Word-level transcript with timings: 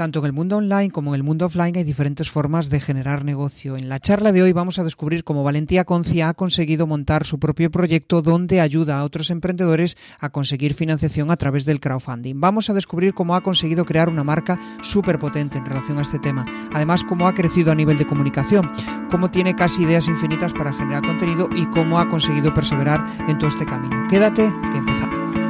Tanto 0.00 0.20
en 0.20 0.24
el 0.24 0.32
mundo 0.32 0.56
online 0.56 0.90
como 0.90 1.10
en 1.10 1.16
el 1.16 1.22
mundo 1.22 1.44
offline 1.44 1.76
hay 1.76 1.84
diferentes 1.84 2.30
formas 2.30 2.70
de 2.70 2.80
generar 2.80 3.22
negocio. 3.22 3.76
En 3.76 3.90
la 3.90 4.00
charla 4.00 4.32
de 4.32 4.42
hoy 4.42 4.54
vamos 4.54 4.78
a 4.78 4.82
descubrir 4.82 5.24
cómo 5.24 5.44
Valentía 5.44 5.84
Concia 5.84 6.30
ha 6.30 6.32
conseguido 6.32 6.86
montar 6.86 7.26
su 7.26 7.38
propio 7.38 7.70
proyecto 7.70 8.22
donde 8.22 8.62
ayuda 8.62 8.98
a 8.98 9.04
otros 9.04 9.28
emprendedores 9.28 9.98
a 10.18 10.30
conseguir 10.30 10.72
financiación 10.72 11.30
a 11.30 11.36
través 11.36 11.66
del 11.66 11.80
crowdfunding. 11.80 12.40
Vamos 12.40 12.70
a 12.70 12.72
descubrir 12.72 13.12
cómo 13.12 13.34
ha 13.34 13.42
conseguido 13.42 13.84
crear 13.84 14.08
una 14.08 14.24
marca 14.24 14.58
súper 14.80 15.18
potente 15.18 15.58
en 15.58 15.66
relación 15.66 15.98
a 15.98 16.02
este 16.02 16.18
tema. 16.18 16.46
Además, 16.72 17.04
cómo 17.04 17.28
ha 17.28 17.34
crecido 17.34 17.70
a 17.70 17.74
nivel 17.74 17.98
de 17.98 18.06
comunicación, 18.06 18.72
cómo 19.10 19.30
tiene 19.30 19.54
casi 19.54 19.82
ideas 19.82 20.08
infinitas 20.08 20.54
para 20.54 20.72
generar 20.72 21.02
contenido 21.02 21.50
y 21.54 21.66
cómo 21.66 21.98
ha 21.98 22.08
conseguido 22.08 22.54
perseverar 22.54 23.04
en 23.28 23.36
todo 23.36 23.50
este 23.50 23.66
camino. 23.66 24.08
Quédate, 24.08 24.50
que 24.72 24.78
empezamos. 24.78 25.49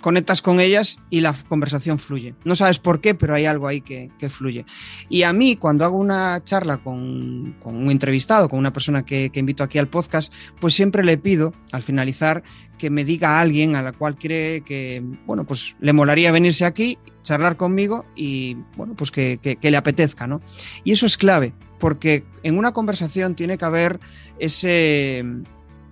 conectas 0.00 0.42
con 0.42 0.60
ellas 0.60 0.98
y 1.10 1.20
la 1.20 1.34
conversación 1.48 1.98
fluye. 1.98 2.34
No 2.44 2.54
sabes 2.54 2.78
por 2.78 3.00
qué, 3.00 3.14
pero 3.14 3.34
hay 3.34 3.46
algo 3.46 3.66
ahí 3.66 3.80
que, 3.80 4.10
fluye. 4.28 4.64
Y 5.08 5.22
a 5.22 5.32
mí, 5.32 5.56
cuando 5.56 5.84
hago 5.84 5.96
una 5.96 6.42
charla 6.44 6.78
con, 6.78 7.56
un 7.64 7.90
entrevistado, 7.90 8.48
con 8.48 8.58
una 8.58 8.72
persona 8.72 9.04
que, 9.04 9.30
invito 9.34 9.64
aquí 9.64 9.78
al 9.78 9.88
podcast, 9.88 10.32
pues 10.60 10.74
siempre 10.74 11.04
le 11.04 11.18
pido, 11.18 11.52
al 11.72 11.82
finalizar, 11.82 12.42
que 12.78 12.90
me 12.90 13.04
diga 13.04 13.38
a 13.38 13.40
alguien 13.40 13.74
a 13.74 13.82
la 13.82 13.92
cual 13.92 14.16
cree 14.16 14.60
que, 14.60 15.02
bueno, 15.26 15.44
pues 15.44 15.76
le 15.80 15.92
molaría 15.92 16.30
venirse 16.30 16.64
aquí, 16.64 16.98
charlar 17.22 17.56
conmigo 17.56 18.04
y, 18.14 18.56
bueno, 18.76 18.94
pues 18.94 19.10
que, 19.10 19.58
le 19.60 19.76
apetezca, 19.76 20.26
¿no? 20.26 20.40
Y 20.84 20.92
eso 20.92 21.06
es 21.06 21.16
clave, 21.16 21.54
porque 21.78 22.24
en 22.42 22.58
una 22.58 22.72
conversación 22.72 23.34
tiene 23.34 23.56
que 23.56 23.64
haber 23.64 23.98
ese, 24.38 25.24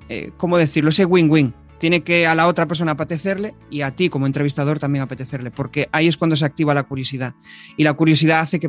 eh, 0.08 0.30
¿cómo 0.36 0.58
decirlo? 0.58 0.90
Ese 0.90 1.06
win-win 1.06 1.54
tiene 1.78 2.02
que 2.02 2.26
a 2.26 2.34
la 2.34 2.46
otra 2.46 2.66
persona 2.66 2.92
apetecerle 2.92 3.54
y 3.70 3.82
a 3.82 3.90
ti 3.90 4.08
como 4.08 4.26
entrevistador 4.26 4.78
también 4.78 5.02
apetecerle, 5.02 5.50
porque 5.50 5.88
ahí 5.92 6.08
es 6.08 6.16
cuando 6.16 6.36
se 6.36 6.44
activa 6.44 6.74
la 6.74 6.84
curiosidad. 6.84 7.34
Y 7.76 7.84
la 7.84 7.94
curiosidad 7.94 8.40
hace 8.40 8.60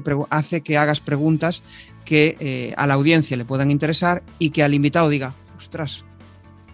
que, 0.61 0.77
hagas 0.77 0.99
preguntas 0.99 1.63
que 2.03 2.37
eh, 2.39 2.73
a 2.77 2.87
la 2.87 2.95
audiencia 2.95 3.37
le 3.37 3.45
puedan 3.45 3.71
interesar 3.71 4.23
y 4.39 4.49
que 4.49 4.63
al 4.63 4.73
invitado 4.73 5.09
diga, 5.09 5.33
ostras, 5.57 6.03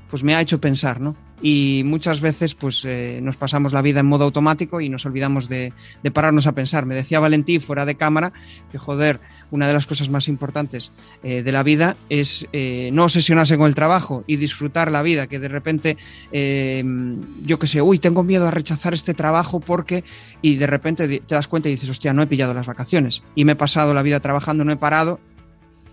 pues 0.09 0.23
me 0.23 0.35
ha 0.35 0.41
hecho 0.41 0.59
pensar, 0.59 0.99
¿no? 0.99 1.15
Y 1.41 1.81
muchas 1.85 2.21
veces 2.21 2.53
pues 2.53 2.83
eh, 2.85 3.19
nos 3.21 3.35
pasamos 3.35 3.73
la 3.73 3.81
vida 3.81 3.99
en 3.99 4.05
modo 4.05 4.25
automático 4.25 4.79
y 4.79 4.89
nos 4.89 5.05
olvidamos 5.05 5.49
de, 5.49 5.73
pararnos 6.13 6.45
a 6.47 6.51
pensar. 6.51 6.85
Me 6.85 6.95
decía 6.95 7.19
Valentí 7.19 7.59
fuera 7.59 7.85
de 7.85 7.95
cámara 7.95 8.31
que 8.71 8.77
joder, 8.77 9.19
una 9.49 9.67
de 9.67 9.73
las 9.73 9.87
cosas 9.87 10.09
más 10.09 10.27
importantes 10.27 10.91
eh, 11.23 11.41
de 11.41 11.51
la 11.51 11.63
vida 11.63 11.95
es 12.09 12.47
eh, 12.53 12.89
no 12.93 13.05
obsesionarse 13.05 13.57
con 13.57 13.67
el 13.67 13.75
trabajo 13.75 14.23
y 14.27 14.35
disfrutar 14.35 14.91
la 14.91 15.01
vida, 15.01 15.27
que 15.27 15.39
de 15.39 15.47
repente 15.47 15.97
yo 16.31 17.59
que 17.59 17.67
sé, 17.67 17.81
uy, 17.81 17.99
tengo 17.99 18.23
miedo 18.23 18.47
a 18.47 18.51
rechazar 18.51 18.93
este 18.93 19.13
trabajo 19.13 19.59
porque 19.59 20.03
y 20.41 20.55
de 20.55 20.67
repente 20.67 21.07
te 21.19 21.35
das 21.35 21.47
cuenta 21.47 21.69
y 21.69 21.73
dices, 21.73 21.89
hostia, 21.89 22.13
no 22.13 22.21
he 22.21 22.27
pillado 22.27 22.53
las 22.53 22.67
vacaciones 22.67 23.23
y 23.35 23.45
me 23.45 23.53
he 23.53 23.55
pasado 23.55 23.93
la 23.93 24.03
vida 24.03 24.19
trabajando, 24.19 24.63
no 24.63 24.71
he 24.71 24.77
parado 24.77 25.19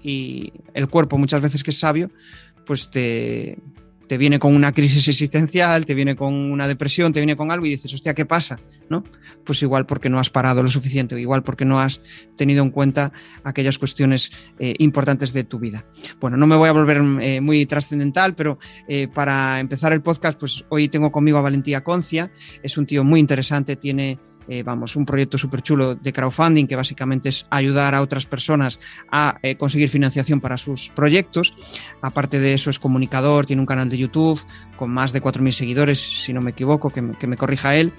y 0.02 0.52
el 0.74 0.88
cuerpo 0.88 1.18
muchas 1.18 1.42
veces 1.42 1.64
que 1.64 1.70
es 1.70 1.78
sabio, 1.78 2.10
pues 2.66 2.90
te, 2.90 3.58
te 4.08 4.16
viene 4.18 4.38
con 4.38 4.54
una 4.54 4.72
crisis 4.72 5.06
existencial, 5.06 5.84
te 5.84 5.94
viene 5.94 6.16
con 6.16 6.34
una 6.34 6.66
depresión, 6.66 7.12
te 7.12 7.20
viene 7.20 7.36
con 7.36 7.50
algo 7.50 7.66
y 7.66 7.70
dices, 7.70 7.92
hostia, 7.92 8.14
¿qué 8.14 8.24
pasa? 8.24 8.58
¿No? 8.88 9.04
Pues 9.44 9.62
igual 9.62 9.86
porque 9.86 10.08
no 10.08 10.18
has 10.18 10.30
parado 10.30 10.62
lo 10.62 10.68
suficiente, 10.68 11.20
igual 11.20 11.42
porque 11.42 11.64
no 11.64 11.78
has 11.78 12.00
tenido 12.36 12.62
en 12.64 12.70
cuenta 12.70 13.12
aquellas 13.44 13.78
cuestiones 13.78 14.32
eh, 14.58 14.74
importantes 14.78 15.32
de 15.32 15.44
tu 15.44 15.58
vida. 15.58 15.84
Bueno, 16.20 16.36
no 16.36 16.46
me 16.46 16.56
voy 16.56 16.68
a 16.68 16.72
volver 16.72 17.00
eh, 17.20 17.40
muy 17.40 17.66
trascendental, 17.66 18.34
pero 18.34 18.58
eh, 18.88 19.08
para 19.08 19.60
empezar 19.60 19.92
el 19.92 20.00
podcast, 20.00 20.38
pues 20.40 20.64
hoy 20.70 20.88
tengo 20.88 21.12
conmigo 21.12 21.38
a 21.38 21.42
Valentía 21.42 21.84
Concia, 21.84 22.32
es 22.62 22.78
un 22.78 22.86
tío 22.86 23.04
muy 23.04 23.20
interesante, 23.20 23.76
tiene 23.76 24.18
eh, 24.48 24.62
vamos, 24.62 24.96
un 24.96 25.04
proyecto 25.04 25.36
súper 25.36 25.60
chulo 25.60 25.94
de 25.94 26.12
crowdfunding 26.12 26.66
que 26.66 26.76
básicamente 26.76 27.28
es 27.28 27.46
ayudar 27.50 27.94
a 27.94 28.00
otras 28.00 28.24
personas 28.24 28.80
a 29.10 29.38
eh, 29.42 29.56
conseguir 29.56 29.90
financiación 29.90 30.40
para 30.40 30.56
sus 30.56 30.88
proyectos. 30.88 31.54
Aparte 32.00 32.40
de 32.40 32.54
eso 32.54 32.70
es 32.70 32.78
comunicador, 32.78 33.44
tiene 33.44 33.60
un 33.60 33.66
canal 33.66 33.90
de 33.90 33.98
YouTube 33.98 34.40
con 34.76 34.90
más 34.90 35.12
de 35.12 35.22
4.000 35.22 35.50
seguidores, 35.50 35.98
si 35.98 36.32
no 36.32 36.40
me 36.40 36.52
equivoco, 36.52 36.90
que, 36.90 37.02
me 37.02 37.36
corrija 37.36 37.76
él. 37.76 37.92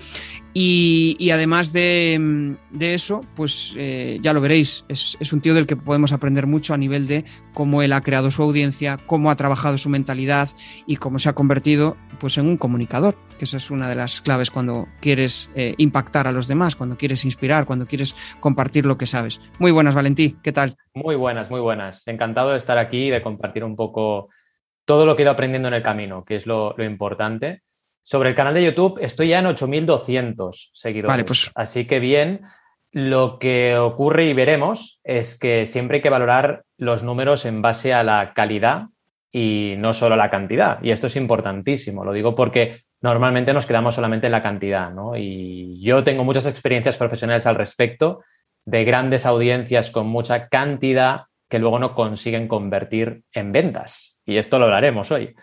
Y, 0.54 1.30
además 1.32 1.72
de, 1.72 2.58
eso, 2.80 3.22
pues 3.36 3.76
eh, 3.78 4.18
ya 4.22 4.34
lo 4.34 4.42
veréis, 4.42 4.86
es, 4.88 5.18
es, 5.20 5.32
un 5.32 5.42
tío 5.42 5.54
del 5.54 5.68
que 5.68 5.76
podemos 5.76 6.12
aprender 6.12 6.48
mucho 6.48 6.74
a 6.74 6.78
nivel 6.78 7.06
de 7.06 7.26
cómo 7.54 7.84
él 7.84 7.94
ha 7.94 8.02
creado 8.02 8.32
su 8.32 8.42
audiencia, 8.42 8.98
cómo 9.06 9.30
ha 9.30 9.36
trabajado 9.36 9.78
su 9.78 9.90
mentalidad 9.90 10.50
y 10.88 10.96
cómo 10.96 11.20
se 11.20 11.30
ha 11.30 11.34
convertido 11.34 11.98
pues, 12.20 12.38
en 12.38 12.48
un 12.48 12.58
comunicador, 12.58 13.16
que 13.38 13.46
esa 13.46 13.58
es 13.58 13.70
una 13.70 13.88
de 13.88 13.96
las 13.96 14.22
claves 14.22 14.50
cuando 14.50 14.88
quieres 15.02 15.50
impactar 15.78 16.28
a 16.28 16.32
los 16.32 16.39
los 16.40 16.48
demás, 16.48 16.78
cuando 16.78 16.98
quieres 16.98 17.26
inspirar, 17.26 17.66
cuando 17.66 17.86
quieres 17.86 18.16
compartir 18.40 18.86
lo 18.86 18.98
que 18.98 19.06
sabes. 19.06 19.42
Muy 19.60 19.72
buenas, 19.72 19.94
Valentí, 19.94 20.38
¿qué 20.42 20.54
tal? 20.54 20.78
Muy 20.94 21.16
buenas, 21.16 21.50
muy 21.50 21.60
buenas. 21.60 22.08
Encantado 22.08 22.52
de 22.52 22.58
estar 22.58 22.78
aquí 22.78 23.08
y 23.08 23.10
de 23.10 23.22
compartir 23.22 23.66
un 23.66 23.76
poco 23.76 24.30
todo 24.86 25.06
lo 25.06 25.16
que 25.16 25.22
he 25.22 25.26
ido 25.26 25.32
aprendiendo 25.32 25.68
en 25.68 25.74
el 25.74 25.84
camino, 25.84 26.24
que 26.24 26.38
es 26.38 26.46
lo, 26.46 26.74
importante. 26.82 27.62
Sobre 28.04 28.30
el 28.30 28.36
canal 28.36 28.54
de 28.54 28.64
YouTube 28.64 29.00
estoy 29.02 29.28
ya 29.28 29.40
en 29.40 29.48
8.200 29.48 30.72
seguidores. 30.74 31.10
Vale, 31.10 31.26
pues... 31.26 31.52
Así 31.54 31.86
que 31.86 32.00
bien, 32.00 32.42
lo 32.92 33.38
que 33.38 33.78
ocurre 33.78 34.26
y 34.26 34.34
veremos 34.34 35.02
es 35.04 35.38
que 35.38 35.66
siempre 35.66 35.98
hay 35.98 36.02
que 36.02 36.10
valorar 36.10 36.64
los 36.78 37.04
números 37.04 37.46
en 37.46 37.62
base 37.62 37.94
a 37.94 38.04
la 38.04 38.34
calidad 38.34 38.86
y 39.32 39.76
no 39.78 39.94
solo 39.94 40.16
a 40.16 40.18
la 40.18 40.30
cantidad. 40.30 40.82
Y 40.82 40.92
esto 40.92 41.08
es 41.08 41.18
importantísimo. 41.18 42.06
Lo 42.06 42.14
digo 42.14 42.34
porque 42.34 42.86
normalmente 43.02 43.54
nos 43.54 43.66
quedamos 43.66 43.96
solamente 43.96 44.28
en 44.28 44.32
la 44.32 44.44
cantidad, 44.44 44.92
¿no? 44.92 45.16
Y 45.16 45.82
yo 45.82 46.04
tengo 46.04 46.24
muchas 46.24 46.46
experiencias 46.46 46.98
profesionales 46.98 47.46
al 47.46 47.56
respecto 47.56 48.24
de 48.66 48.84
grandes 48.84 49.26
audiencias 49.26 49.92
con 49.92 50.08
mucha 50.08 50.48
cantidad 50.48 51.24
que 51.50 51.59
luego 51.59 51.80
no 51.80 51.96
consiguen 51.96 52.48
convertir 52.48 53.24
en 53.34 53.52
ventas. 53.52 54.18
Y 54.26 54.38
esto 54.38 54.59
lo 54.59 54.66
hablaremos 54.66 55.12
hoy. 55.12 55.36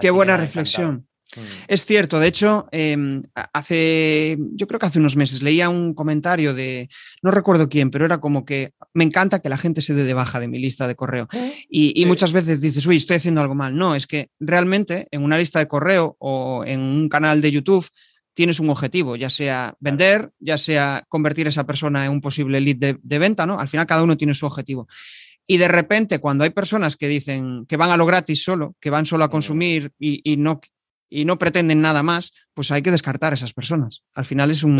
Qué 0.00 0.10
buena 0.10 0.36
reflexión. 0.36 1.06
Mm. 1.36 1.64
Es 1.68 1.86
cierto, 1.86 2.20
de 2.20 2.28
hecho, 2.28 2.68
em, 2.72 3.22
hace, 3.52 4.36
yo 4.52 4.66
creo 4.66 4.78
que 4.78 4.86
hace 4.86 4.98
unos 4.98 5.16
meses 5.16 5.42
leía 5.42 5.68
un 5.68 5.94
comentario 5.94 6.54
de, 6.54 6.88
no 7.22 7.30
recuerdo 7.30 7.68
quién, 7.68 7.90
pero 7.90 8.04
era 8.04 8.18
como 8.18 8.44
que 8.44 8.72
me 8.92 9.04
encanta 9.04 9.40
que 9.40 9.48
la 9.48 9.58
gente 9.58 9.80
se 9.80 9.94
dé 9.94 10.04
de 10.04 10.14
baja 10.14 10.40
de 10.40 10.48
mi 10.48 10.58
lista 10.58 10.86
de 10.86 10.94
correo. 10.94 11.28
Y, 11.68 12.04
muchas 12.06 12.32
veces 12.32 12.60
dices, 12.60 12.86
uy, 12.86 12.96
estoy 12.96 13.16
haciendo 13.16 13.40
algo 13.40 13.54
mal. 13.54 13.74
No, 13.74 13.94
es 13.94 14.06
que 14.06 14.28
realmente 14.38 15.08
en 15.10 15.22
una 15.22 15.38
lista 15.38 15.58
de 15.58 15.66
correo 15.66 16.16
o 16.18 16.64
en 16.66 16.80
un 16.80 17.08
canal 17.08 17.40
de 17.40 17.50
YouTube 17.50 17.88
tienes 18.34 18.60
un 18.60 18.68
objetivo, 18.68 19.16
ya 19.16 19.30
sea 19.30 19.74
vender, 19.80 20.30
ya 20.38 20.58
sea 20.58 21.04
convertir 21.08 21.46
a 21.46 21.50
esa 21.50 21.64
persona 21.64 22.04
en 22.04 22.10
un 22.10 22.20
posible 22.20 22.60
lead 22.60 22.98
de, 23.00 23.18
venta, 23.18 23.46
¿no? 23.46 23.58
Al 23.58 23.68
final 23.68 23.86
cada 23.86 24.02
uno 24.02 24.16
tiene 24.16 24.34
su 24.34 24.44
objetivo. 24.44 24.88
Y 25.46 25.58
de 25.58 25.68
repente, 25.68 26.18
cuando 26.18 26.44
hay 26.44 26.50
personas 26.50 26.96
que 26.96 27.06
dicen 27.06 27.66
que 27.66 27.76
van 27.76 27.90
a 27.90 27.96
lo 27.96 28.06
gratis 28.06 28.42
solo, 28.42 28.74
que 28.80 28.90
van 28.90 29.06
solo 29.06 29.24
a 29.24 29.30
consumir 29.30 29.92
y, 29.98 30.36
no 30.36 30.60
y 31.08 31.24
no 31.24 31.38
pretenden 31.38 31.80
nada 31.80 32.02
más, 32.02 32.32
pues 32.54 32.70
hay 32.70 32.82
que 32.82 32.90
descartar 32.90 33.32
a 33.32 33.34
esas 33.34 33.52
personas. 33.52 34.02
Al 34.14 34.24
final 34.24 34.50
es 34.50 34.64
un, 34.64 34.78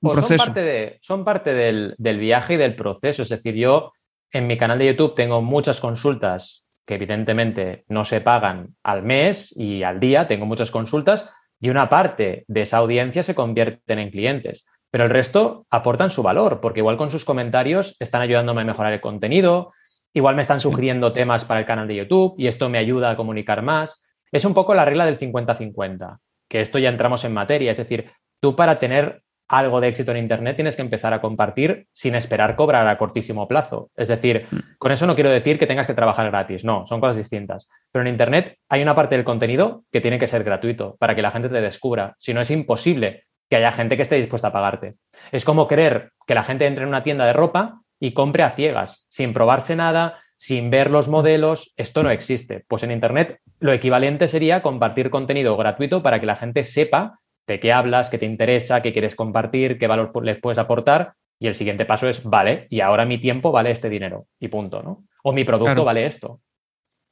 proceso. 0.00 0.44
Son 0.44 0.46
parte, 0.46 0.62
de, 0.62 0.98
son 1.00 1.24
parte 1.24 1.54
del, 1.54 1.94
del, 1.98 2.18
viaje 2.18 2.54
y 2.54 2.56
del 2.56 2.74
proceso. 2.74 3.22
Es 3.22 3.28
decir, 3.28 3.54
yo 3.54 3.92
en 4.32 4.46
mi 4.46 4.56
canal 4.56 4.78
de 4.78 4.86
YouTube 4.86 5.14
tengo 5.14 5.42
muchas 5.42 5.80
consultas 5.80 6.66
que 6.86 6.94
evidentemente 6.94 7.84
no 7.88 8.04
se 8.04 8.20
pagan 8.20 8.76
al 8.82 9.02
mes 9.02 9.54
y 9.56 9.82
al 9.82 10.00
día, 10.00 10.28
tengo 10.28 10.46
muchas 10.46 10.70
consultas 10.70 11.30
y 11.60 11.68
una 11.68 11.88
parte 11.88 12.44
de 12.48 12.62
esa 12.62 12.78
audiencia 12.78 13.22
se 13.22 13.34
convierten 13.34 13.98
en 13.98 14.10
clientes. 14.10 14.66
Pero 14.90 15.04
el 15.04 15.10
resto 15.10 15.66
aportan 15.68 16.10
su 16.10 16.22
valor, 16.22 16.60
porque 16.60 16.80
igual 16.80 16.96
con 16.96 17.10
sus 17.10 17.24
comentarios 17.24 17.96
están 17.98 18.22
ayudándome 18.22 18.62
a 18.62 18.66
mejorar 18.66 18.92
el 18.92 19.00
contenido, 19.00 19.72
igual 20.14 20.36
me 20.36 20.42
están 20.42 20.60
sugiriendo 20.60 21.12
temas 21.12 21.44
para 21.44 21.60
el 21.60 21.66
canal 21.66 21.88
de 21.88 21.96
YouTube 21.96 22.34
y 22.38 22.46
esto 22.46 22.68
me 22.68 22.78
ayuda 22.78 23.10
a 23.10 23.16
comunicar 23.16 23.62
más. 23.62 24.05
Es 24.36 24.44
un 24.44 24.52
poco 24.52 24.74
la 24.74 24.84
regla 24.84 25.06
del 25.06 25.18
50-50, 25.18 26.18
que 26.46 26.60
esto 26.60 26.78
ya 26.78 26.90
entramos 26.90 27.24
en 27.24 27.32
materia. 27.32 27.70
Es 27.70 27.78
decir, 27.78 28.12
tú 28.38 28.54
para 28.54 28.78
tener 28.78 29.22
algo 29.48 29.80
de 29.80 29.88
éxito 29.88 30.10
en 30.10 30.18
Internet 30.18 30.56
tienes 30.56 30.76
que 30.76 30.82
empezar 30.82 31.14
a 31.14 31.22
compartir 31.22 31.86
sin 31.94 32.14
esperar 32.14 32.54
cobrar 32.54 32.86
a 32.86 32.98
cortísimo 32.98 33.48
plazo. 33.48 33.90
Es 33.96 34.08
decir, 34.08 34.46
mm. 34.50 34.58
con 34.76 34.92
eso 34.92 35.06
no 35.06 35.14
quiero 35.14 35.30
decir 35.30 35.58
que 35.58 35.66
tengas 35.66 35.86
que 35.86 35.94
trabajar 35.94 36.30
gratis, 36.30 36.66
no, 36.66 36.84
son 36.84 37.00
cosas 37.00 37.16
distintas. 37.16 37.66
Pero 37.90 38.02
en 38.02 38.12
Internet 38.12 38.58
hay 38.68 38.82
una 38.82 38.94
parte 38.94 39.16
del 39.16 39.24
contenido 39.24 39.84
que 39.90 40.02
tiene 40.02 40.18
que 40.18 40.26
ser 40.26 40.44
gratuito 40.44 40.96
para 40.98 41.14
que 41.14 41.22
la 41.22 41.30
gente 41.30 41.48
te 41.48 41.62
descubra. 41.62 42.14
Si 42.18 42.34
no, 42.34 42.42
es 42.42 42.50
imposible 42.50 43.24
que 43.48 43.56
haya 43.56 43.72
gente 43.72 43.96
que 43.96 44.02
esté 44.02 44.16
dispuesta 44.16 44.48
a 44.48 44.52
pagarte. 44.52 44.96
Es 45.32 45.46
como 45.46 45.66
querer 45.66 46.10
que 46.26 46.34
la 46.34 46.44
gente 46.44 46.66
entre 46.66 46.82
en 46.82 46.90
una 46.90 47.02
tienda 47.02 47.24
de 47.24 47.32
ropa 47.32 47.80
y 47.98 48.12
compre 48.12 48.42
a 48.42 48.50
ciegas, 48.50 49.06
sin 49.08 49.32
probarse 49.32 49.76
nada, 49.76 50.20
sin 50.36 50.70
ver 50.70 50.90
los 50.90 51.08
modelos. 51.08 51.72
Esto 51.76 52.02
no 52.02 52.10
existe. 52.10 52.64
Pues 52.68 52.82
en 52.82 52.92
Internet 52.92 53.40
lo 53.58 53.72
equivalente 53.72 54.28
sería 54.28 54.62
compartir 54.62 55.10
contenido 55.10 55.56
gratuito 55.56 56.02
para 56.02 56.20
que 56.20 56.26
la 56.26 56.36
gente 56.36 56.64
sepa 56.64 57.20
de 57.46 57.60
qué 57.60 57.72
hablas, 57.72 58.10
qué 58.10 58.18
te 58.18 58.26
interesa, 58.26 58.82
qué 58.82 58.92
quieres 58.92 59.16
compartir, 59.16 59.78
qué 59.78 59.86
valor 59.86 60.12
les 60.24 60.38
puedes 60.40 60.58
aportar. 60.58 61.14
Y 61.38 61.48
el 61.48 61.54
siguiente 61.54 61.84
paso 61.84 62.08
es, 62.08 62.24
vale, 62.24 62.66
y 62.70 62.80
ahora 62.80 63.04
mi 63.04 63.18
tiempo 63.18 63.52
vale 63.52 63.70
este 63.70 63.90
dinero 63.90 64.26
y 64.40 64.48
punto, 64.48 64.82
¿no? 64.82 65.04
O 65.22 65.32
mi 65.32 65.44
producto 65.44 65.84
vale 65.84 66.06
esto. 66.06 66.40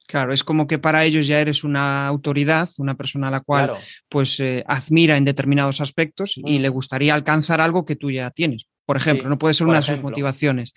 Claro, 0.07 0.33
es 0.33 0.43
como 0.43 0.67
que 0.67 0.77
para 0.77 1.03
ellos 1.03 1.25
ya 1.25 1.39
eres 1.39 1.63
una 1.63 2.07
autoridad, 2.07 2.69
una 2.77 2.95
persona 2.95 3.29
a 3.29 3.31
la 3.31 3.39
cual 3.39 3.71
pues 4.07 4.39
eh, 4.39 4.63
admira 4.67 5.17
en 5.17 5.25
determinados 5.25 5.81
aspectos 5.81 6.37
y 6.37 6.59
mm. 6.59 6.61
le 6.61 6.69
gustaría 6.69 7.13
alcanzar 7.13 7.59
algo 7.59 7.85
que 7.85 7.95
tú 7.95 8.11
ya 8.11 8.29
tienes. 8.29 8.67
Por 8.85 8.97
ejemplo, 8.97 9.27
no 9.29 9.39
puede 9.39 9.55
ser 9.55 9.65
una 9.65 9.77
de 9.77 9.85
sus 9.85 10.01
motivaciones. 10.01 10.73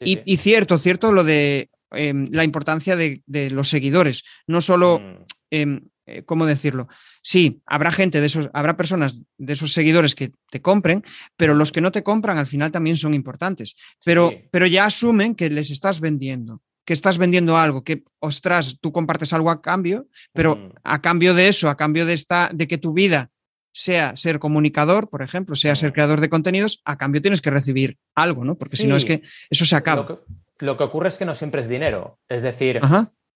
y, 0.00 0.36
cierto, 0.38 0.78
cierto 0.78 1.12
lo 1.12 1.24
de 1.24 1.68
em, 1.92 2.26
la 2.30 2.44
importancia 2.44 2.96
de, 2.96 3.22
los 3.50 3.68
seguidores. 3.68 4.24
No 4.46 4.60
solo, 4.60 5.00
mm. 5.00 5.24
em, 5.50 5.80
eh, 6.06 6.22
¿cómo 6.24 6.46
decirlo? 6.46 6.88
Sí, 7.22 7.62
habrá 7.66 7.92
gente 7.92 8.20
de 8.20 8.26
esos, 8.26 8.48
habrá 8.52 8.76
personas 8.76 9.24
de 9.38 9.52
esos 9.52 9.72
seguidores 9.72 10.14
que 10.14 10.32
te 10.50 10.60
compren, 10.60 11.04
pero 11.36 11.54
los 11.54 11.72
que 11.72 11.80
no 11.80 11.92
te 11.92 12.02
compran 12.02 12.38
al 12.38 12.46
final 12.46 12.70
también 12.70 12.96
son 12.96 13.14
importantes. 13.14 13.76
Pero, 14.04 14.32
pero 14.50 14.66
ya 14.66 14.86
asumen 14.86 15.34
que 15.34 15.50
les 15.50 15.70
estás 15.70 16.00
vendiendo 16.00 16.62
que 16.84 16.94
estás 16.94 17.18
vendiendo 17.18 17.56
algo, 17.56 17.84
que, 17.84 18.02
ostras, 18.18 18.78
tú 18.80 18.90
compartes 18.90 19.32
algo 19.32 19.50
a 19.50 19.62
cambio, 19.62 20.08
pero 20.32 20.56
mm. 20.56 20.72
a 20.82 21.00
cambio 21.00 21.34
de 21.34 21.46
eso, 21.46 21.68
a 21.68 21.76
cambio 21.76 22.04
de, 22.04 22.14
esta, 22.14 22.50
de 22.52 22.66
que 22.66 22.78
tu 22.78 22.92
vida 22.92 23.30
sea 23.72 24.16
ser 24.16 24.38
comunicador, 24.38 25.08
por 25.08 25.22
ejemplo, 25.22 25.54
sea 25.54 25.76
ser 25.76 25.90
mm. 25.90 25.92
creador 25.92 26.20
de 26.20 26.28
contenidos, 26.28 26.80
a 26.84 26.98
cambio 26.98 27.20
tienes 27.20 27.40
que 27.40 27.50
recibir 27.50 27.98
algo, 28.14 28.44
¿no? 28.44 28.56
Porque 28.56 28.76
si 28.76 28.86
no 28.86 28.96
es 28.96 29.04
que 29.04 29.22
eso 29.48 29.64
se 29.64 29.76
acaba. 29.76 30.02
Lo 30.02 30.08
que, 30.08 30.24
ocurre 30.68 31.08
es 31.08 31.16
que 31.16 31.24
no 31.24 31.34
siempre 31.34 31.62
es 31.62 31.68
dinero. 31.68 32.18
Es 32.28 32.42
decir, 32.42 32.80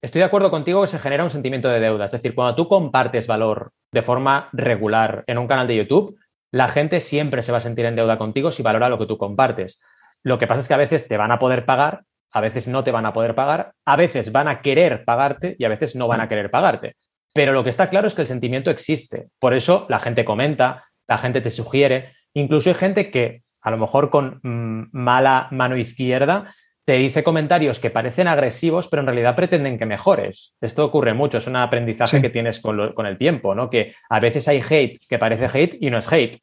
estoy 0.03 0.19
de 0.21 0.25
acuerdo 0.25 0.51
contigo 0.51 0.83
que 0.83 0.89
se 0.89 0.99
genera 0.99 1.25
un 1.25 1.31
sentimiento 1.31 1.69
de 1.69 1.81
deuda. 1.81 2.07
Es 2.07 2.13
decir, 2.13 2.35
cuando 2.35 2.55
tú 2.55 2.69
compartes 2.69 3.27
valor 3.27 3.73
de 3.93 4.03
forma 4.03 4.49
regular 4.53 5.25
en 5.27 5.39
un 5.39 5.47
canal 5.47 5.67
de 5.67 5.77
YouTube, 5.77 6.19
la 6.51 6.69
gente 6.69 7.01
siempre 7.01 7.43
se 7.43 7.53
va 7.53 7.59
a 7.59 7.63
sentir 7.63 7.87
en 7.87 7.97
deuda 7.97 8.19
contigo 8.19 8.51
si 8.51 8.63
valora 8.63 8.89
lo 8.89 8.99
que 8.99 9.07
tú 9.07 9.19
compartes. 9.19 9.81
Lo 10.23 10.39
que 10.39 10.47
pasa 10.47 10.61
es 10.61 10.69
que 10.69 10.75
a 10.75 10.79
veces 10.79 11.09
te 11.09 11.17
van 11.17 11.33
a 11.33 11.39
poder 11.39 11.65
pagar 11.65 12.05
a 12.35 12.41
veces 12.41 12.67
no 12.67 12.83
te 12.83 12.91
van 12.91 13.07
a 13.07 13.13
poder 13.13 13.37
pagar, 13.37 13.75
a 13.85 13.95
veces 13.95 14.33
van 14.33 14.49
a 14.49 14.61
querer 14.61 15.05
pagarte 15.05 15.55
y 15.57 15.65
a 15.65 15.69
veces 15.69 15.95
no 15.95 16.09
van 16.09 16.21
a 16.21 16.29
querer 16.29 16.51
pagarte. 16.51 16.97
Pero 17.33 17.53
lo 17.53 17.63
que 17.63 17.71
está 17.71 17.89
claro 17.89 18.09
es 18.09 18.15
que 18.15 18.23
el 18.23 18.29
sentimiento 18.29 18.73
existe. 18.73 19.29
Por 19.39 19.55
eso 19.55 19.87
la 19.89 20.01
gente 20.01 20.25
comenta, 20.25 20.85
la 21.07 21.19
gente 21.19 21.41
te 21.41 21.53
sugiere, 21.53 22.13
incluso 22.35 22.71
hay 22.71 22.75
gente 22.75 23.13
que 23.13 23.43
a 23.63 23.71
lo 23.71 23.77
mejor 23.77 24.11
con 24.11 24.41
mm, 24.43 24.89
mala 24.91 25.47
mano 25.53 25.77
izquierda 25.77 26.53
te 26.85 26.95
dice 26.95 27.25
comentarios 27.25 27.81
que 27.81 27.91
parecen 27.91 28.29
agresivos, 28.29 28.89
pero 28.89 29.01
en 29.01 29.07
realidad 29.07 29.37
pretenden 29.37 29.79
que 29.79 29.87
mejores. 29.87 30.55
Esto 30.61 30.85
ocurre 30.85 31.15
mucho, 31.15 31.39
es 31.39 31.47
un 31.47 31.57
aprendizaje 31.57 32.21
que 32.21 32.29
tienes 32.29 32.61
con, 32.61 32.93
con, 32.93 33.07
el 33.07 33.17
tiempo, 33.17 33.55
¿no? 33.55 33.71
Que 33.71 33.95
a 34.11 34.21
veces 34.21 34.47
hay 34.49 34.61
hate 34.61 34.99
que 35.09 35.19
parece 35.19 35.47
hate 35.47 35.79
y 35.81 35.91
no 35.91 35.99
es 35.99 36.13
hate. 36.13 36.39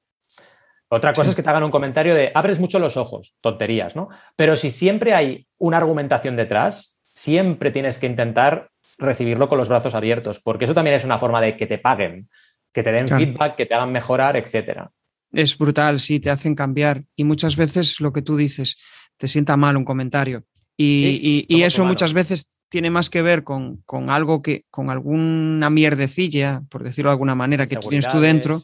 Otra 0.90 1.14
cosa 1.14 1.30
es 1.30 1.36
que 1.36 1.44
te 1.44 1.50
hagan 1.50 1.64
un 1.64 1.72
comentario 1.72 2.14
de 2.16 2.32
abres 2.34 2.60
mucho 2.60 2.78
los 2.78 2.98
ojos, 2.98 3.36
tonterías, 3.40 3.96
¿no? 3.96 4.10
Pero 4.36 4.56
si 4.56 4.72
siempre 4.72 5.14
hay 5.14 5.48
una 5.58 5.78
argumentación 5.78 6.36
detrás, 6.36 6.98
siempre 7.14 7.72
tienes 7.72 7.98
que 7.98 8.08
intentar 8.08 8.70
recibirlo 8.98 9.48
con 9.48 9.58
los 9.58 9.70
brazos 9.70 9.96
abiertos, 9.96 10.42
porque 10.42 10.66
eso 10.66 10.74
también 10.74 10.96
es 10.96 11.06
una 11.06 11.18
forma 11.18 11.40
de 11.40 11.56
que 11.56 11.66
te 11.66 11.78
paguen, 11.78 12.30
que 12.74 12.84
te 12.84 12.92
den 12.92 13.08
feedback, 13.08 13.56
que 13.56 13.66
te 13.66 13.74
hagan 13.74 13.92
mejorar, 13.92 14.36
etcétera. 14.36 14.92
Es 15.32 15.58
brutal, 15.58 16.00
sí, 16.00 16.20
te 16.20 16.30
hacen 16.30 16.56
cambiar. 16.56 17.06
Y 17.16 17.24
muchas 17.24 17.56
veces 17.56 18.02
lo 18.02 18.12
que 18.12 18.22
tú 18.22 18.36
dices, 18.36 18.78
te 19.22 19.28
sienta 19.28 19.56
mal 19.56 19.78
un 19.78 19.86
comentario. 19.86 20.46
Y, 20.76 21.46
eso 21.64 21.86
muchas 21.86 22.12
veces 22.12 22.48
tiene 22.70 22.90
más 22.90 23.12
que 23.12 23.22
ver 23.22 23.44
con, 23.44 23.84
algo 24.10 24.42
que, 24.42 24.66
con 24.72 24.90
alguna 24.90 25.70
mierdecilla, 25.70 26.64
por 26.72 26.82
decirlo 26.84 27.12
de 27.12 27.14
alguna 27.14 27.36
manera, 27.36 27.68
que 27.68 27.76
tienes 27.76 28.08
tú 28.08 28.20
dentro, 28.20 28.64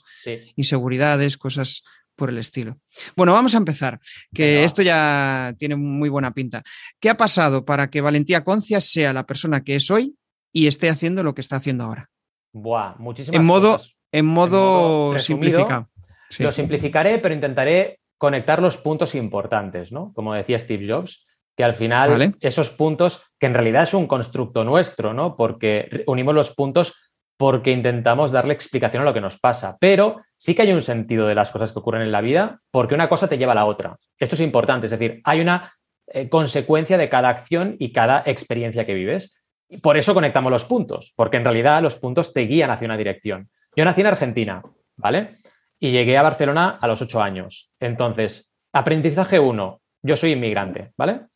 inseguridades, 0.56 1.38
cosas 1.38 1.83
por 2.15 2.31
el 2.31 2.39
estilo. 2.39 2.80
Bueno, 3.15 3.33
vamos 3.33 3.54
a 3.54 3.59
empezar, 3.59 4.00
que 4.33 4.63
esto 4.63 4.81
ya 4.81 5.54
tiene 5.59 5.75
muy 5.75 6.09
buena 6.09 6.33
pinta. 6.33 6.63
¿Qué 7.00 7.12
ha 7.12 7.18
pasado 7.18 7.63
para 7.63 7.92
que 7.92 8.01
Valentía 8.01 8.44
Concia 8.44 8.81
sea 8.81 9.13
la 9.13 9.27
persona 9.27 9.63
que 9.63 9.75
es 9.75 9.92
hoy 9.92 10.15
y 10.51 10.65
esté 10.65 10.89
haciendo 10.89 11.21
lo 11.21 11.36
que 11.36 11.42
está 11.42 11.57
haciendo 11.57 11.83
ahora? 11.83 12.09
Buah, 12.51 12.95
muchísimas 12.98 13.39
en 13.39 13.45
modo, 13.45 13.80
En 14.12 14.25
modo, 14.25 15.19
simplificado. 15.19 15.88
Lo 16.39 16.51
simplificaré, 16.51 17.19
pero 17.19 17.36
intentaré 17.36 18.00
conectar 18.17 18.61
los 18.61 18.77
puntos 18.77 19.15
importantes, 19.15 19.91
¿no? 19.91 20.11
Como 20.13 20.33
decía 20.33 20.59
Steve 20.59 20.87
Jobs, 20.87 21.25
que 21.55 21.63
al 21.63 21.73
final 21.73 22.35
esos 22.39 22.69
puntos, 22.69 23.23
que 23.39 23.47
en 23.47 23.53
realidad 23.53 23.83
es 23.83 23.93
un 23.93 24.07
constructo 24.07 24.63
nuestro, 24.63 25.13
¿no? 25.13 25.35
Porque 25.35 26.03
unimos 26.05 26.35
los 26.35 26.53
puntos 26.53 27.07
porque 27.37 27.71
intentamos 27.71 28.31
darle 28.31 28.53
explicación 28.53 29.03
a 29.03 29.05
lo 29.05 29.13
que 29.13 29.21
nos 29.21 29.39
pasa. 29.39 29.77
Pero 29.79 30.21
sí 30.35 30.55
que 30.55 30.63
hay 30.63 30.71
un 30.71 30.81
sentido 30.81 31.27
de 31.27 31.35
las 31.35 31.51
cosas 31.51 31.71
que 31.71 31.79
ocurren 31.79 32.01
en 32.01 32.11
la 32.11 32.21
vida 32.21 32.59
porque 32.71 32.95
una 32.95 33.09
cosa 33.09 33.27
te 33.27 33.37
lleva 33.37 33.51
a 33.51 33.55
la 33.55 33.65
otra. 33.65 33.97
Esto 34.19 34.35
es 34.35 34.41
importante, 34.41 34.87
es 34.87 34.91
decir, 34.91 35.21
hay 35.23 35.41
una 35.41 35.73
eh, 36.07 36.29
consecuencia 36.29 36.97
de 36.97 37.09
cada 37.09 37.29
acción 37.29 37.75
y 37.79 37.91
cada 37.91 38.23
experiencia 38.25 38.85
que 38.85 38.93
vives. 38.93 39.43
Y 39.69 39.77
por 39.77 39.97
eso 39.97 40.13
conectamos 40.13 40.51
los 40.51 40.65
puntos, 40.65 41.13
porque 41.15 41.37
en 41.37 41.43
realidad 41.43 41.81
los 41.81 41.97
puntos 41.97 42.33
te 42.33 42.41
guían 42.41 42.71
hacia 42.71 42.85
una 42.85 42.97
dirección. 42.97 43.49
Yo 43.75 43.83
nací 43.83 44.01
en 44.01 44.07
Argentina, 44.07 44.63
¿vale? 44.95 45.35
Y 45.79 45.91
llegué 45.91 46.18
a 46.18 46.24
Barcelona 46.24 46.77
a 46.81 46.88
los 46.88 47.01
ocho 47.01 47.21
años. 47.21 47.71
Entonces, 47.79 48.53
aprendizaje 48.74 49.39
uno, 49.39 49.81
yo 50.01 50.15
soy 50.15 50.31
inmigrante, 50.31 50.94
¿vale? 50.97 51.27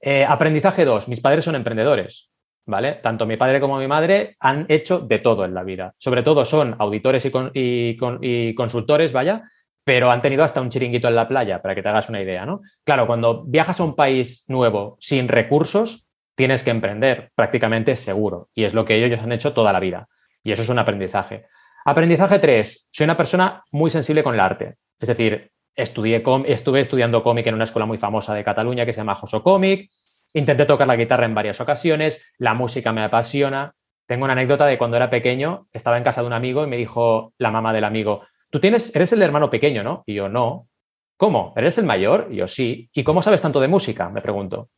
Eh, 0.00 0.24
aprendizaje 0.24 0.84
dos, 0.84 1.08
mis 1.08 1.20
padres 1.20 1.44
son 1.44 1.54
emprendedores. 1.54 2.30
¿vale? 2.70 2.94
Tanto 3.02 3.26
mi 3.26 3.36
padre 3.36 3.60
como 3.60 3.78
mi 3.78 3.86
madre 3.86 4.36
han 4.38 4.64
hecho 4.68 5.00
de 5.00 5.18
todo 5.18 5.44
en 5.44 5.54
la 5.54 5.64
vida. 5.64 5.94
Sobre 5.98 6.22
todo 6.22 6.44
son 6.44 6.76
auditores 6.78 7.28
y, 7.52 8.54
consultores, 8.54 9.12
vaya, 9.12 9.42
pero 9.84 10.10
han 10.10 10.22
tenido 10.22 10.44
hasta 10.44 10.60
un 10.60 10.70
chiringuito 10.70 11.08
en 11.08 11.16
la 11.16 11.28
playa, 11.28 11.60
para 11.60 11.74
que 11.74 11.82
te 11.82 11.88
hagas 11.88 12.08
una 12.08 12.22
idea, 12.22 12.46
¿no? 12.46 12.60
Claro, 12.84 13.06
cuando 13.06 13.44
viajas 13.44 13.80
a 13.80 13.84
un 13.84 13.96
país 13.96 14.44
nuevo 14.48 14.96
sin 15.00 15.28
recursos, 15.28 16.08
tienes 16.36 16.62
que 16.62 16.70
emprender, 16.70 17.32
prácticamente 17.34 17.96
seguro, 17.96 18.48
y 18.54 18.64
es 18.64 18.72
lo 18.72 18.84
que 18.84 19.04
ellos 19.04 19.20
han 19.20 19.32
hecho 19.32 19.52
toda 19.52 19.72
la 19.72 19.80
vida. 19.80 20.08
Y 20.42 20.52
eso 20.52 20.62
es 20.62 20.68
un 20.68 20.78
aprendizaje. 20.78 21.46
Aprendizaje 21.84 22.38
3. 22.38 22.88
Soy 22.92 23.04
una 23.04 23.16
persona 23.16 23.64
muy 23.72 23.90
sensible 23.90 24.22
con 24.22 24.34
el 24.34 24.40
arte. 24.40 24.76
Es 24.98 25.08
decir, 25.08 25.50
estudié 25.74 26.22
estuve 26.46 26.80
estudiando 26.80 27.22
cómic 27.22 27.46
en 27.46 27.54
una 27.54 27.64
escuela 27.64 27.86
muy 27.86 27.96
famosa 27.96 28.34
de 28.34 28.44
Cataluña 28.44 28.84
que 28.84 28.92
se 28.92 29.00
llama 29.00 29.14
Joso 29.14 29.42
Cómic. 29.42 29.90
Intenté 30.34 30.66
tocar 30.66 30.86
la 30.86 30.96
guitarra 30.96 31.24
en 31.24 31.34
varias 31.34 31.60
ocasiones, 31.60 32.32
la 32.38 32.52
música 32.52 32.92
me 32.92 33.02
apasiona. 33.02 33.74
Tengo 34.06 34.24
una 34.24 34.34
anécdota 34.34 34.66
de 34.66 34.76
cuando 34.76 34.96
era 34.96 35.08
pequeño, 35.08 35.68
estaba 35.72 35.96
en 35.96 36.04
casa 36.04 36.20
de 36.20 36.26
un 36.26 36.32
amigo 36.34 36.64
y 36.64 36.66
me 36.66 36.76
dijo 36.76 37.32
la 37.38 37.50
mamá 37.50 37.72
del 37.72 37.84
amigo, 37.84 38.26
tú 38.50 38.60
tienes, 38.60 38.94
eres 38.94 39.12
el 39.12 39.22
hermano 39.22 39.48
pequeño, 39.48 39.82
¿no? 39.82 40.02
Y 40.06 40.14
yo, 40.14 40.28
no. 40.28 40.68
¿Cómo? 41.16 41.54
¿Eres 41.56 41.78
el 41.78 41.86
mayor? 41.86 42.28
Y 42.30 42.36
yo, 42.36 42.48
sí. 42.48 42.90
¿Y 42.92 43.04
cómo 43.04 43.22
sabes 43.22 43.40
tanto 43.40 43.60
de 43.60 43.68
música? 43.68 44.10
Me 44.10 44.20
preguntó. 44.20 44.68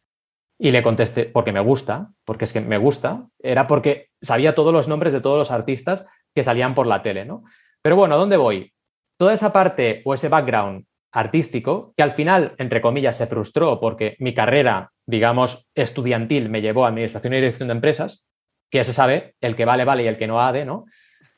Y 0.58 0.70
le 0.70 0.82
contesté, 0.82 1.24
porque 1.24 1.52
me 1.52 1.60
gusta, 1.60 2.10
porque 2.24 2.44
es 2.44 2.52
que 2.52 2.60
me 2.60 2.78
gusta. 2.78 3.26
Era 3.40 3.66
porque 3.66 4.10
sabía 4.20 4.54
todos 4.54 4.72
los 4.72 4.86
nombres 4.86 5.12
de 5.12 5.20
todos 5.20 5.38
los 5.38 5.50
artistas 5.50 6.06
que 6.34 6.44
salían 6.44 6.74
por 6.74 6.86
la 6.86 7.02
tele, 7.02 7.24
¿no? 7.24 7.44
Pero 7.82 7.96
bueno, 7.96 8.14
¿a 8.14 8.18
dónde 8.18 8.36
voy? 8.36 8.72
Toda 9.18 9.34
esa 9.34 9.52
parte 9.52 10.02
o 10.04 10.14
ese 10.14 10.28
background 10.28 10.84
artístico, 11.12 11.92
que 11.96 12.02
al 12.02 12.12
final, 12.12 12.54
entre 12.58 12.80
comillas, 12.80 13.16
se 13.16 13.26
frustró 13.26 13.78
porque 13.78 14.16
mi 14.18 14.34
carrera, 14.34 14.90
digamos, 15.06 15.70
estudiantil 15.74 16.48
me 16.48 16.62
llevó 16.62 16.84
a 16.84 16.88
Administración 16.88 17.34
y 17.34 17.36
Dirección 17.36 17.68
de 17.68 17.74
Empresas, 17.74 18.26
que 18.70 18.78
ya 18.78 18.84
se 18.84 18.94
sabe, 18.94 19.34
el 19.40 19.54
que 19.54 19.66
vale, 19.66 19.84
vale 19.84 20.04
y 20.04 20.06
el 20.06 20.16
que 20.16 20.26
no 20.26 20.40
ADE, 20.40 20.64
¿no? 20.64 20.86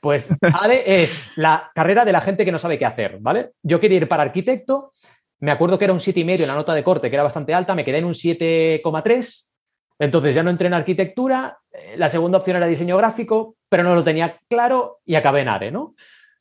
Pues 0.01 0.31
ADE 0.65 1.03
es 1.03 1.21
la 1.35 1.73
carrera 1.75 2.05
de 2.05 2.13
la 2.13 2.21
gente 2.21 2.45
que 2.45 2.53
no 2.53 2.61
sabe 2.61 2.79
qué 2.79 2.87
hacer, 2.87 3.19
¿vale? 3.21 3.51
Yo 3.63 3.81
quería 3.81 3.99
ir 3.99 4.09
para 4.09 4.23
arquitecto, 4.23 4.93
me 5.41 5.51
acuerdo 5.51 5.79
que 5.79 5.85
era 5.85 5.93
un 5.93 6.01
7,5 6.01 6.43
en 6.43 6.47
la 6.47 6.55
nota 6.55 6.75
de 6.75 6.85
corte, 6.85 7.11
que 7.11 7.17
era 7.17 7.25
bastante 7.25 7.53
alta, 7.53 7.75
me 7.75 7.85
quedé 7.85 7.99
en 7.99 8.05
un 8.05 8.15
7,3, 8.15 9.53
entonces 9.99 10.35
ya 10.35 10.43
no 10.43 10.51
entré 10.51 10.67
en 10.67 10.75
arquitectura, 10.75 11.59
eh, 11.73 11.95
la 11.97 12.09
segunda 12.09 12.39
opción 12.39 12.57
era 12.57 12.67
diseño 12.67 12.97
gráfico, 12.97 13.57
pero 13.69 13.83
no 13.83 13.95
lo 13.95 14.05
tenía 14.05 14.39
claro 14.49 15.01
y 15.05 15.15
acabé 15.15 15.43
en 15.43 15.49
ADE, 15.49 15.71
¿no? 15.71 15.95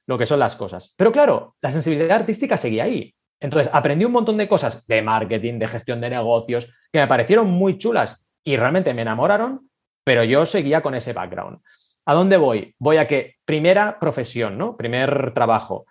Lo 0.07 0.17
que 0.17 0.25
son 0.25 0.39
las 0.39 0.55
cosas. 0.55 0.93
Pero 0.97 1.11
claro, 1.11 1.55
la 1.61 1.71
sensibilidad 1.71 2.19
artística 2.19 2.57
seguía 2.57 2.85
ahí. 2.85 3.13
Entonces, 3.39 3.69
aprendí 3.73 4.05
un 4.05 4.11
montón 4.11 4.37
de 4.37 4.47
cosas 4.47 4.87
de 4.87 5.01
marketing, 5.01 5.59
de 5.59 5.67
gestión 5.67 5.99
de 6.01 6.09
negocios, 6.09 6.73
que 6.91 6.99
me 6.99 7.07
parecieron 7.07 7.49
muy 7.49 7.77
chulas 7.77 8.25
y 8.43 8.55
realmente 8.55 8.93
me 8.93 9.01
enamoraron, 9.01 9.69
pero 10.03 10.23
yo 10.23 10.45
seguía 10.45 10.81
con 10.81 10.95
ese 10.95 11.13
background. 11.13 11.59
¿A 12.05 12.13
dónde 12.13 12.37
voy? 12.37 12.75
Voy 12.79 12.97
a 12.97 13.07
que 13.07 13.35
primera 13.45 13.99
profesión, 13.99 14.57
¿no? 14.57 14.75
Primer 14.75 15.33
trabajo. 15.33 15.85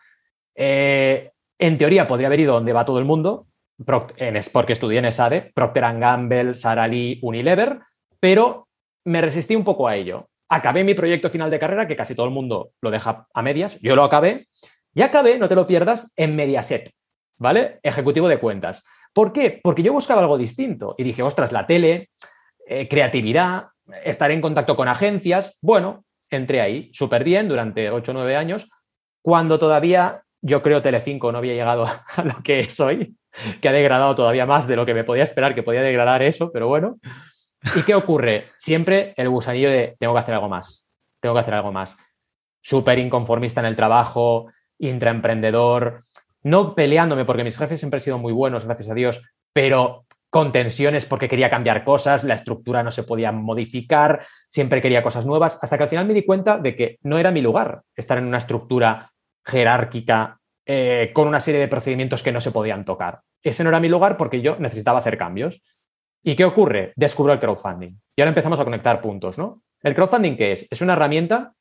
Eh, 0.54 1.31
en 1.59 1.78
teoría 1.78 2.07
podría 2.07 2.26
haber 2.26 2.40
ido 2.40 2.54
donde 2.54 2.73
va 2.73 2.85
todo 2.85 2.99
el 2.99 3.04
mundo, 3.04 3.47
porque 3.84 4.72
estudié 4.72 4.98
en 4.98 5.06
ESADE, 5.06 5.52
Procter 5.54 5.82
Gamble, 5.98 6.54
Sara 6.54 6.86
Lee, 6.86 7.18
Unilever, 7.22 7.80
pero 8.20 8.68
me 9.04 9.20
resistí 9.20 9.56
un 9.56 9.64
poco 9.64 9.88
a 9.88 9.96
ello. 9.96 10.28
Acabé 10.48 10.84
mi 10.84 10.94
proyecto 10.94 11.30
final 11.30 11.50
de 11.50 11.58
carrera, 11.58 11.88
que 11.88 11.96
casi 11.96 12.14
todo 12.14 12.26
el 12.26 12.32
mundo 12.32 12.72
lo 12.80 12.90
deja 12.90 13.26
a 13.32 13.42
medias, 13.42 13.78
yo 13.80 13.96
lo 13.96 14.04
acabé, 14.04 14.48
Y 14.94 15.00
acabé, 15.00 15.38
no 15.38 15.48
te 15.48 15.54
lo 15.54 15.66
pierdas, 15.66 16.12
en 16.16 16.36
Mediaset, 16.36 16.92
¿vale? 17.38 17.80
Ejecutivo 17.82 18.28
de 18.28 18.38
cuentas. 18.38 18.84
¿Por 19.14 19.32
qué? 19.32 19.58
Porque 19.62 19.82
yo 19.82 19.92
buscaba 19.94 20.20
algo 20.20 20.36
distinto 20.36 20.94
y 20.98 21.02
dije, 21.02 21.22
ostras, 21.22 21.50
la 21.50 21.66
tele, 21.66 22.10
eh, 22.66 22.88
creatividad, 22.88 23.68
estar 24.04 24.30
en 24.30 24.42
contacto 24.42 24.76
con 24.76 24.88
agencias. 24.88 25.56
Bueno, 25.62 26.04
entré 26.30 26.60
ahí 26.60 26.90
súper 26.92 27.24
bien 27.24 27.48
durante 27.48 27.90
8 27.90 28.10
o 28.10 28.14
9 28.14 28.36
años, 28.36 28.68
cuando 29.22 29.58
todavía 29.58 30.22
yo 30.42 30.62
creo 30.62 30.82
Telecinco 30.82 31.30
no 31.30 31.38
había 31.38 31.54
llegado 31.54 31.84
a 32.16 32.24
lo 32.24 32.42
que 32.42 32.60
es 32.60 32.78
hoy, 32.80 33.16
que 33.60 33.68
ha 33.68 33.72
degradado 33.72 34.14
todavía 34.14 34.46
más 34.46 34.66
de 34.66 34.76
lo 34.76 34.86
que 34.86 34.94
me 34.94 35.04
podía 35.04 35.24
esperar 35.24 35.54
que 35.54 35.62
podía 35.62 35.82
degradar 35.82 36.22
eso, 36.22 36.50
pero 36.52 36.68
bueno. 36.68 36.98
¿Y 37.76 37.82
qué 37.82 37.94
ocurre? 37.94 38.50
Siempre 38.56 39.14
el 39.16 39.28
gusanillo 39.28 39.70
de 39.70 39.96
tengo 39.98 40.14
que 40.14 40.20
hacer 40.20 40.34
algo 40.34 40.48
más, 40.48 40.84
tengo 41.20 41.34
que 41.34 41.40
hacer 41.40 41.54
algo 41.54 41.72
más. 41.72 41.96
Súper 42.60 42.98
inconformista 42.98 43.60
en 43.60 43.66
el 43.66 43.76
trabajo, 43.76 44.50
intraemprendedor, 44.78 46.00
no 46.42 46.74
peleándome 46.74 47.24
porque 47.24 47.44
mis 47.44 47.56
jefes 47.56 47.80
siempre 47.80 47.98
han 47.98 48.02
sido 48.02 48.18
muy 48.18 48.32
buenos, 48.32 48.64
gracias 48.64 48.90
a 48.90 48.94
Dios, 48.94 49.22
pero 49.52 50.06
con 50.28 50.50
tensiones 50.50 51.04
porque 51.04 51.28
quería 51.28 51.50
cambiar 51.50 51.84
cosas, 51.84 52.24
la 52.24 52.34
estructura 52.34 52.82
no 52.82 52.90
se 52.90 53.02
podía 53.02 53.32
modificar, 53.32 54.24
siempre 54.48 54.80
quería 54.80 55.02
cosas 55.02 55.26
nuevas, 55.26 55.58
hasta 55.60 55.76
que 55.76 55.84
al 55.84 55.90
final 55.90 56.06
me 56.06 56.14
di 56.14 56.24
cuenta 56.24 56.56
de 56.58 56.74
que 56.74 56.98
no 57.02 57.18
era 57.18 57.30
mi 57.30 57.42
lugar 57.42 57.82
estar 57.94 58.18
en 58.18 58.26
una 58.26 58.38
estructura 58.38 59.12
jerárquica 59.44 60.40
eh, 60.66 61.11
con 61.12 61.28
una 61.28 61.40
serie 61.40 61.61
de 61.61 61.69
procedimientos 61.69 62.23
que 62.23 62.33
no 62.33 62.40
se 62.40 62.52
podían 62.52 62.85
tocar. 62.85 63.21
Ese 63.42 63.64
no 63.64 63.71
era 63.71 63.81
mi 63.81 63.88
lugar 63.88 64.16
porque 64.16 64.40
yo 64.40 64.57
necesitaba 64.59 64.99
hacer 64.99 65.19
cambios. 65.19 65.62
¿Y 66.23 66.37
qué 66.37 66.45
ocurre? 66.45 66.92
Descubro 66.97 67.33
el 67.33 67.40
crowdfunding. 67.40 67.99
Y 68.16 68.21
ahora 68.21 68.31
empezamos 68.31 68.61
a 68.61 68.64
conectar 68.64 69.00
puntos, 69.00 69.38
¿no? 69.38 69.62
¿El 69.83 69.95
crowdfunding 69.95 70.37
qué 70.37 70.52
es? 70.52 70.69
Es 70.71 70.81
una 70.81 70.92
herramienta 70.92 71.54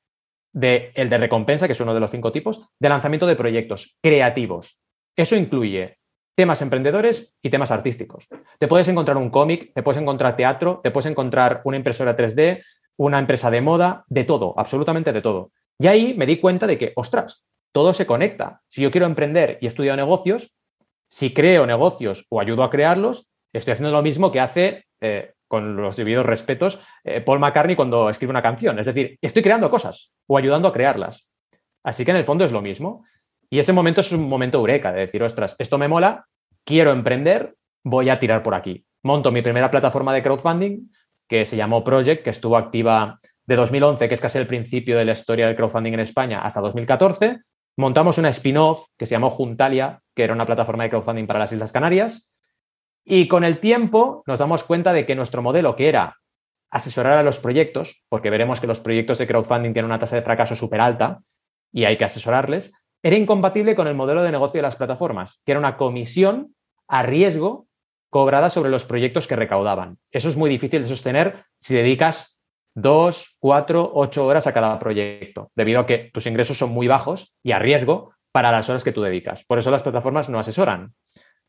de 0.54 0.92
el 0.96 1.10
de 1.10 1.18
recompensa, 1.18 1.66
que 1.66 1.74
es 1.74 1.80
uno 1.82 1.94
de 1.94 2.00
los 2.00 2.12
cinco 2.12 2.32
tipos, 2.32 2.68
de 2.80 2.90
lanzamiento 2.90 3.26
de 3.26 3.36
proyectos 3.36 3.98
creativos. 4.02 4.80
Eso 5.16 5.36
incluye 5.36 5.98
temas 6.36 6.62
emprendedores 6.62 7.36
y 7.42 7.50
temas 7.50 7.72
artísticos. 7.72 8.28
Te 8.60 8.68
puedes 8.68 8.88
encontrar 8.88 9.18
un 9.18 9.30
cómic, 9.30 9.74
te 9.74 9.84
puedes 9.84 10.02
encontrar 10.02 10.36
teatro, 10.36 10.80
te 10.84 10.92
puedes 10.92 11.10
encontrar 11.10 11.62
una 11.66 11.78
impresora 11.78 12.16
3D, 12.16 12.64
una 12.98 13.20
empresa 13.20 13.52
de 13.52 13.62
moda, 13.62 14.06
de 14.08 14.24
todo, 14.24 14.54
absolutamente 14.58 15.12
de 15.12 15.22
todo. 15.22 15.52
Y 15.80 15.88
ahí 15.88 16.14
me 16.16 16.26
di 16.26 16.38
cuenta 16.38 16.68
de 16.68 16.78
que, 16.78 16.94
ostras, 16.96 17.46
todo 17.72 17.94
se 17.94 18.06
conecta. 18.06 18.62
Si 18.68 18.82
yo 18.82 18.92
quiero 18.92 19.08
emprender 19.08 19.58
y 19.62 19.68
estudio 19.68 19.96
negocios, 19.96 20.54
si 21.10 21.34
creo 21.34 21.66
negocios 21.66 22.26
o 22.30 22.40
ayudo 22.40 22.64
a 22.64 22.70
crearlos, 22.70 23.30
estoy 23.54 23.74
haciendo 23.74 23.92
lo 23.92 24.02
mismo 24.02 24.32
que 24.32 24.40
hace, 24.40 24.86
eh, 25.02 25.34
con 25.48 25.76
los 25.76 25.98
debidos 25.98 26.26
respetos, 26.26 26.80
eh, 27.04 27.20
Paul 27.20 27.40
McCartney 27.40 27.76
cuando 27.76 28.10
escribe 28.10 28.32
una 28.32 28.42
canción. 28.42 28.80
Es 28.80 28.86
decir, 28.86 29.18
estoy 29.22 29.42
creando 29.42 29.70
cosas 29.70 30.14
o 30.28 30.38
ayudando 30.38 30.70
a 30.70 30.74
crearlas. 30.74 31.30
Así 31.84 32.06
que 32.06 32.12
en 32.12 32.18
el 32.18 32.24
fondo 32.24 32.46
es 32.46 32.52
lo 32.52 32.62
mismo. 32.62 33.06
Y 33.50 33.60
ese 33.60 33.74
momento 33.74 34.00
es 34.02 34.12
un 34.14 34.30
momento 34.30 34.60
eureka 34.60 34.94
de 34.94 35.02
decir, 35.02 35.22
ostras, 35.22 35.58
esto 35.60 35.78
me 35.78 35.90
mola, 35.90 36.26
quiero 36.64 36.92
emprender, 36.92 37.56
voy 37.84 38.10
a 38.10 38.20
tirar 38.20 38.44
por 38.44 38.56
aquí. 38.56 38.86
Monto 39.04 39.32
mi 39.32 39.42
primera 39.42 39.70
plataforma 39.70 40.14
de 40.14 40.24
crowdfunding 40.24 40.90
que 41.28 41.46
se 41.46 41.58
llamó 41.58 41.84
Project, 41.84 42.24
que 42.24 42.30
estuvo 42.30 42.56
activa 42.58 43.20
de 43.46 43.56
2011, 43.56 44.08
que 44.08 44.16
es 44.16 44.22
casi 44.22 44.38
el 44.38 44.48
principio 44.48 44.98
de 44.98 45.06
la 45.06 45.14
historia 45.14 45.48
del 45.48 45.56
crowdfunding 45.56 45.94
en 45.94 46.02
España, 46.02 46.42
hasta 46.42 46.62
2014. 46.62 47.40
Montamos 47.82 48.20
una 48.20 48.30
spin-off 48.30 48.90
que 48.96 49.08
se 49.08 49.16
llamó 49.16 49.32
Juntalia, 49.32 50.04
que 50.14 50.24
era 50.24 50.34
una 50.34 50.46
plataforma 50.46 50.84
de 50.84 50.92
crowdfunding 50.92 51.26
para 51.26 51.40
las 51.40 51.52
Islas 51.52 51.72
Canarias. 51.72 52.30
Y 53.04 53.28
con 53.28 53.44
el 53.44 53.58
tiempo 53.58 54.22
nos 54.28 54.38
damos 54.38 54.64
cuenta 54.64 54.94
de 54.94 55.08
que 55.08 55.16
nuestro 55.16 55.42
modelo, 55.42 55.76
que 55.76 55.90
era 55.90 56.18
asesorar 56.70 57.18
a 57.18 57.24
los 57.24 57.40
proyectos, 57.40 58.04
porque 58.08 58.30
veremos 58.30 58.62
que 58.62 58.68
los 58.68 58.80
proyectos 58.82 59.18
de 59.18 59.26
crowdfunding 59.26 59.74
tienen 59.74 59.90
una 59.90 59.98
tasa 59.98 60.16
de 60.16 60.22
fracaso 60.22 60.56
súper 60.56 60.80
alta 60.80 61.24
y 61.74 61.86
hay 61.86 61.98
que 61.98 62.06
asesorarles, 62.06 62.72
era 63.02 63.16
incompatible 63.16 63.74
con 63.74 63.88
el 63.88 63.96
modelo 63.96 64.22
de 64.22 64.32
negocio 64.32 64.60
de 64.60 64.64
las 64.68 64.76
plataformas, 64.76 65.42
que 65.44 65.54
era 65.54 65.60
una 65.60 65.76
comisión 65.76 66.56
a 66.88 67.02
riesgo 67.02 67.66
cobrada 68.12 68.52
sobre 68.52 68.70
los 68.70 68.86
proyectos 68.86 69.26
que 69.26 69.36
recaudaban. 69.36 69.98
Eso 70.12 70.30
es 70.30 70.38
muy 70.38 70.52
difícil 70.52 70.84
de 70.84 70.88
sostener 70.88 71.46
si 71.58 71.74
dedicas 71.74 72.41
dos, 72.74 73.36
cuatro, 73.40 73.92
ocho 73.94 74.26
horas 74.26 74.48
a 74.48 74.54
cada 74.54 74.80
proyecto, 74.80 75.52
debido 75.56 75.80
a 75.82 75.86
que 75.86 76.10
tus 76.14 76.26
ingresos 76.26 76.58
son 76.58 76.72
muy 76.72 76.88
bajos 76.88 77.36
y 77.44 77.52
a 77.52 77.60
riesgo 77.60 78.14
para 78.32 78.52
las 78.52 78.70
horas 78.70 78.84
que 78.84 78.92
tú 78.92 79.02
dedicas. 79.02 79.44
Por 79.46 79.60
eso 79.60 79.72
las 79.72 79.84
plataformas 79.84 80.30
no 80.30 80.40
asesoran. 80.40 80.94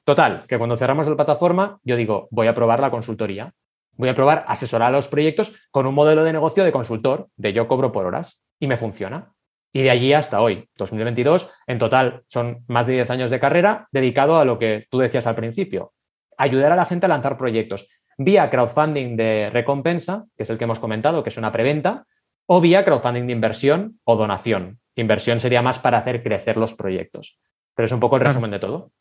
Total, 0.04 0.44
que 0.48 0.58
cuando 0.58 0.76
cerramos 0.76 1.06
la 1.06 1.14
plataforma, 1.14 1.78
yo 1.84 1.96
digo, 1.96 2.28
voy 2.30 2.48
a 2.48 2.54
probar 2.54 2.80
la 2.80 2.90
consultoría. 2.90 3.52
Voy 3.94 4.08
a 4.08 4.14
probar 4.14 4.44
asesorar 4.48 4.88
a 4.88 4.92
los 4.92 5.06
proyectos 5.06 5.52
con 5.70 5.86
un 5.86 5.94
modelo 5.94 6.24
de 6.24 6.32
negocio 6.32 6.64
de 6.64 6.72
consultor, 6.72 7.28
de 7.36 7.52
yo 7.52 7.68
cobro 7.68 7.92
por 7.92 8.06
horas, 8.06 8.40
y 8.58 8.66
me 8.66 8.76
funciona. 8.76 9.32
Y 9.72 9.82
de 9.82 9.90
allí 9.90 10.12
hasta 10.12 10.40
hoy, 10.40 10.68
2022, 10.76 11.50
en 11.66 11.78
total 11.78 12.24
son 12.26 12.64
más 12.68 12.86
de 12.86 12.94
10 12.94 13.10
años 13.10 13.30
de 13.30 13.40
carrera 13.40 13.88
dedicado 13.92 14.38
a 14.38 14.44
lo 14.44 14.58
que 14.58 14.86
tú 14.90 14.98
decías 14.98 15.26
al 15.26 15.34
principio, 15.34 15.92
ayudar 16.36 16.72
a 16.72 16.76
la 16.76 16.84
gente 16.84 17.06
a 17.06 17.08
lanzar 17.08 17.38
proyectos 17.38 17.88
vía 18.18 18.50
crowdfunding 18.50 19.16
de 19.16 19.50
recompensa, 19.50 20.26
que 20.36 20.42
es 20.42 20.50
el 20.50 20.58
que 20.58 20.64
hemos 20.64 20.78
comentado, 20.78 21.22
que 21.22 21.30
es 21.30 21.36
una 21.36 21.52
preventa, 21.52 22.06
o 22.46 22.60
vía 22.60 22.84
crowdfunding 22.84 23.26
de 23.26 23.32
inversión 23.32 24.00
o 24.04 24.16
donación. 24.16 24.80
Inversión 24.96 25.40
sería 25.40 25.62
más 25.62 25.78
para 25.78 25.98
hacer 25.98 26.22
crecer 26.22 26.56
los 26.56 26.74
proyectos. 26.74 27.38
Pero 27.74 27.86
es 27.86 27.92
un 27.92 28.00
poco 28.00 28.16
el 28.16 28.22
resumen 28.22 28.50
de 28.50 28.58
todo. 28.58 28.92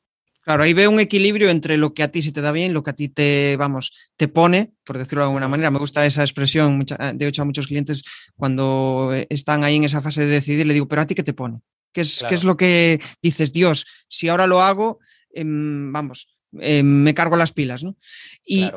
Claro, 0.41 0.63
ahí 0.63 0.73
veo 0.73 0.89
un 0.89 0.99
equilibrio 0.99 1.49
entre 1.49 1.77
lo 1.77 1.93
que 1.93 2.01
a 2.01 2.09
ti 2.09 2.21
se 2.21 2.31
te 2.31 2.41
da 2.41 2.51
bien, 2.51 2.73
lo 2.73 2.81
que 2.81 2.89
a 2.89 2.93
ti 2.93 3.09
te, 3.09 3.55
vamos, 3.57 3.93
te 4.15 4.27
pone, 4.27 4.73
por 4.83 4.97
decirlo 4.97 5.21
de 5.21 5.27
alguna 5.27 5.47
manera. 5.47 5.69
Me 5.69 5.77
gusta 5.77 6.05
esa 6.05 6.23
expresión, 6.23 6.83
de 7.13 7.27
hecho 7.27 7.43
a 7.43 7.45
muchos 7.45 7.67
clientes 7.67 8.03
cuando 8.35 9.11
eh, 9.13 9.27
están 9.29 9.63
ahí 9.63 9.75
en 9.75 9.83
esa 9.83 10.01
fase 10.01 10.21
de 10.21 10.27
decidir, 10.27 10.65
le 10.65 10.73
digo, 10.73 10.87
pero 10.87 11.03
a 11.03 11.05
ti 11.05 11.13
qué 11.13 11.21
te 11.21 11.33
pone? 11.33 11.59
¿Qué 11.93 12.01
es, 12.01 12.23
¿qué 12.27 12.33
es 12.33 12.43
lo 12.43 12.57
que 12.57 12.99
dices, 13.21 13.51
Dios, 13.51 13.85
si 14.07 14.29
ahora 14.29 14.47
lo 14.47 14.61
hago, 14.61 14.99
em, 15.31 15.91
vamos, 15.91 16.35
em, 16.59 16.85
me 16.85 17.13
cargo 17.13 17.35
las 17.35 17.51
pilas, 17.51 17.83
¿no? 17.83 17.97
Y 18.43 18.71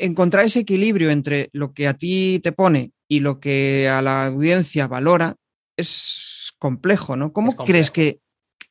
encontrar 0.00 0.44
ese 0.44 0.60
equilibrio 0.60 1.10
entre 1.10 1.48
lo 1.52 1.72
que 1.72 1.88
a 1.88 1.94
ti 1.94 2.40
te 2.42 2.52
pone 2.52 2.92
y 3.08 3.20
lo 3.20 3.40
que 3.40 3.88
a 3.88 4.02
la 4.02 4.26
audiencia 4.26 4.86
valora 4.86 5.36
es 5.76 6.52
complejo, 6.58 7.16
¿no? 7.16 7.32
¿Cómo, 7.32 7.56
Crees, 7.56 7.90
que, 7.90 8.20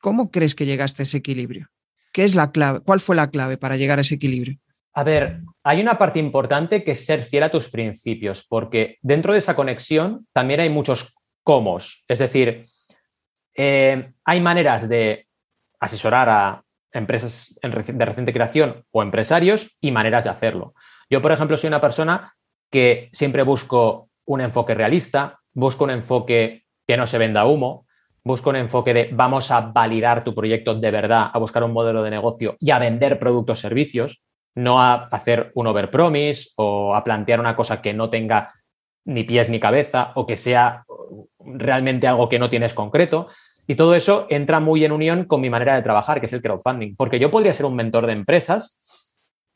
¿cómo 0.00 0.30
crees 0.30 0.54
que 0.54 0.66
llegaste 0.66 1.02
a 1.02 1.04
ese 1.04 1.18
equilibrio? 1.18 1.68
¿Qué 2.12 2.24
es 2.24 2.34
la 2.34 2.52
clave? 2.52 2.80
¿Cuál 2.80 3.00
fue 3.00 3.16
la 3.16 3.30
clave 3.30 3.56
para 3.56 3.76
llegar 3.76 3.98
a 3.98 4.02
ese 4.02 4.16
equilibrio? 4.16 4.58
A 4.94 5.04
ver, 5.04 5.40
hay 5.62 5.80
una 5.80 5.96
parte 5.96 6.18
importante 6.18 6.84
que 6.84 6.92
es 6.92 7.06
ser 7.06 7.22
fiel 7.22 7.44
a 7.44 7.50
tus 7.50 7.70
principios, 7.70 8.46
porque 8.46 8.98
dentro 9.00 9.32
de 9.32 9.38
esa 9.38 9.56
conexión 9.56 10.26
también 10.32 10.60
hay 10.60 10.68
muchos 10.68 11.14
comos. 11.42 12.04
Es 12.08 12.18
decir, 12.18 12.64
eh, 13.54 14.12
hay 14.24 14.40
maneras 14.40 14.88
de 14.88 15.26
asesorar 15.80 16.28
a 16.28 16.64
empresas 16.92 17.54
de 17.62 18.04
reciente 18.04 18.32
creación 18.32 18.84
o 18.90 19.02
empresarios 19.02 19.78
y 19.80 19.90
maneras 19.90 20.24
de 20.24 20.30
hacerlo. 20.30 20.74
Yo, 21.12 21.20
por 21.20 21.30
ejemplo, 21.30 21.58
soy 21.58 21.68
una 21.68 21.82
persona 21.82 22.34
que 22.70 23.10
siempre 23.12 23.42
busco 23.42 24.08
un 24.24 24.40
enfoque 24.40 24.74
realista, 24.74 25.40
busco 25.52 25.84
un 25.84 25.90
enfoque 25.90 26.64
que 26.86 26.96
no 26.96 27.06
se 27.06 27.18
venda 27.18 27.44
humo, 27.44 27.84
busco 28.24 28.48
un 28.48 28.56
enfoque 28.56 28.94
de 28.94 29.10
vamos 29.12 29.50
a 29.50 29.60
validar 29.60 30.24
tu 30.24 30.34
proyecto 30.34 30.74
de 30.74 30.90
verdad, 30.90 31.28
a 31.30 31.38
buscar 31.38 31.64
un 31.64 31.74
modelo 31.74 32.02
de 32.02 32.08
negocio 32.08 32.56
y 32.58 32.70
a 32.70 32.78
vender 32.78 33.18
productos 33.18 33.58
o 33.58 33.60
servicios, 33.60 34.22
no 34.54 34.80
a 34.80 35.08
hacer 35.12 35.52
un 35.54 35.66
overpromise 35.66 36.52
o 36.56 36.96
a 36.96 37.04
plantear 37.04 37.40
una 37.40 37.56
cosa 37.56 37.82
que 37.82 37.92
no 37.92 38.08
tenga 38.08 38.50
ni 39.04 39.24
pies 39.24 39.50
ni 39.50 39.60
cabeza 39.60 40.12
o 40.14 40.26
que 40.26 40.36
sea 40.36 40.86
realmente 41.44 42.06
algo 42.06 42.30
que 42.30 42.38
no 42.38 42.48
tienes 42.48 42.72
concreto. 42.72 43.26
Y 43.66 43.74
todo 43.74 43.94
eso 43.94 44.26
entra 44.30 44.60
muy 44.60 44.82
en 44.86 44.92
unión 44.92 45.26
con 45.26 45.42
mi 45.42 45.50
manera 45.50 45.74
de 45.74 45.82
trabajar, 45.82 46.20
que 46.20 46.26
es 46.26 46.32
el 46.32 46.40
crowdfunding, 46.40 46.96
porque 46.96 47.18
yo 47.18 47.30
podría 47.30 47.52
ser 47.52 47.66
un 47.66 47.76
mentor 47.76 48.06
de 48.06 48.14
empresas 48.14 49.01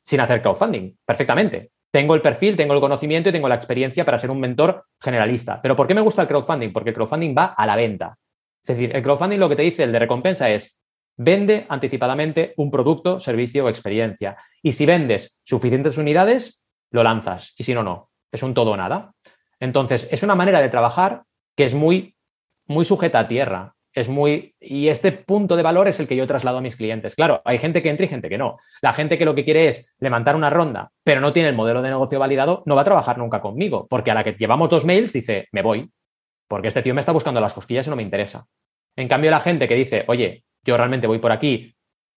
sin 0.06 0.20
hacer 0.20 0.40
crowdfunding, 0.40 0.96
perfectamente. 1.04 1.72
Tengo 1.90 2.14
el 2.14 2.22
perfil, 2.22 2.56
tengo 2.56 2.75
el 2.75 2.80
conocimiento 2.80 3.28
y 3.28 3.32
tengo 3.32 3.48
la 3.48 3.56
experiencia 3.56 4.04
para 4.04 4.18
ser 4.18 4.30
un 4.30 4.38
mentor 4.38 4.84
generalista. 5.00 5.60
Pero 5.60 5.75
¿por 5.75 5.86
qué 5.86 5.94
me 5.94 6.00
gusta 6.00 6.22
el 6.22 6.28
crowdfunding? 6.28 6.72
Porque 6.72 6.90
el 6.90 6.94
crowdfunding 6.94 7.34
va 7.36 7.46
a 7.46 7.66
la 7.66 7.76
venta. 7.76 8.16
Es 8.62 8.76
decir, 8.76 8.94
el 8.94 9.02
crowdfunding 9.02 9.38
lo 9.38 9.48
que 9.48 9.56
te 9.56 9.62
dice 9.62 9.82
el 9.82 9.92
de 9.92 9.98
recompensa 9.98 10.50
es 10.50 10.78
vende 11.16 11.66
anticipadamente 11.68 12.52
un 12.56 12.70
producto, 12.70 13.20
servicio 13.20 13.64
o 13.64 13.68
experiencia. 13.68 14.36
Y 14.62 14.72
si 14.72 14.86
vendes 14.86 15.40
suficientes 15.44 15.98
unidades, 15.98 16.62
lo 16.90 17.02
lanzas. 17.02 17.54
Y 17.56 17.64
si 17.64 17.75
no, 17.75 17.82
no. 17.82 18.10
Es 18.30 18.42
un 18.42 18.54
todo 18.54 18.72
o 18.72 18.76
nada. 18.76 19.12
Entonces, 19.58 20.08
es 20.10 20.22
una 20.22 20.34
manera 20.34 20.60
de 20.60 20.68
trabajar 20.68 21.22
que 21.56 21.64
es 21.64 21.75
muy, 21.75 22.16
muy 22.66 22.84
sujeta 22.84 23.20
a 23.20 23.28
tierra. 23.28 23.75
Es 23.96 24.08
muy. 24.08 24.54
Y 24.60 24.88
este 24.88 25.10
punto 25.10 25.56
de 25.56 25.64
valor 25.64 25.88
es 25.88 25.98
el 25.98 26.06
que 26.06 26.14
yo 26.14 26.26
traslado 26.26 26.58
a 26.58 26.60
mis 26.60 26.76
clientes. 26.76 27.16
Claro, 27.16 27.42
hay 27.44 27.58
gente 27.58 27.82
que 27.82 27.90
entra 27.90 28.06
y 28.06 28.08
gente 28.08 28.28
que 28.28 28.38
no. 28.38 28.58
La 28.82 28.92
gente 28.92 29.18
que 29.18 29.24
lo 29.24 29.34
que 29.34 29.44
quiere 29.44 29.68
es 29.68 29.92
levantar 29.98 30.36
una 30.36 30.50
ronda, 30.50 30.92
pero 31.02 31.20
no 31.20 31.32
tiene 31.32 31.48
el 31.48 31.56
modelo 31.56 31.82
de 31.82 31.88
negocio 31.88 32.18
validado, 32.18 32.62
no 32.66 32.76
va 32.76 32.82
a 32.82 32.84
trabajar 32.84 33.18
nunca 33.18 33.40
conmigo. 33.40 33.86
Porque 33.88 34.10
a 34.10 34.14
la 34.14 34.22
que 34.22 34.36
llevamos 34.38 34.70
dos 34.70 34.84
mails 34.84 35.12
dice, 35.12 35.48
me 35.50 35.62
voy 35.62 35.90
porque 36.48 36.68
este 36.68 36.82
tío 36.82 36.94
me 36.94 37.00
está 37.00 37.12
buscando 37.12 37.40
las 37.40 37.54
cosquillas 37.54 37.86
y 37.86 37.90
no 37.90 37.96
me 37.96 38.02
interesa. 38.02 38.46
En 38.96 39.08
cambio, 39.08 39.30
la 39.30 39.40
gente 39.40 39.68
que 39.68 39.74
dice, 39.74 40.04
oye, 40.08 40.44
yo 40.64 40.76
realmente 40.76 41.06
voy 41.06 41.18
por 41.18 41.32
aquí, 41.32 41.74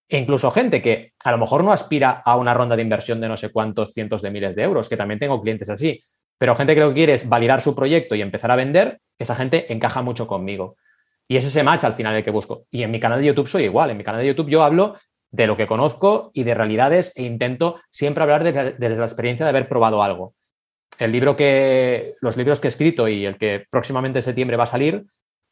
e 0.07 0.17
incluso 0.17 0.51
gente 0.51 0.81
que 0.81 1.13
a 1.23 1.31
lo 1.31 1.37
mejor 1.37 1.63
no 1.63 1.71
aspira 1.71 2.21
a 2.25 2.35
una 2.35 2.53
ronda 2.53 2.75
de 2.75 2.81
inversión 2.81 3.21
de 3.21 3.27
no 3.27 3.37
sé 3.37 3.51
cuántos 3.51 3.93
cientos 3.93 4.21
de 4.21 4.31
miles 4.31 4.55
de 4.55 4.63
euros, 4.63 4.89
que 4.89 4.97
también 4.97 5.19
tengo 5.19 5.41
clientes 5.41 5.69
así, 5.69 5.99
pero 6.37 6.55
gente 6.55 6.73
que 6.73 6.81
lo 6.81 6.89
que 6.89 6.95
quiere 6.95 7.13
es 7.13 7.27
validar 7.27 7.61
su 7.61 7.75
proyecto 7.75 8.15
y 8.15 8.21
empezar 8.21 8.49
a 8.49 8.55
vender, 8.55 8.99
esa 9.19 9.35
gente 9.35 9.71
encaja 9.71 10.01
mucho 10.01 10.25
conmigo. 10.25 10.77
Y 11.29 11.37
es 11.37 11.45
ese 11.45 11.63
match 11.63 11.83
al 11.83 11.93
final 11.93 12.15
el 12.15 12.23
que 12.23 12.31
busco. 12.31 12.65
Y 12.71 12.81
en 12.81 12.89
mi 12.89 12.99
canal 12.99 13.19
de 13.19 13.27
YouTube 13.27 13.47
soy 13.47 13.63
igual. 13.65 13.91
En 13.91 13.97
mi 13.97 14.03
canal 14.03 14.21
de 14.21 14.27
YouTube 14.27 14.49
yo 14.49 14.63
hablo 14.63 14.95
de 15.31 15.45
lo 15.45 15.55
que 15.55 15.67
conozco 15.67 16.31
y 16.33 16.43
de 16.43 16.55
realidades 16.55 17.15
e 17.15 17.23
intento 17.23 17.79
siempre 17.91 18.23
hablar 18.23 18.43
desde, 18.43 18.97
la 18.97 19.05
experiencia 19.05 19.45
de 19.45 19.51
haber 19.51 19.69
probado 19.69 20.01
algo. 20.01 20.33
El 20.97 21.11
libro 21.11 21.37
que, 21.37 22.15
los 22.19 22.35
libros 22.35 22.59
que 22.59 22.67
he 22.67 22.69
escrito 22.69 23.07
y 23.07 23.25
el 23.25 23.37
que 23.37 23.63
próximamente 23.69 24.19
en 24.19 24.23
septiembre 24.23 24.57
va 24.57 24.63
a 24.63 24.67
salir, 24.67 25.05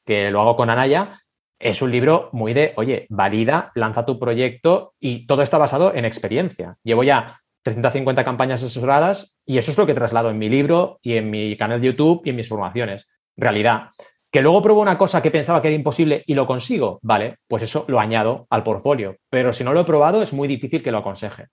que 0.03 0.31
lo 0.31 0.41
hago 0.41 0.55
con 0.55 0.72
Anaya, 0.72 1.22
es 1.60 1.84
un 1.84 1.91
libro 1.91 2.29
muy 2.34 2.55
de, 2.55 2.74
oye, 2.75 3.05
valida, 3.10 3.72
lanza 3.75 4.03
tu 4.03 4.17
proyecto 4.17 4.96
y 5.00 5.27
todo 5.27 5.43
está 5.43 5.60
basado 5.60 5.93
en 5.93 6.05
experiencia. 6.05 6.77
Llevo 6.84 7.03
ya 7.03 7.39
350 7.62 8.25
campañas 8.25 8.63
asesoradas 8.63 9.38
y 9.46 9.60
eso 9.60 9.69
es 9.69 9.77
lo 9.77 9.86
que 9.86 9.93
traslado 9.93 10.31
en 10.31 10.39
mi 10.39 10.50
libro 10.50 11.00
y 11.03 11.17
en 11.17 11.29
mi 11.29 11.55
canal 11.55 11.81
de 11.81 11.88
YouTube 11.88 12.22
y 12.25 12.31
en 12.31 12.36
mis 12.36 12.50
formaciones. 12.50 13.07
Realidad. 13.36 13.89
Que 14.38 14.44
luego 14.44 14.62
pruebo 14.62 14.82
una 14.82 15.00
cosa 15.00 15.20
que 15.20 15.32
pensaba 15.32 15.63
que 15.63 15.70
era 15.70 15.75
imposible 15.75 16.24
y 16.27 16.36
lo 16.36 16.46
consigo, 16.46 17.00
vale, 17.01 17.38
pues 17.48 17.63
eso 17.63 17.86
lo 17.88 18.00
añado 18.00 18.46
al 18.51 18.62
portfolio. 18.62 19.17
Pero 19.32 19.51
si 19.51 19.63
no 19.63 19.74
lo 19.74 19.79
he 19.79 19.84
probado, 19.84 20.22
es 20.22 20.32
muy 20.32 20.48
difícil 20.48 20.84
que 20.84 20.91
lo 20.91 21.00
aconseje. 21.00 21.48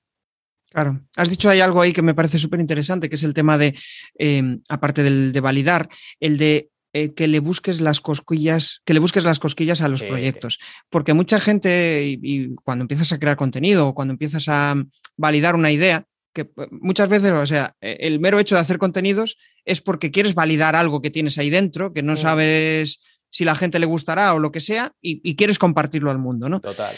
Claro, 0.70 1.00
has 1.16 1.30
dicho 1.30 1.48
hay 1.48 1.60
algo 1.60 1.80
ahí 1.80 1.94
que 1.94 2.02
me 2.02 2.12
parece 2.12 2.36
súper 2.36 2.60
interesante, 2.60 3.08
que 3.08 3.14
es 3.14 3.22
el 3.22 3.32
tema 3.32 3.56
de, 3.56 3.74
em, 4.18 4.60
aparte 4.68 5.02
del 5.02 5.32
de 5.32 5.40
validar, 5.40 5.88
el 6.20 6.36
de 6.36 6.68
eh, 6.92 7.14
que 7.14 7.26
le 7.26 7.40
busques 7.40 7.80
las 7.80 8.02
cosquillas, 8.02 8.82
que 8.84 8.92
le 8.92 9.00
busques 9.00 9.24
las 9.24 9.38
cosquillas 9.38 9.80
a 9.80 9.88
los 9.88 10.02
proyectos. 10.02 10.58
Porque 10.90 11.14
mucha 11.14 11.40
gente, 11.40 12.04
y, 12.06 12.54
cuando 12.64 12.82
empiezas 12.82 13.10
a 13.14 13.18
crear 13.18 13.38
contenido 13.38 13.88
o 13.88 13.94
cuando 13.94 14.12
empiezas 14.12 14.46
a 14.50 14.74
validar 15.16 15.54
una 15.54 15.72
idea, 15.72 16.04
que 16.34 16.42
eh, 16.42 16.68
muchas 16.70 17.08
veces, 17.08 17.32
o 17.32 17.46
sea, 17.46 17.74
e, 17.80 17.96
el 18.00 18.20
mero 18.20 18.38
hecho 18.38 18.56
de 18.56 18.60
hacer 18.60 18.76
contenidos 18.76 19.38
es 19.64 19.80
porque 19.80 20.10
quieres 20.10 20.34
validar 20.34 20.76
algo 20.76 21.00
que 21.00 21.10
tienes 21.10 21.38
ahí 21.38 21.50
dentro, 21.50 21.92
que 21.92 22.02
no 22.02 22.14
mm. 22.14 22.16
sabes 22.16 23.00
si 23.30 23.44
la 23.44 23.54
gente 23.54 23.78
le 23.78 23.86
gustará 23.86 24.34
o 24.34 24.38
lo 24.38 24.52
que 24.52 24.60
sea, 24.60 24.92
y, 25.00 25.34
quieres 25.34 25.58
compartirlo 25.58 26.10
al 26.10 26.18
mundo, 26.18 26.48
¿no? 26.48 26.60
Total. 26.60 26.94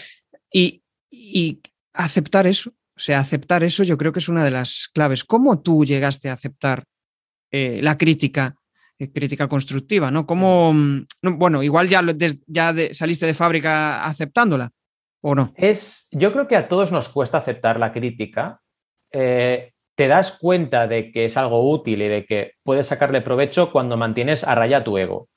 Y, 0.52 0.82
aceptar 1.94 2.46
eso, 2.46 2.70
o 2.70 3.00
sea, 3.00 3.20
aceptar 3.20 3.64
eso 3.64 3.82
yo 3.82 3.96
creo 3.96 4.12
que 4.12 4.18
es 4.18 4.28
una 4.28 4.44
de 4.44 4.50
las 4.50 4.90
claves. 4.92 5.24
¿Cómo 5.24 5.62
tú 5.62 5.86
llegaste 5.86 6.28
a 6.28 6.34
aceptar 6.34 6.84
eh, 7.50 7.80
la 7.82 7.96
crítica, 7.96 8.54
eh, 8.98 9.10
crítica 9.10 9.48
constructiva, 9.48 10.10
¿no? 10.10 10.26
¿Cómo, 10.26 10.74
mm, 10.74 11.06
bueno, 11.38 11.62
igual 11.62 11.88
ya, 11.88 12.02
ya 12.46 12.74
saliste 12.92 13.24
de 13.24 13.32
fábrica 13.32 14.04
aceptándola, 14.04 14.70
¿o 15.22 15.34
no? 15.34 15.54
Es, 15.56 16.06
yo 16.10 16.32
creo 16.34 16.46
que 16.46 16.56
a 16.56 16.68
todos 16.68 16.92
nos 16.92 17.08
cuesta 17.08 17.38
aceptar 17.38 17.80
la 17.80 17.94
crítica. 17.94 18.60
Eh, 19.10 19.72
te 19.96 20.08
das 20.08 20.38
cuenta 20.38 20.86
de 20.86 21.10
que 21.10 21.24
es 21.24 21.36
algo 21.36 21.68
útil 21.68 22.02
y 22.02 22.08
de 22.08 22.26
que 22.26 22.52
puedes 22.62 22.86
sacarle 22.86 23.22
provecho 23.22 23.72
cuando 23.72 23.96
mantienes 23.96 24.44
a 24.44 24.54
raya 24.54 24.84
tu 24.84 24.98
ego, 24.98 25.28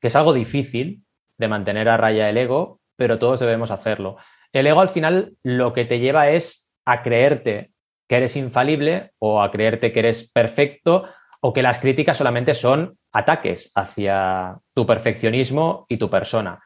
que 0.00 0.08
es 0.08 0.16
algo 0.16 0.34
difícil 0.34 1.04
de 1.38 1.48
mantener 1.48 1.88
a 1.88 1.96
raya 1.96 2.28
el 2.28 2.36
ego, 2.36 2.80
pero 2.96 3.18
todos 3.18 3.40
debemos 3.40 3.70
hacerlo. 3.70 4.16
El 4.52 4.66
ego 4.66 4.80
al 4.80 4.88
final 4.88 5.36
lo 5.42 5.72
que 5.72 5.84
te 5.84 6.00
lleva 6.00 6.30
es 6.30 6.68
a 6.84 7.02
creerte 7.02 7.70
que 8.08 8.16
eres 8.16 8.36
infalible 8.36 9.12
o 9.18 9.40
a 9.40 9.52
creerte 9.52 9.92
que 9.92 10.00
eres 10.00 10.30
perfecto 10.30 11.04
o 11.40 11.52
que 11.52 11.62
las 11.62 11.78
críticas 11.78 12.16
solamente 12.16 12.54
son 12.54 12.98
ataques 13.12 13.70
hacia 13.74 14.58
tu 14.74 14.84
perfeccionismo 14.84 15.86
y 15.88 15.98
tu 15.98 16.10
persona. 16.10 16.60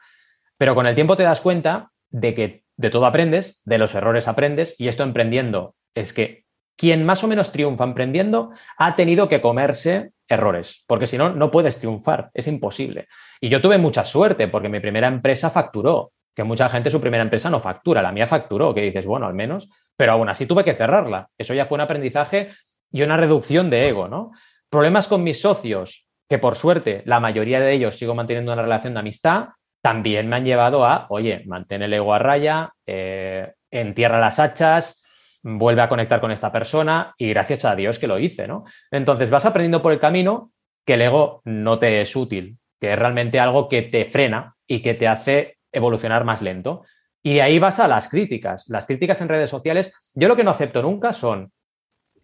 Pero 0.57 0.73
con 0.73 0.87
el 0.87 0.95
tiempo 0.95 1.15
te 1.15 1.23
das 1.23 1.41
cuenta 1.41 1.91
de 2.09 2.33
que 2.33 2.63
de 2.77 2.89
todo 2.89 3.05
aprendes, 3.05 3.61
de 3.65 3.77
los 3.77 3.93
errores 3.93 4.27
aprendes 4.27 4.75
y 4.79 4.87
esto 4.87 5.03
emprendiendo 5.03 5.75
es 5.93 6.13
que 6.13 6.42
quien 6.75 7.05
más 7.05 7.23
o 7.23 7.27
menos 7.27 7.51
triunfa 7.51 7.83
emprendiendo 7.83 8.51
ha 8.77 8.95
tenido 8.95 9.29
que 9.29 9.41
comerse 9.41 10.11
errores, 10.27 10.83
porque 10.87 11.07
si 11.07 11.17
no, 11.17 11.29
no 11.29 11.51
puedes 11.51 11.79
triunfar, 11.79 12.29
es 12.33 12.47
imposible. 12.47 13.07
Y 13.39 13.49
yo 13.49 13.61
tuve 13.61 13.77
mucha 13.77 14.05
suerte 14.05 14.47
porque 14.47 14.69
mi 14.69 14.79
primera 14.79 15.07
empresa 15.07 15.49
facturó, 15.49 16.11
que 16.35 16.43
mucha 16.43 16.69
gente 16.69 16.89
su 16.89 16.99
primera 16.99 17.23
empresa 17.23 17.49
no 17.49 17.59
factura, 17.59 18.01
la 18.01 18.11
mía 18.11 18.25
facturó, 18.25 18.73
que 18.73 18.81
dices, 18.81 19.05
bueno, 19.05 19.27
al 19.27 19.33
menos, 19.33 19.69
pero 19.95 20.13
aún 20.13 20.29
así 20.29 20.45
tuve 20.47 20.63
que 20.63 20.73
cerrarla. 20.73 21.29
Eso 21.37 21.53
ya 21.53 21.65
fue 21.65 21.75
un 21.75 21.81
aprendizaje 21.81 22.51
y 22.91 23.03
una 23.03 23.17
reducción 23.17 23.69
de 23.69 23.87
ego, 23.87 24.07
¿no? 24.07 24.31
Problemas 24.69 25.07
con 25.07 25.23
mis 25.23 25.41
socios, 25.41 26.07
que 26.27 26.39
por 26.39 26.55
suerte 26.55 27.03
la 27.05 27.19
mayoría 27.19 27.59
de 27.59 27.73
ellos 27.73 27.97
sigo 27.97 28.15
manteniendo 28.15 28.53
una 28.53 28.63
relación 28.63 28.93
de 28.93 29.01
amistad, 29.01 29.49
también 29.83 30.29
me 30.29 30.37
han 30.37 30.45
llevado 30.45 30.85
a, 30.85 31.07
oye, 31.09 31.43
mantén 31.45 31.83
el 31.83 31.93
ego 31.93 32.13
a 32.13 32.19
raya, 32.19 32.71
eh, 32.87 33.53
entierra 33.69 34.19
las 34.19 34.39
hachas, 34.39 35.02
vuelve 35.43 35.81
a 35.81 35.89
conectar 35.89 36.21
con 36.21 36.31
esta 36.31 36.51
persona 36.51 37.13
y 37.17 37.29
gracias 37.29 37.65
a 37.65 37.75
Dios 37.75 37.99
que 37.99 38.07
lo 38.07 38.17
hice, 38.17 38.47
¿no? 38.47 38.63
Entonces 38.89 39.29
vas 39.29 39.45
aprendiendo 39.45 39.81
por 39.81 39.91
el 39.91 39.99
camino 39.99 40.51
que 40.85 40.95
el 40.95 41.01
ego 41.01 41.41
no 41.45 41.79
te 41.79 42.01
es 42.01 42.15
útil, 42.15 42.57
que 42.79 42.93
es 42.93 42.99
realmente 42.99 43.39
algo 43.39 43.69
que 43.69 43.83
te 43.83 44.05
frena 44.05 44.55
y 44.65 44.81
que 44.81 44.93
te 44.93 45.07
hace 45.07 45.57
evolucionar 45.71 46.23
más 46.23 46.41
lento. 46.41 46.83
Y 47.21 47.35
de 47.35 47.41
ahí 47.41 47.59
vas 47.59 47.79
a 47.79 47.87
las 47.87 48.09
críticas. 48.09 48.67
Las 48.69 48.85
críticas 48.85 49.21
en 49.21 49.29
redes 49.29 49.49
sociales, 49.49 49.93
yo 50.13 50.27
lo 50.27 50.35
que 50.35 50.43
no 50.43 50.51
acepto 50.51 50.81
nunca 50.81 51.13
son 51.13 51.51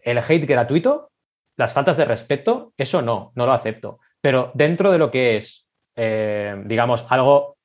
el 0.00 0.18
hate 0.18 0.46
gratuito, 0.46 1.10
las 1.56 1.72
faltas 1.72 1.98
de 1.98 2.06
respeto, 2.06 2.72
eso 2.76 3.02
no, 3.02 3.32
no 3.34 3.46
lo 3.46 3.52
acepto. 3.52 4.00
Pero 4.20 4.50
dentro 4.54 4.90
de 4.90 4.98
lo 4.98 5.10
que 5.10 5.36
es, 5.36 5.68
eh, 5.96 6.62
digamos, 6.64 7.06
algo 7.10 7.56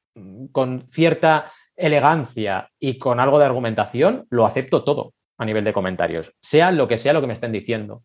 con 0.52 0.88
cierta 0.90 1.52
elegancia 1.76 2.70
y 2.80 2.98
con 2.98 3.20
algo 3.20 3.40
de 3.40 3.46
argumentación, 3.46 4.28
lo 4.30 4.46
acepto 4.46 4.84
todo 4.84 5.15
a 5.38 5.46
nivel 5.46 5.64
de 5.64 5.74
comentarios, 5.74 6.34
sea 6.42 6.72
lo 6.72 6.88
que 6.88 6.98
sea 6.98 7.14
lo 7.14 7.22
que 7.22 7.28
me 7.28 7.34
estén 7.34 7.52
diciendo. 7.52 8.04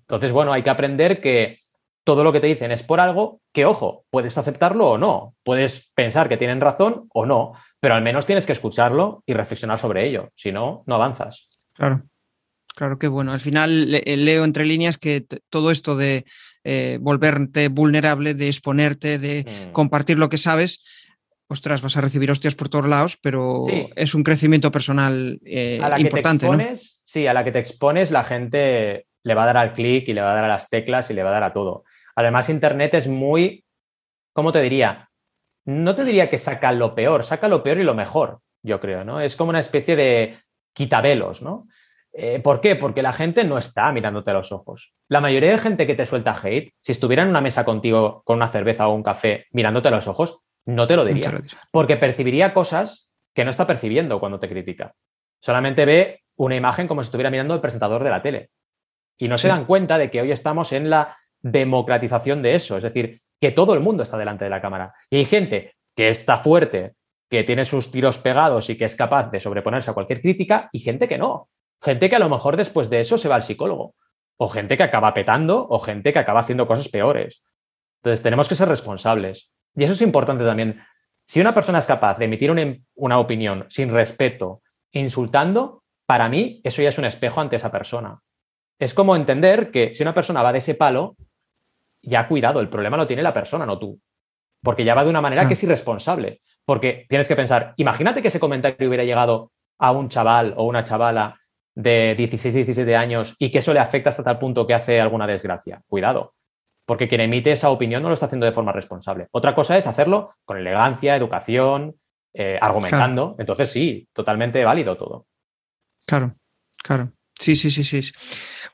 Entonces, 0.00 0.32
bueno, 0.32 0.52
hay 0.52 0.62
que 0.62 0.70
aprender 0.70 1.20
que 1.20 1.58
todo 2.04 2.24
lo 2.24 2.32
que 2.32 2.40
te 2.40 2.48
dicen 2.48 2.72
es 2.72 2.82
por 2.82 2.98
algo 2.98 3.40
que, 3.52 3.64
ojo, 3.64 4.04
puedes 4.10 4.36
aceptarlo 4.36 4.90
o 4.90 4.98
no, 4.98 5.34
puedes 5.44 5.90
pensar 5.94 6.28
que 6.28 6.36
tienen 6.36 6.60
razón 6.60 7.06
o 7.12 7.26
no, 7.26 7.52
pero 7.78 7.94
al 7.94 8.02
menos 8.02 8.26
tienes 8.26 8.46
que 8.46 8.52
escucharlo 8.52 9.22
y 9.26 9.34
reflexionar 9.34 9.78
sobre 9.78 10.08
ello, 10.08 10.30
si 10.34 10.50
no, 10.50 10.82
no 10.86 10.94
avanzas. 10.96 11.48
Claro. 11.74 12.02
Claro 12.74 12.98
que 12.98 13.08
bueno, 13.08 13.32
al 13.32 13.40
final 13.40 13.90
leo 13.90 14.44
entre 14.44 14.64
líneas 14.64 14.96
que 14.96 15.24
todo 15.50 15.70
esto 15.70 15.96
de 15.96 16.24
eh, 16.64 16.98
volverte 17.00 17.68
vulnerable, 17.68 18.32
de 18.34 18.46
exponerte, 18.46 19.18
de 19.18 19.44
mm. 19.44 19.72
compartir 19.72 20.18
lo 20.18 20.28
que 20.28 20.38
sabes, 20.38 20.82
ostras, 21.50 21.82
vas 21.82 21.96
a 21.96 22.00
recibir 22.00 22.30
hostias 22.30 22.54
por 22.54 22.68
todos 22.68 22.88
lados, 22.88 23.18
pero 23.20 23.66
es 23.96 24.14
un 24.14 24.22
crecimiento 24.22 24.70
personal 24.70 25.40
eh, 25.44 25.80
importante. 25.98 26.48
Sí, 27.04 27.26
a 27.26 27.34
la 27.34 27.42
que 27.42 27.50
te 27.50 27.58
expones, 27.58 28.12
la 28.12 28.22
gente 28.22 29.06
le 29.24 29.34
va 29.34 29.42
a 29.42 29.46
dar 29.46 29.56
al 29.56 29.72
clic 29.72 30.08
y 30.08 30.12
le 30.12 30.20
va 30.20 30.30
a 30.30 30.34
dar 30.36 30.44
a 30.44 30.48
las 30.48 30.70
teclas 30.70 31.10
y 31.10 31.14
le 31.14 31.24
va 31.24 31.30
a 31.30 31.32
dar 31.32 31.42
a 31.42 31.52
todo. 31.52 31.82
Además, 32.14 32.48
Internet 32.48 32.94
es 32.94 33.08
muy, 33.08 33.64
¿cómo 34.32 34.52
te 34.52 34.62
diría? 34.62 35.10
No 35.64 35.96
te 35.96 36.04
diría 36.04 36.30
que 36.30 36.38
saca 36.38 36.70
lo 36.70 36.94
peor, 36.94 37.24
saca 37.24 37.48
lo 37.48 37.64
peor 37.64 37.78
y 37.78 37.84
lo 37.84 37.94
mejor, 37.94 38.40
yo 38.62 38.78
creo, 38.78 39.04
¿no? 39.04 39.20
Es 39.20 39.34
como 39.34 39.50
una 39.50 39.60
especie 39.60 39.96
de 39.96 40.38
quitabelos, 40.72 41.42
¿no? 41.42 41.66
Eh, 42.12 42.38
¿Por 42.38 42.60
qué? 42.60 42.76
Porque 42.76 43.02
la 43.02 43.12
gente 43.12 43.42
no 43.42 43.58
está 43.58 43.90
mirándote 43.90 44.30
a 44.30 44.34
los 44.34 44.52
ojos. 44.52 44.94
La 45.08 45.20
mayoría 45.20 45.50
de 45.50 45.58
gente 45.58 45.86
que 45.86 45.94
te 45.94 46.06
suelta 46.06 46.38
hate, 46.40 46.72
si 46.80 46.92
estuviera 46.92 47.24
en 47.24 47.28
una 47.28 47.40
mesa 47.40 47.64
contigo 47.64 48.22
con 48.24 48.36
una 48.36 48.48
cerveza 48.48 48.86
o 48.86 48.94
un 48.94 49.02
café 49.02 49.46
mirándote 49.50 49.88
a 49.88 49.92
los 49.92 50.06
ojos, 50.06 50.40
no 50.66 50.86
te 50.86 50.96
lo 50.96 51.04
diría. 51.04 51.40
Porque 51.70 51.96
percibiría 51.96 52.54
cosas 52.54 53.12
que 53.34 53.44
no 53.44 53.50
está 53.50 53.66
percibiendo 53.66 54.20
cuando 54.20 54.38
te 54.38 54.48
critica. 54.48 54.94
Solamente 55.40 55.84
ve 55.84 56.22
una 56.36 56.56
imagen 56.56 56.86
como 56.86 57.02
si 57.02 57.08
estuviera 57.08 57.30
mirando 57.30 57.54
el 57.54 57.60
presentador 57.60 58.04
de 58.04 58.10
la 58.10 58.22
tele. 58.22 58.50
Y 59.18 59.28
no 59.28 59.38
se 59.38 59.48
dan 59.48 59.66
cuenta 59.66 59.98
de 59.98 60.10
que 60.10 60.20
hoy 60.20 60.32
estamos 60.32 60.72
en 60.72 60.90
la 60.90 61.16
democratización 61.40 62.42
de 62.42 62.54
eso. 62.54 62.76
Es 62.76 62.82
decir, 62.82 63.22
que 63.40 63.50
todo 63.50 63.74
el 63.74 63.80
mundo 63.80 64.02
está 64.02 64.18
delante 64.18 64.44
de 64.44 64.50
la 64.50 64.60
cámara. 64.60 64.94
Y 65.10 65.16
hay 65.18 65.24
gente 65.24 65.74
que 65.96 66.08
está 66.08 66.38
fuerte, 66.38 66.94
que 67.28 67.44
tiene 67.44 67.64
sus 67.64 67.90
tiros 67.90 68.18
pegados 68.18 68.70
y 68.70 68.76
que 68.76 68.84
es 68.84 68.96
capaz 68.96 69.30
de 69.30 69.40
sobreponerse 69.40 69.90
a 69.90 69.94
cualquier 69.94 70.20
crítica, 70.20 70.68
y 70.72 70.80
gente 70.80 71.08
que 71.08 71.18
no. 71.18 71.48
Gente 71.82 72.10
que 72.10 72.16
a 72.16 72.20
lo 72.20 72.28
mejor 72.28 72.56
después 72.56 72.90
de 72.90 73.00
eso 73.00 73.18
se 73.18 73.28
va 73.28 73.36
al 73.36 73.42
psicólogo. 73.42 73.94
O 74.36 74.48
gente 74.48 74.76
que 74.76 74.82
acaba 74.82 75.14
petando, 75.14 75.66
o 75.68 75.78
gente 75.80 76.12
que 76.12 76.18
acaba 76.18 76.40
haciendo 76.40 76.66
cosas 76.66 76.88
peores. 76.88 77.44
Entonces 78.02 78.22
tenemos 78.22 78.48
que 78.48 78.54
ser 78.54 78.68
responsables. 78.68 79.50
Y 79.74 79.84
eso 79.84 79.92
es 79.92 80.02
importante 80.02 80.44
también. 80.44 80.80
Si 81.24 81.40
una 81.40 81.54
persona 81.54 81.78
es 81.78 81.86
capaz 81.86 82.18
de 82.18 82.24
emitir 82.24 82.50
una, 82.96 83.18
opinión 83.18 83.66
sin 83.68 83.90
respeto, 83.92 84.62
insultando, 84.92 85.84
para 86.06 86.28
mí 86.28 86.60
eso 86.64 86.82
ya 86.82 86.88
es 86.88 86.98
un 86.98 87.04
espejo 87.04 87.40
ante 87.40 87.56
esa 87.56 87.70
persona. 87.70 88.20
Es 88.78 88.94
como 88.94 89.14
entender 89.14 89.70
que 89.70 89.94
si 89.94 90.02
una 90.02 90.14
persona 90.14 90.42
va 90.42 90.52
de 90.52 90.58
ese 90.58 90.74
palo, 90.74 91.16
ya 92.02 92.26
cuidado, 92.26 92.60
el 92.60 92.68
problema 92.68 92.96
lo 92.96 93.06
tiene 93.06 93.22
la 93.22 93.34
persona, 93.34 93.64
no 93.64 93.78
tú. 93.78 94.00
Porque 94.62 94.84
ya 94.84 94.94
va 94.94 95.04
de 95.04 95.10
una 95.10 95.20
manera 95.20 95.46
que 95.46 95.54
es 95.54 95.62
irresponsable. 95.62 96.40
Porque 96.64 97.06
tienes 97.08 97.28
que 97.28 97.36
pensar, 97.36 97.74
imagínate 97.76 98.22
que 98.22 98.28
ese 98.28 98.40
comentario 98.40 98.88
hubiera 98.88 99.04
llegado 99.04 99.52
a 99.78 99.92
un 99.92 100.08
chaval 100.08 100.54
o 100.56 100.64
una 100.64 100.84
chavala 100.84 101.38
de 101.74 102.14
16, 102.16 102.54
17 102.54 102.96
años 102.96 103.36
y 103.38 103.50
que 103.50 103.60
eso 103.60 103.72
le 103.72 103.78
afecta 103.78 104.10
hasta 104.10 104.24
tal 104.24 104.38
punto 104.38 104.66
que 104.66 104.74
hace 104.74 105.00
alguna 105.00 105.26
desgracia. 105.26 105.80
Cuidado 105.86 106.34
porque 106.84 107.08
quien 107.08 107.20
emite 107.20 107.52
esa 107.52 107.70
opinión 107.70 108.02
no 108.02 108.08
lo 108.08 108.14
está 108.14 108.26
haciendo 108.26 108.46
de 108.46 108.52
forma 108.52 108.72
responsable. 108.72 109.28
Otra 109.32 109.54
cosa 109.54 109.78
es 109.78 109.86
hacerlo 109.86 110.34
con 110.44 110.58
elegancia, 110.58 111.16
educación, 111.16 111.96
eh, 112.34 112.58
argumentando. 112.60 113.36
Entonces 113.38 113.70
sí, 113.70 114.08
totalmente 114.12 114.64
válido 114.64 114.96
todo. 114.96 115.26
Claro, 116.06 116.34
claro. 116.82 117.12
Sí, 117.40 117.56
sí, 117.56 117.70
sí, 117.70 117.84
sí. 117.84 118.12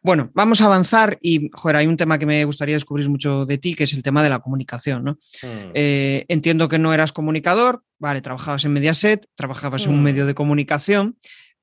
Bueno, 0.02 0.30
vamos 0.34 0.60
a 0.60 0.66
avanzar 0.66 1.18
y, 1.22 1.50
joder, 1.52 1.76
hay 1.76 1.86
un 1.86 1.96
tema 1.96 2.18
que 2.18 2.26
me 2.26 2.44
gustaría 2.44 2.74
descubrir 2.74 3.08
mucho 3.08 3.46
de 3.46 3.58
ti, 3.58 3.76
que 3.76 3.84
es 3.84 3.92
el 3.92 4.02
tema 4.02 4.24
de 4.24 4.28
la 4.28 4.40
comunicación, 4.40 5.04
¿no? 5.04 5.12
Mm. 5.42 5.70
Eh, 5.74 6.24
entiendo 6.28 6.68
que 6.68 6.78
no 6.78 6.92
eras 6.92 7.12
comunicador, 7.12 7.84
vale, 7.98 8.22
trabajabas 8.22 8.64
en 8.64 8.72
Mediaset, 8.72 9.28
trabajabas 9.36 9.86
en 9.86 9.92
un 9.92 10.02
medio 10.02 10.24
mm. 10.24 10.26
de 10.26 10.34
comunicación, 10.34 11.16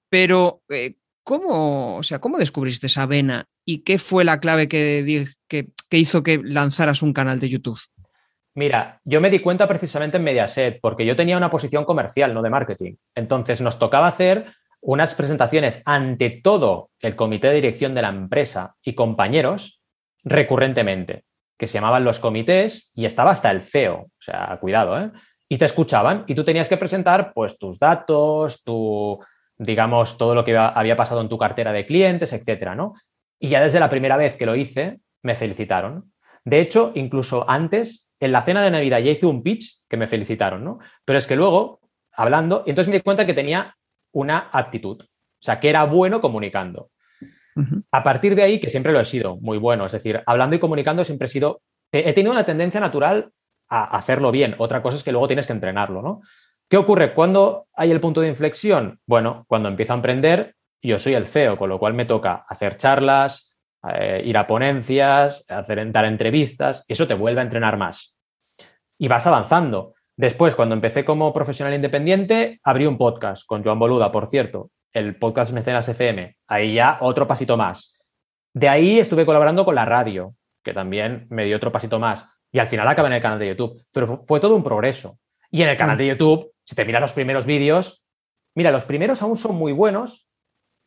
pero 0.10 0.62
eh, 0.70 0.96
¿cómo, 1.24 1.98
o 1.98 2.04
sea, 2.04 2.20
¿cómo 2.20 2.38
descubriste 2.38 2.88
esa 2.88 3.06
vena 3.06 3.50
y 3.66 3.80
qué 3.80 4.00
fue 4.00 4.24
la 4.24 4.40
clave 4.40 4.70
que, 4.70 5.28
que, 5.50 5.72
que 5.94 6.00
hizo 6.00 6.24
que 6.24 6.42
lanzaras 6.44 7.04
un 7.04 7.14
canal 7.14 7.40
de 7.40 7.50
YouTube? 7.50 7.80
Mira, 8.56 9.00
yo 9.04 9.22
me 9.22 9.30
di 9.30 9.38
cuenta 9.38 9.68
precisamente 9.68 10.18
en 10.18 10.24
Mediaset, 10.24 10.80
porque 10.82 11.06
yo 11.06 11.16
tenía 11.16 11.38
una 11.38 11.52
posición 11.52 11.86
comercial, 11.86 12.34
no 12.34 12.42
de 12.42 12.50
marketing. 12.50 12.96
Entonces 13.14 13.62
nos 13.62 13.78
tocaba 13.78 14.08
hacer 14.08 14.48
unas 14.82 15.14
presentaciones 15.14 15.84
ante 15.86 16.32
todo 16.32 16.90
el 17.00 17.16
comité 17.16 17.50
de 17.50 17.62
dirección 17.62 17.94
de 17.94 18.02
la 18.02 18.10
empresa 18.10 18.74
y 18.82 18.96
compañeros 18.96 19.84
recurrentemente, 20.24 21.26
que 21.60 21.68
se 21.68 21.76
llamaban 21.76 22.06
los 22.06 22.18
comités 22.18 22.92
y 22.96 23.06
estaba 23.06 23.30
hasta 23.30 23.52
el 23.52 23.62
CEO, 23.62 23.98
o 23.98 24.12
sea, 24.18 24.58
cuidado, 24.60 25.00
¿eh? 25.00 25.12
Y 25.48 25.60
te 25.60 25.66
escuchaban 25.66 26.24
y 26.26 26.34
tú 26.34 26.44
tenías 26.44 26.70
que 26.70 26.78
presentar 26.78 27.34
pues 27.36 27.60
tus 27.60 27.78
datos, 27.78 28.64
tu, 28.64 29.20
digamos, 29.60 30.18
todo 30.18 30.34
lo 30.34 30.44
que 30.44 30.58
había 30.58 30.96
pasado 30.96 31.22
en 31.22 31.30
tu 31.30 31.38
cartera 31.38 31.72
de 31.72 31.86
clientes, 31.86 32.34
etcétera, 32.34 32.74
¿no? 32.74 32.94
Y 33.40 33.50
ya 33.50 33.62
desde 33.62 33.80
la 33.80 33.92
primera 33.92 34.18
vez 34.18 34.38
que 34.38 34.48
lo 34.48 34.56
hice, 34.56 34.98
me 35.24 35.36
felicitaron. 35.36 36.14
De 36.46 36.60
hecho, 36.60 36.92
incluso 36.96 37.50
antes, 37.50 38.10
en 38.20 38.32
la 38.32 38.42
cena 38.42 38.62
de 38.62 38.72
Navidad 38.72 39.00
ya 39.00 39.12
hice 39.12 39.26
un 39.26 39.42
pitch 39.42 39.84
que 39.90 39.98
me 39.98 40.08
felicitaron, 40.08 40.64
¿no? 40.64 40.80
Pero 41.06 41.18
es 41.18 41.26
que 41.26 41.36
luego, 41.36 41.80
hablando, 42.12 42.64
y 42.66 42.70
entonces 42.70 42.90
me 42.90 42.98
di 42.98 43.02
cuenta 43.02 43.26
que 43.26 43.34
tenía 43.34 43.76
una 44.12 44.50
actitud, 44.52 45.02
o 45.02 45.08
sea, 45.40 45.60
que 45.60 45.70
era 45.70 45.86
bueno 45.86 46.22
comunicando. 46.22 46.92
A 47.92 48.04
partir 48.04 48.36
de 48.36 48.44
ahí, 48.44 48.60
que 48.60 48.70
siempre 48.70 48.94
lo 48.94 49.00
he 49.00 49.06
sido, 49.06 49.38
muy 49.38 49.58
bueno, 49.58 49.86
es 49.86 49.92
decir, 49.92 50.22
hablando 50.26 50.56
y 50.56 50.60
comunicando 50.60 51.06
siempre 51.06 51.28
he 51.28 51.30
sido, 51.30 51.62
he 51.92 52.14
tenido 52.14 52.32
una 52.32 52.46
tendencia 52.46 52.80
natural 52.80 53.32
a 53.70 53.96
hacerlo 53.96 54.32
bien, 54.32 54.56
otra 54.58 54.82
cosa 54.82 54.98
es 54.98 55.04
que 55.04 55.12
luego 55.12 55.28
tienes 55.28 55.48
que 55.48 55.54
entrenarlo, 55.54 56.02
¿no? 56.02 56.22
¿Qué 56.68 56.78
ocurre? 56.78 57.14
cuando 57.14 57.68
hay 57.74 57.92
el 57.92 58.00
punto 58.00 58.22
de 58.22 58.30
inflexión? 58.30 59.00
Bueno, 59.06 59.46
cuando 59.48 59.70
empiezo 59.70 59.94
a 59.94 59.98
emprender, 59.98 60.56
yo 60.82 60.98
soy 60.98 61.14
el 61.14 61.28
CEO, 61.28 61.58
con 61.58 61.70
lo 61.70 61.78
cual 61.78 61.94
me 61.94 62.06
toca 62.06 62.46
hacer 62.48 62.78
charlas, 62.78 63.53
eh, 63.92 64.22
ir 64.26 64.38
a 64.38 64.48
ponencias, 64.48 65.44
hacer, 65.48 65.92
dar 65.92 66.06
entrevistas, 66.06 66.86
eso 66.88 67.08
te 67.08 67.14
vuelve 67.14 67.42
a 67.42 67.44
entrenar 67.44 67.78
más. 67.78 68.18
Y 68.98 69.08
vas 69.08 69.28
avanzando. 69.28 69.96
Después, 70.16 70.56
cuando 70.56 70.76
empecé 70.76 71.04
como 71.04 71.34
profesional 71.34 71.74
independiente, 71.74 72.60
abrí 72.64 72.86
un 72.86 72.98
podcast 72.98 73.46
con 73.46 73.64
Joan 73.64 73.80
Boluda, 73.80 74.12
por 74.12 74.28
cierto, 74.28 74.72
el 74.94 75.18
podcast 75.18 75.52
Mecenas 75.52 75.90
FM. 75.90 76.38
Ahí 76.48 76.76
ya 76.76 76.98
otro 77.02 77.28
pasito 77.28 77.58
más. 77.58 77.98
De 78.54 78.70
ahí 78.70 79.00
estuve 79.00 79.26
colaborando 79.26 79.66
con 79.66 79.76
la 79.76 79.86
radio, 79.86 80.36
que 80.64 80.74
también 80.74 81.26
me 81.30 81.46
dio 81.46 81.58
otro 81.58 81.72
pasito 81.72 82.00
más. 82.00 82.28
Y 82.52 82.60
al 82.60 82.68
final 82.68 82.88
acabé 82.88 83.08
en 83.08 83.14
el 83.14 83.22
canal 83.22 83.40
de 83.40 83.48
YouTube. 83.48 83.84
Pero 83.92 84.24
fue 84.28 84.40
todo 84.40 84.56
un 84.56 84.64
progreso. 84.64 85.18
Y 85.50 85.64
en 85.64 85.70
el 85.70 85.78
canal 85.78 85.98
de 85.98 86.08
YouTube, 86.08 86.52
si 86.64 86.76
te 86.76 86.86
miras 86.86 87.02
los 87.02 87.14
primeros 87.14 87.46
vídeos, 87.46 88.06
mira, 88.56 88.72
los 88.72 88.86
primeros 88.86 89.22
aún 89.24 89.38
son 89.38 89.56
muy 89.56 89.74
buenos, 89.74 90.30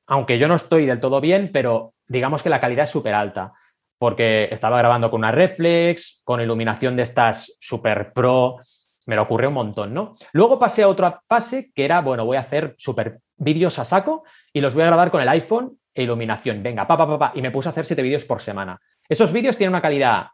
aunque 0.06 0.38
yo 0.38 0.48
no 0.48 0.54
estoy 0.54 0.86
del 0.86 1.00
todo 1.00 1.20
bien, 1.20 1.50
pero 1.52 1.94
digamos 2.06 2.42
que 2.42 2.50
la 2.50 2.60
calidad 2.60 2.84
es 2.84 2.90
súper 2.90 3.14
alta. 3.14 3.52
Porque 3.98 4.48
estaba 4.52 4.78
grabando 4.78 5.10
con 5.10 5.20
una 5.20 5.32
reflex, 5.32 6.20
con 6.24 6.40
iluminación 6.40 6.96
de 6.96 7.02
estas 7.02 7.56
super 7.60 8.12
pro, 8.12 8.58
me 9.06 9.16
lo 9.16 9.22
ocurrió 9.22 9.48
un 9.48 9.54
montón, 9.54 9.94
¿no? 9.94 10.12
Luego 10.32 10.58
pasé 10.58 10.82
a 10.82 10.88
otra 10.88 11.22
fase 11.26 11.70
que 11.74 11.84
era, 11.84 12.00
bueno, 12.00 12.24
voy 12.26 12.36
a 12.36 12.40
hacer 12.40 12.74
super 12.76 13.20
vídeos 13.36 13.78
a 13.78 13.84
saco 13.84 14.24
y 14.52 14.60
los 14.60 14.74
voy 14.74 14.82
a 14.82 14.86
grabar 14.86 15.10
con 15.10 15.22
el 15.22 15.28
iPhone 15.28 15.78
e 15.94 16.02
iluminación. 16.02 16.62
Venga, 16.62 16.86
pa, 16.86 16.96
pa, 16.96 17.18
pa, 17.18 17.32
y 17.34 17.42
me 17.42 17.50
puse 17.50 17.68
a 17.68 17.72
hacer 17.72 17.86
siete 17.86 18.02
vídeos 18.02 18.24
por 18.24 18.40
semana. 18.40 18.80
Esos 19.08 19.32
vídeos 19.32 19.56
tienen 19.56 19.72
una 19.72 19.82
calidad 19.82 20.26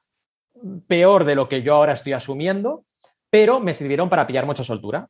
peor 0.87 1.25
de 1.25 1.35
lo 1.35 1.49
que 1.49 1.63
yo 1.63 1.75
ahora 1.75 1.93
estoy 1.93 2.15
asumiendo, 2.15 2.85
pero 3.31 3.61
me 3.61 3.75
sirvieron 3.75 4.09
para 4.09 4.27
pillar 4.27 4.47
mucha 4.47 4.65
soltura. 4.65 5.09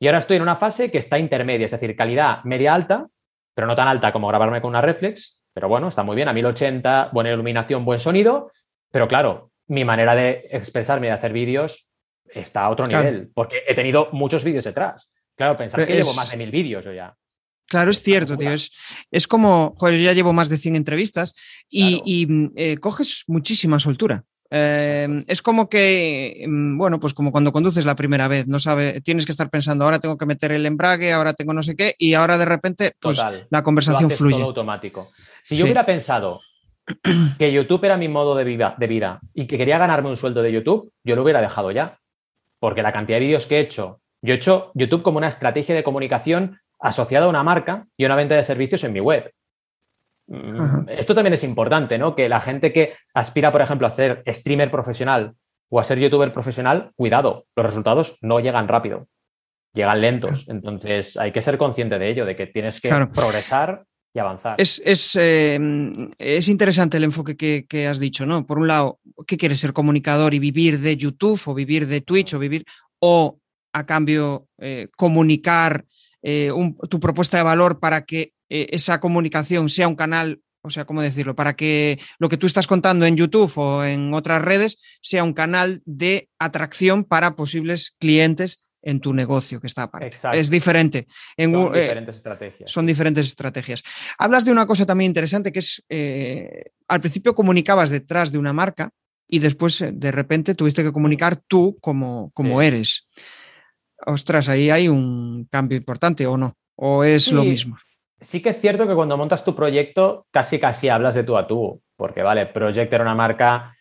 Y 0.00 0.08
ahora 0.08 0.18
estoy 0.18 0.36
en 0.36 0.42
una 0.42 0.56
fase 0.56 0.90
que 0.90 0.98
está 0.98 1.18
intermedia, 1.18 1.66
es 1.66 1.70
decir, 1.70 1.94
calidad 1.96 2.42
media 2.44 2.74
alta, 2.74 3.06
pero 3.54 3.66
no 3.66 3.76
tan 3.76 3.88
alta 3.88 4.12
como 4.12 4.28
grabarme 4.28 4.60
con 4.60 4.70
una 4.70 4.80
reflex, 4.80 5.40
pero 5.52 5.68
bueno, 5.68 5.88
está 5.88 6.02
muy 6.02 6.16
bien, 6.16 6.28
a 6.28 6.32
1080, 6.32 7.10
buena 7.12 7.30
iluminación, 7.30 7.84
buen 7.84 8.00
sonido, 8.00 8.52
pero 8.90 9.08
claro, 9.08 9.50
mi 9.68 9.84
manera 9.84 10.14
de 10.14 10.48
expresarme, 10.50 11.06
de 11.06 11.12
hacer 11.12 11.32
vídeos, 11.32 11.88
está 12.26 12.64
a 12.64 12.70
otro 12.70 12.86
nivel, 12.86 13.30
porque 13.34 13.62
he 13.66 13.74
tenido 13.74 14.08
muchos 14.12 14.44
vídeos 14.44 14.64
detrás. 14.64 15.10
Claro, 15.36 15.56
pensar 15.56 15.86
que 15.86 15.94
llevo 15.94 16.14
más 16.14 16.30
de 16.30 16.36
mil 16.36 16.50
vídeos 16.50 16.84
yo 16.84 16.92
ya. 16.92 17.16
Claro, 17.66 17.90
es 17.90 18.02
cierto, 18.02 18.36
tío. 18.36 18.50
Es, 19.10 19.26
como, 19.26 19.74
yo 19.80 19.90
ya 19.90 20.12
llevo 20.12 20.32
más 20.32 20.48
de 20.48 20.58
100 20.58 20.76
entrevistas 20.76 21.34
y, 21.68 22.26
mm, 22.26 22.52
eh, 22.56 22.76
coges 22.76 23.24
muchísima 23.26 23.80
soltura. 23.80 24.24
Eh, 24.50 25.24
es 25.26 25.42
como 25.42 25.68
que, 25.68 26.44
mm, 26.46 26.78
bueno, 26.78 27.00
pues 27.00 27.14
como 27.14 27.32
cuando 27.32 27.52
conduces 27.52 27.84
la 27.84 27.96
primera 27.96 28.28
vez, 28.28 28.46
no 28.46 28.58
sabes, 28.58 29.02
tienes 29.02 29.26
que 29.26 29.32
estar 29.32 29.50
pensando, 29.50 29.84
ahora 29.84 29.98
tengo 29.98 30.16
que 30.16 30.26
meter 30.26 30.52
el 30.52 30.66
embrague, 30.66 31.12
ahora 31.12 31.32
tengo 31.32 31.52
no 31.52 31.62
sé 31.62 31.74
qué, 31.76 31.94
y 31.98 32.14
ahora 32.14 32.38
de 32.38 32.44
repente, 32.44 32.94
pues 33.00 33.20
la 33.50 33.62
conversación 33.62 34.10
fluye. 34.10 34.36
Todo 34.36 34.44
automático. 34.44 35.10
Si 35.42 35.56
yo 35.56 35.64
hubiera 35.64 35.86
pensado 35.86 36.40
que 37.38 37.52
YouTube 37.52 37.84
era 37.84 37.96
mi 37.96 38.08
modo 38.08 38.34
de 38.34 38.44
vida, 38.44 38.74
de 38.78 38.86
vida 38.86 39.20
y 39.32 39.46
que 39.46 39.58
quería 39.58 39.78
ganarme 39.78 40.10
un 40.10 40.16
sueldo 40.16 40.42
de 40.42 40.52
YouTube, 40.52 40.92
yo 41.02 41.16
lo 41.16 41.22
hubiera 41.22 41.40
dejado 41.40 41.70
ya 41.70 41.98
porque 42.64 42.82
la 42.82 42.92
cantidad 42.92 43.18
de 43.18 43.26
vídeos 43.26 43.46
que 43.46 43.58
he 43.58 43.60
hecho, 43.60 44.00
yo 44.22 44.32
he 44.32 44.36
hecho 44.36 44.72
YouTube 44.74 45.02
como 45.02 45.18
una 45.18 45.28
estrategia 45.28 45.74
de 45.74 45.84
comunicación 45.84 46.60
asociada 46.80 47.26
a 47.26 47.28
una 47.28 47.42
marca 47.42 47.86
y 47.96 48.06
una 48.06 48.16
venta 48.16 48.36
de 48.36 48.42
servicios 48.44 48.82
en 48.84 48.94
mi 48.94 49.00
web. 49.00 49.30
Mm, 50.26 50.88
esto 50.88 51.14
también 51.14 51.34
es 51.34 51.44
importante, 51.44 51.98
¿no? 51.98 52.14
Que 52.14 52.28
la 52.28 52.40
gente 52.40 52.72
que 52.72 52.94
aspira, 53.12 53.52
por 53.52 53.62
ejemplo, 53.62 53.86
a 53.86 53.90
ser 53.90 54.22
streamer 54.26 54.70
profesional 54.70 55.34
o 55.68 55.80
a 55.80 55.84
ser 55.84 55.98
youtuber 55.98 56.32
profesional, 56.32 56.92
cuidado, 56.96 57.46
los 57.56 57.66
resultados 57.66 58.18
no 58.20 58.40
llegan 58.40 58.68
rápido, 58.68 59.08
llegan 59.74 60.00
lentos. 60.00 60.48
Entonces 60.48 61.16
hay 61.16 61.32
que 61.32 61.42
ser 61.42 61.58
consciente 61.58 61.98
de 61.98 62.10
ello, 62.10 62.24
de 62.24 62.36
que 62.36 62.46
tienes 62.46 62.80
que 62.80 62.90
progresar 63.12 63.84
y 64.14 64.18
avanzar. 64.20 64.56
Es, 64.58 65.16
eh, 65.16 65.58
es, 66.18 66.48
interesante 66.48 66.96
el 66.96 67.04
enfoque 67.04 67.36
que, 67.36 67.86
has 67.86 67.98
dicho, 67.98 68.24
¿no? 68.24 68.46
Por 68.46 68.58
un 68.58 68.68
lado, 68.68 69.00
¿qué 69.26 69.36
quieres 69.36 69.60
ser 69.60 69.72
comunicador 69.72 70.32
y 70.34 70.38
vivir 70.38 70.78
de 70.78 70.96
YouTube 70.96 71.40
o 71.46 71.54
vivir 71.54 71.86
de 71.86 72.00
Twitch 72.00 72.34
o 72.34 72.38
vivir, 72.38 72.64
o 73.00 73.38
a 73.72 73.84
cambio 73.84 74.46
eh, 74.58 74.88
comunicar 74.96 75.84
eh, 76.22 76.52
tu 76.88 77.00
propuesta 77.00 77.36
de 77.36 77.42
valor 77.42 77.80
para 77.80 78.04
que 78.04 78.33
esa 78.48 79.00
comunicación 79.00 79.68
sea 79.68 79.88
un 79.88 79.96
canal, 79.96 80.40
o 80.62 80.70
sea, 80.70 80.84
¿cómo 80.84 81.02
decirlo? 81.02 81.34
Para 81.34 81.54
que 81.54 81.98
lo 82.18 82.28
que 82.28 82.36
tú 82.36 82.46
estás 82.46 82.66
contando 82.66 83.06
en 83.06 83.16
YouTube 83.16 83.52
o 83.56 83.84
en 83.84 84.14
otras 84.14 84.42
redes 84.42 84.78
sea 85.00 85.24
un 85.24 85.32
canal 85.32 85.82
de 85.84 86.28
atracción 86.38 87.04
para 87.04 87.36
posibles 87.36 87.94
clientes 87.98 88.60
en 88.84 89.00
tu 89.00 89.14
negocio 89.14 89.60
que 89.60 89.66
está 89.66 89.84
aparte. 89.84 90.16
Es 90.34 90.50
diferente. 90.50 91.06
son 91.38 91.74
eh, 91.74 91.80
diferentes 91.80 92.16
estrategias. 92.16 92.70
Son 92.70 92.86
diferentes 92.86 93.26
estrategias. 93.26 93.82
Hablas 94.18 94.44
de 94.44 94.52
una 94.52 94.66
cosa 94.66 94.86
también 94.86 95.10
interesante 95.10 95.50
que 95.52 95.58
es, 95.60 95.82
eh, 95.88 96.64
al 96.86 97.00
principio 97.00 97.34
comunicabas 97.34 97.90
detrás 97.90 98.30
de 98.30 98.38
una 98.38 98.52
marca 98.52 98.90
y 99.26 99.38
después 99.38 99.80
eh, 99.80 99.90
de 99.92 100.12
repente 100.12 100.54
tuviste 100.54 100.82
que 100.82 100.92
comunicar 100.92 101.36
tú 101.36 101.78
como, 101.80 102.30
como 102.34 102.60
eres. 102.60 103.08
Ostras, 104.06 104.48
ahí 104.48 104.68
hay 104.68 104.88
un 104.88 105.46
cambio 105.50 105.78
importante 105.78 106.26
o 106.26 106.36
no, 106.36 106.56
o 106.76 107.04
es 107.04 107.32
lo 107.32 107.42
mismo. 107.42 107.78
Sí 108.24 108.42
que 108.42 108.50
es 108.50 108.60
cierto 108.60 108.88
que 108.88 108.94
cuando 108.94 109.18
montas 109.18 109.44
tu 109.44 109.54
proyecto 109.54 110.26
casi 110.30 110.58
casi 110.58 110.88
hablas 110.88 111.14
de 111.14 111.24
tú 111.24 111.36
a 111.36 111.46
tú, 111.46 111.82
porque 111.96 112.22
vale, 112.22 112.46
Project 112.46 112.92
era 112.92 113.04
una 113.04 113.14
marca 113.14 113.76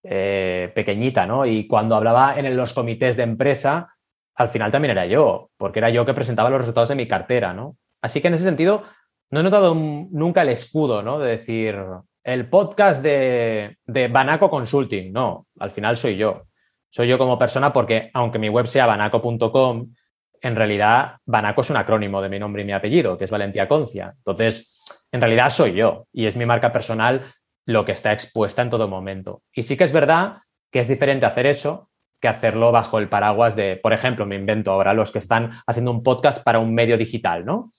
pequeñita, 0.00 1.26
¿no? 1.26 1.44
Y 1.44 1.66
cuando 1.66 1.96
hablaba 1.96 2.38
en 2.38 2.56
los 2.56 2.72
comités 2.72 3.16
de 3.16 3.24
empresa, 3.24 3.94
al 4.36 4.48
final 4.48 4.70
también 4.70 4.92
era 4.92 5.04
yo, 5.06 5.50
porque 5.56 5.80
era 5.80 5.90
yo 5.90 6.06
que 6.06 6.14
presentaba 6.14 6.48
los 6.48 6.60
resultados 6.60 6.88
de 6.88 6.94
mi 6.94 7.08
cartera, 7.08 7.52
¿no? 7.52 7.76
Así 8.00 8.20
que 8.20 8.28
en 8.28 8.34
ese 8.34 8.44
sentido, 8.44 8.84
no 9.30 9.40
he 9.40 9.42
notado 9.42 9.74
nunca 9.74 10.42
el 10.42 10.50
escudo, 10.50 11.02
¿no? 11.02 11.18
De 11.18 11.32
decir, 11.32 11.76
el 12.22 12.48
podcast 12.48 13.02
de, 13.02 13.76
Banaco 14.10 14.48
Consulting, 14.48 15.12
no, 15.12 15.48
al 15.58 15.72
final 15.72 15.96
soy 15.96 16.16
yo. 16.16 16.44
Soy 16.88 17.08
yo 17.08 17.18
como 17.18 17.38
persona 17.38 17.72
porque, 17.72 18.10
aunque 18.14 18.38
mi 18.38 18.48
web 18.48 18.68
sea 18.68 18.86
banaco.com, 18.86 19.92
en 20.40 20.56
realidad 20.56 21.16
Banaco 21.24 21.60
es 21.60 21.70
un 21.70 21.76
acrónimo 21.76 22.22
de 22.22 22.28
mi 22.28 22.38
nombre 22.38 22.62
y 22.62 22.64
mi 22.64 22.72
apellido, 22.72 23.18
que 23.18 23.24
es 23.24 23.30
Valentía 23.30 23.68
Concia. 23.68 24.14
Entonces, 24.16 24.84
en 25.12 25.20
realidad 25.20 25.50
soy 25.50 25.72
yo 25.72 26.06
y 26.12 26.26
es 26.26 26.36
mi 26.36 26.46
marca 26.46 26.72
personal 26.72 27.24
lo 27.66 27.84
que 27.84 27.92
está 27.92 28.12
expuesta 28.12 28.62
en 28.62 28.70
todo 28.70 28.88
momento. 28.88 29.42
Y 29.52 29.62
sí 29.62 29.76
que 29.76 29.84
es 29.84 29.92
verdad 29.92 30.38
que 30.70 30.80
es 30.80 30.88
diferente 30.88 31.26
hacer 31.26 31.46
eso 31.46 31.88
que 32.20 32.28
hacerlo 32.28 32.72
bajo 32.72 32.98
el 32.98 33.08
paraguas 33.08 33.54
de, 33.54 33.76
por 33.76 33.92
ejemplo, 33.92 34.26
me 34.26 34.36
invento 34.36 34.72
ahora 34.72 34.92
los 34.92 35.12
que 35.12 35.18
están 35.18 35.52
haciendo 35.66 35.90
un 35.90 36.02
podcast 36.02 36.42
para 36.44 36.58
un 36.58 36.74
medio 36.74 36.96
digital, 36.96 37.44
¿no? 37.44 37.70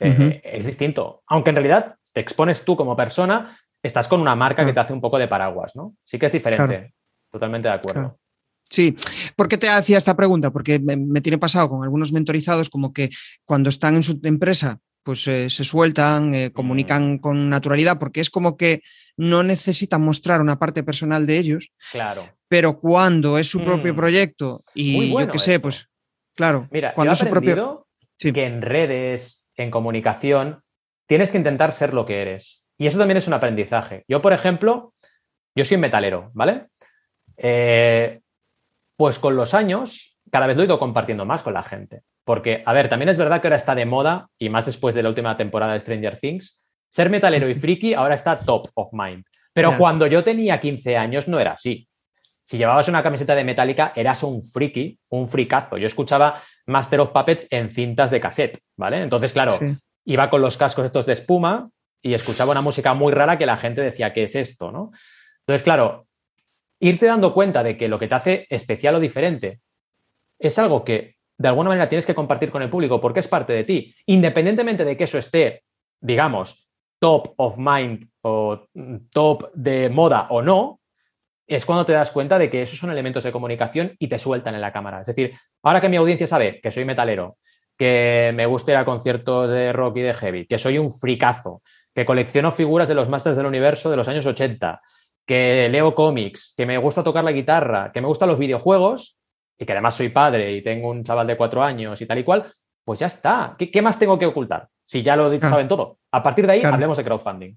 Eh, 0.00 0.40
es 0.42 0.66
distinto. 0.66 1.22
Aunque 1.28 1.50
en 1.50 1.56
realidad 1.56 1.94
te 2.12 2.20
expones 2.20 2.64
tú 2.64 2.76
como 2.76 2.96
persona, 2.96 3.56
estás 3.82 4.08
con 4.08 4.20
una 4.20 4.34
marca 4.34 4.66
que 4.66 4.72
te 4.72 4.80
hace 4.80 4.92
un 4.92 5.00
poco 5.00 5.18
de 5.18 5.28
paraguas, 5.28 5.76
¿no? 5.76 5.94
Sí 6.04 6.18
que 6.18 6.26
es 6.26 6.32
diferente. 6.32 6.94
Totalmente 7.30 7.68
de 7.68 7.74
acuerdo. 7.74 8.18
Sí, 8.74 8.96
¿por 9.36 9.48
qué 9.48 9.56
te 9.56 9.68
hacía 9.68 9.98
esta 9.98 10.16
pregunta? 10.16 10.50
Porque 10.50 10.80
me, 10.80 11.20
tiene 11.20 11.38
pasado 11.38 11.68
con 11.68 11.84
algunos 11.84 12.12
mentorizados 12.12 12.68
como 12.68 12.92
que 12.92 13.10
cuando 13.44 13.70
están 13.70 13.94
en 13.94 14.02
su 14.02 14.18
empresa 14.24 14.80
pues 15.04 15.28
eh, 15.28 15.50
se 15.50 15.64
sueltan, 15.64 16.34
eh, 16.34 16.50
comunican 16.50 17.18
con 17.18 17.50
naturalidad, 17.50 17.98
porque 17.98 18.22
es 18.22 18.30
como 18.30 18.56
que 18.56 18.80
no 19.18 19.42
necesitan 19.42 20.02
mostrar 20.02 20.40
una 20.40 20.58
parte 20.58 20.82
personal 20.82 21.26
de 21.26 21.38
ellos. 21.38 21.70
Claro. 21.92 22.26
Pero 22.48 22.80
cuando 22.80 23.36
es 23.36 23.46
su 23.46 23.62
propio 23.62 23.92
Mm. 23.92 23.96
proyecto 23.96 24.64
y 24.74 25.10
yo 25.10 25.28
qué 25.28 25.38
sé, 25.38 25.60
pues 25.60 25.88
claro, 26.34 26.68
Mira, 26.70 26.94
cuando 26.94 27.10
yo 27.10 27.12
he 27.12 27.14
es 27.14 27.18
su 27.18 27.28
propio... 27.28 27.86
Sí. 28.16 28.32
que 28.32 28.46
en 28.46 28.62
redes, 28.62 29.50
en 29.56 29.70
comunicación, 29.70 30.62
tienes 31.06 31.30
que 31.30 31.38
intentar 31.38 31.72
ser 31.72 31.92
lo 31.92 32.06
que 32.06 32.22
eres. 32.22 32.64
Y 32.78 32.86
eso 32.86 32.98
también 32.98 33.18
es 33.18 33.26
un 33.26 33.34
aprendizaje. 33.34 34.04
Yo, 34.08 34.22
por 34.22 34.32
ejemplo, 34.32 34.94
yo 35.54 35.64
soy 35.64 35.76
metalero, 35.76 36.30
¿vale? 36.32 36.68
Eh, 37.36 38.20
pues 38.96 39.18
con 39.18 39.36
los 39.36 39.54
años, 39.54 40.18
cada 40.30 40.46
vez 40.46 40.56
lo 40.56 40.62
he 40.62 40.66
ido 40.66 40.78
compartiendo 40.78 41.24
más 41.24 41.42
con 41.42 41.54
la 41.54 41.62
gente. 41.62 42.02
Porque, 42.24 42.62
a 42.64 42.72
ver, 42.72 42.88
también 42.88 43.08
es 43.08 43.18
verdad 43.18 43.40
que 43.40 43.48
ahora 43.48 43.56
está 43.56 43.74
de 43.74 43.86
moda, 43.86 44.28
y 44.38 44.48
más 44.48 44.66
después 44.66 44.94
de 44.94 45.02
la 45.02 45.08
última 45.08 45.36
temporada 45.36 45.74
de 45.74 45.80
Stranger 45.80 46.18
Things, 46.18 46.62
ser 46.90 47.10
metalero 47.10 47.48
y 47.48 47.54
friki 47.60 47.94
ahora 47.94 48.14
está 48.14 48.38
top 48.38 48.68
of 48.74 48.90
mind. 48.92 49.24
Pero 49.52 49.76
cuando 49.78 50.06
yo 50.06 50.24
tenía 50.24 50.60
15 50.60 50.96
años 50.96 51.28
no 51.28 51.38
era 51.38 51.52
así. 51.52 51.88
Si 52.44 52.58
llevabas 52.58 52.88
una 52.88 53.02
camiseta 53.02 53.34
de 53.34 53.44
Metallica, 53.44 53.92
eras 53.94 54.22
un 54.22 54.42
friki, 54.42 54.98
un 55.10 55.28
fricazo. 55.28 55.78
Yo 55.78 55.86
escuchaba 55.86 56.42
Master 56.66 57.00
of 57.00 57.10
Puppets 57.10 57.46
en 57.50 57.70
cintas 57.70 58.10
de 58.10 58.20
cassette, 58.20 58.58
¿vale? 58.76 59.00
Entonces, 59.00 59.32
claro, 59.32 59.52
Sí. 59.52 59.76
iba 60.04 60.28
con 60.28 60.42
los 60.42 60.56
cascos 60.56 60.84
estos 60.84 61.06
de 61.06 61.14
espuma 61.14 61.70
y 62.02 62.12
escuchaba 62.12 62.50
una 62.50 62.60
música 62.60 62.92
muy 62.92 63.12
rara 63.12 63.38
que 63.38 63.46
la 63.46 63.56
gente 63.56 63.80
decía, 63.80 64.12
¿qué 64.12 64.24
es 64.24 64.34
esto? 64.34 64.70
¿no? 64.72 64.90
Entonces, 65.40 65.62
claro, 65.62 66.06
irte 66.88 67.06
dando 67.06 67.32
cuenta 67.32 67.62
de 67.62 67.76
que 67.76 67.88
lo 67.88 67.98
que 67.98 68.08
te 68.08 68.14
hace 68.14 68.46
especial 68.50 68.94
o 68.96 69.00
diferente 69.00 69.60
es 70.38 70.58
algo 70.58 70.84
que 70.84 71.16
de 71.38 71.48
alguna 71.48 71.70
manera 71.70 71.88
tienes 71.88 72.06
que 72.06 72.14
compartir 72.14 72.50
con 72.50 72.62
el 72.62 72.70
público 72.70 73.00
porque 73.00 73.20
es 73.20 73.28
parte 73.28 73.52
de 73.52 73.64
ti, 73.64 73.94
independientemente 74.06 74.84
de 74.84 74.96
que 74.96 75.04
eso 75.04 75.18
esté, 75.18 75.64
digamos, 76.00 76.68
top 76.98 77.34
of 77.38 77.58
mind 77.58 78.04
o 78.22 78.66
mm, 78.74 78.96
top 79.10 79.50
de 79.54 79.88
moda 79.88 80.26
o 80.30 80.42
no, 80.42 80.80
es 81.46 81.64
cuando 81.64 81.84
te 81.84 81.92
das 81.92 82.10
cuenta 82.10 82.38
de 82.38 82.50
que 82.50 82.62
esos 82.62 82.78
son 82.78 82.90
elementos 82.90 83.24
de 83.24 83.32
comunicación 83.32 83.94
y 83.98 84.08
te 84.08 84.18
sueltan 84.18 84.54
en 84.54 84.60
la 84.60 84.72
cámara. 84.72 85.00
Es 85.00 85.06
decir, 85.06 85.34
ahora 85.62 85.80
que 85.80 85.88
mi 85.88 85.96
audiencia 85.96 86.26
sabe 86.26 86.60
que 86.62 86.70
soy 86.70 86.84
metalero, 86.84 87.38
que 87.76 88.32
me 88.34 88.46
gusta 88.46 88.72
ir 88.72 88.76
a 88.76 88.84
conciertos 88.84 89.50
de 89.50 89.72
rock 89.72 89.96
y 89.98 90.02
de 90.02 90.14
heavy, 90.14 90.46
que 90.46 90.58
soy 90.58 90.78
un 90.78 90.92
fricazo, 90.92 91.62
que 91.94 92.06
colecciono 92.06 92.52
figuras 92.52 92.88
de 92.88 92.94
los 92.94 93.08
Masters 93.08 93.36
del 93.36 93.46
Universo 93.46 93.90
de 93.90 93.96
los 93.96 94.08
años 94.08 94.26
80, 94.26 94.80
que 95.26 95.68
leo 95.70 95.94
cómics, 95.94 96.54
que 96.56 96.66
me 96.66 96.78
gusta 96.78 97.02
tocar 97.02 97.24
la 97.24 97.32
guitarra, 97.32 97.90
que 97.92 98.00
me 98.00 98.06
gustan 98.08 98.28
los 98.28 98.38
videojuegos 98.38 99.16
y 99.58 99.64
que 99.64 99.72
además 99.72 99.94
soy 99.96 100.08
padre 100.10 100.52
y 100.52 100.62
tengo 100.62 100.90
un 100.90 101.02
chaval 101.04 101.26
de 101.26 101.36
cuatro 101.36 101.62
años 101.62 102.00
y 102.00 102.06
tal 102.06 102.18
y 102.18 102.24
cual, 102.24 102.52
pues 102.84 102.98
ya 103.00 103.06
está. 103.06 103.54
¿Qué, 103.58 103.70
qué 103.70 103.80
más 103.82 103.98
tengo 103.98 104.18
que 104.18 104.26
ocultar? 104.26 104.68
Si 104.86 105.02
ya 105.02 105.16
lo 105.16 105.30
Claro. 105.30 105.48
saben 105.50 105.68
todo. 105.68 105.98
A 106.12 106.22
partir 106.22 106.46
de 106.46 106.52
ahí 106.52 106.60
Claro. 106.60 106.74
hablemos 106.74 106.96
de 106.98 107.04
crowdfunding. 107.04 107.56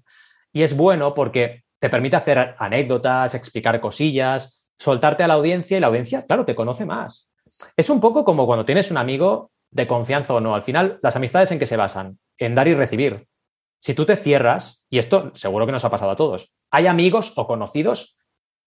Y 0.52 0.62
es 0.62 0.74
bueno 0.76 1.12
porque 1.14 1.64
te 1.78 1.90
permite 1.90 2.16
hacer 2.16 2.54
anécdotas, 2.58 3.34
explicar 3.34 3.78
cosillas, 3.80 4.64
soltarte 4.78 5.22
a 5.22 5.28
la 5.28 5.34
audiencia 5.34 5.76
y 5.76 5.80
la 5.80 5.88
audiencia, 5.88 6.24
claro, 6.26 6.44
te 6.44 6.54
conoce 6.54 6.86
más. 6.86 7.30
Es 7.76 7.90
un 7.90 8.00
poco 8.00 8.24
como 8.24 8.46
cuando 8.46 8.64
tienes 8.64 8.90
un 8.90 8.96
amigo 8.96 9.50
de 9.70 9.86
confianza 9.86 10.32
o 10.34 10.40
no. 10.40 10.54
Al 10.54 10.62
final, 10.62 10.98
las 11.02 11.16
amistades 11.16 11.52
en 11.52 11.58
qué 11.58 11.66
se 11.66 11.76
basan? 11.76 12.18
En 12.38 12.54
dar 12.54 12.66
y 12.68 12.74
recibir. 12.74 13.26
Si 13.80 13.94
tú 13.94 14.04
te 14.04 14.16
cierras, 14.16 14.84
y 14.90 14.98
esto 14.98 15.30
seguro 15.34 15.66
que 15.66 15.72
nos 15.72 15.84
ha 15.84 15.90
pasado 15.90 16.10
a 16.10 16.16
todos, 16.16 16.54
hay 16.70 16.86
amigos 16.86 17.32
o 17.36 17.46
conocidos 17.46 18.18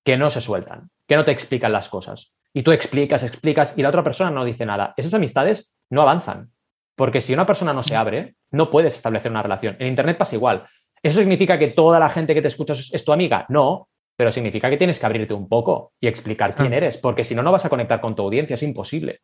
que 0.04 0.18
no 0.18 0.30
se 0.30 0.42
sueltan, 0.42 0.90
que 1.08 1.16
no 1.16 1.26
te 1.26 1.32
explican 1.32 1.72
las 1.72 1.90
cosas. 1.90 2.34
Y 2.54 2.64
tú 2.64 2.72
explicas, 2.72 3.24
explicas 3.24 3.78
y 3.78 3.82
la 3.82 3.90
otra 3.90 4.04
persona 4.04 4.32
no 4.32 4.44
dice 4.46 4.66
nada. 4.66 4.94
Esas 4.98 5.14
amistades 5.14 5.78
no 5.90 6.02
avanzan. 6.02 6.52
Porque 6.96 7.22
si 7.22 7.34
una 7.34 7.46
persona 7.46 7.74
no 7.74 7.84
se 7.84 7.96
abre, 7.96 8.36
no 8.52 8.70
puedes 8.70 8.96
establecer 8.96 9.32
una 9.32 9.42
relación. 9.44 9.76
En 9.80 9.88
Internet 9.88 10.18
pasa 10.18 10.36
igual. 10.36 10.68
¿Eso 11.02 11.20
significa 11.20 11.58
que 11.58 11.70
toda 11.70 12.00
la 12.00 12.10
gente 12.10 12.34
que 12.34 12.42
te 12.42 12.50
escucha 12.50 12.74
es, 12.74 13.06
tu 13.06 13.12
amiga? 13.14 13.46
No, 13.50 13.90
pero 14.16 14.32
significa 14.32 14.70
que 14.70 14.78
tienes 14.78 15.00
que 15.00 15.06
abrirte 15.06 15.34
un 15.34 15.48
poco 15.48 15.94
y 16.00 16.08
explicar 16.08 16.56
quién 16.56 16.74
Ah. 16.74 16.78
eres, 16.78 16.98
porque 16.98 17.24
si 17.24 17.34
no, 17.34 17.42
no 17.42 17.52
vas 17.52 17.66
a 17.66 17.70
conectar 17.70 18.02
con 18.02 18.16
tu 18.16 18.24
audiencia, 18.24 18.54
es 18.56 18.64
imposible. 18.64 19.22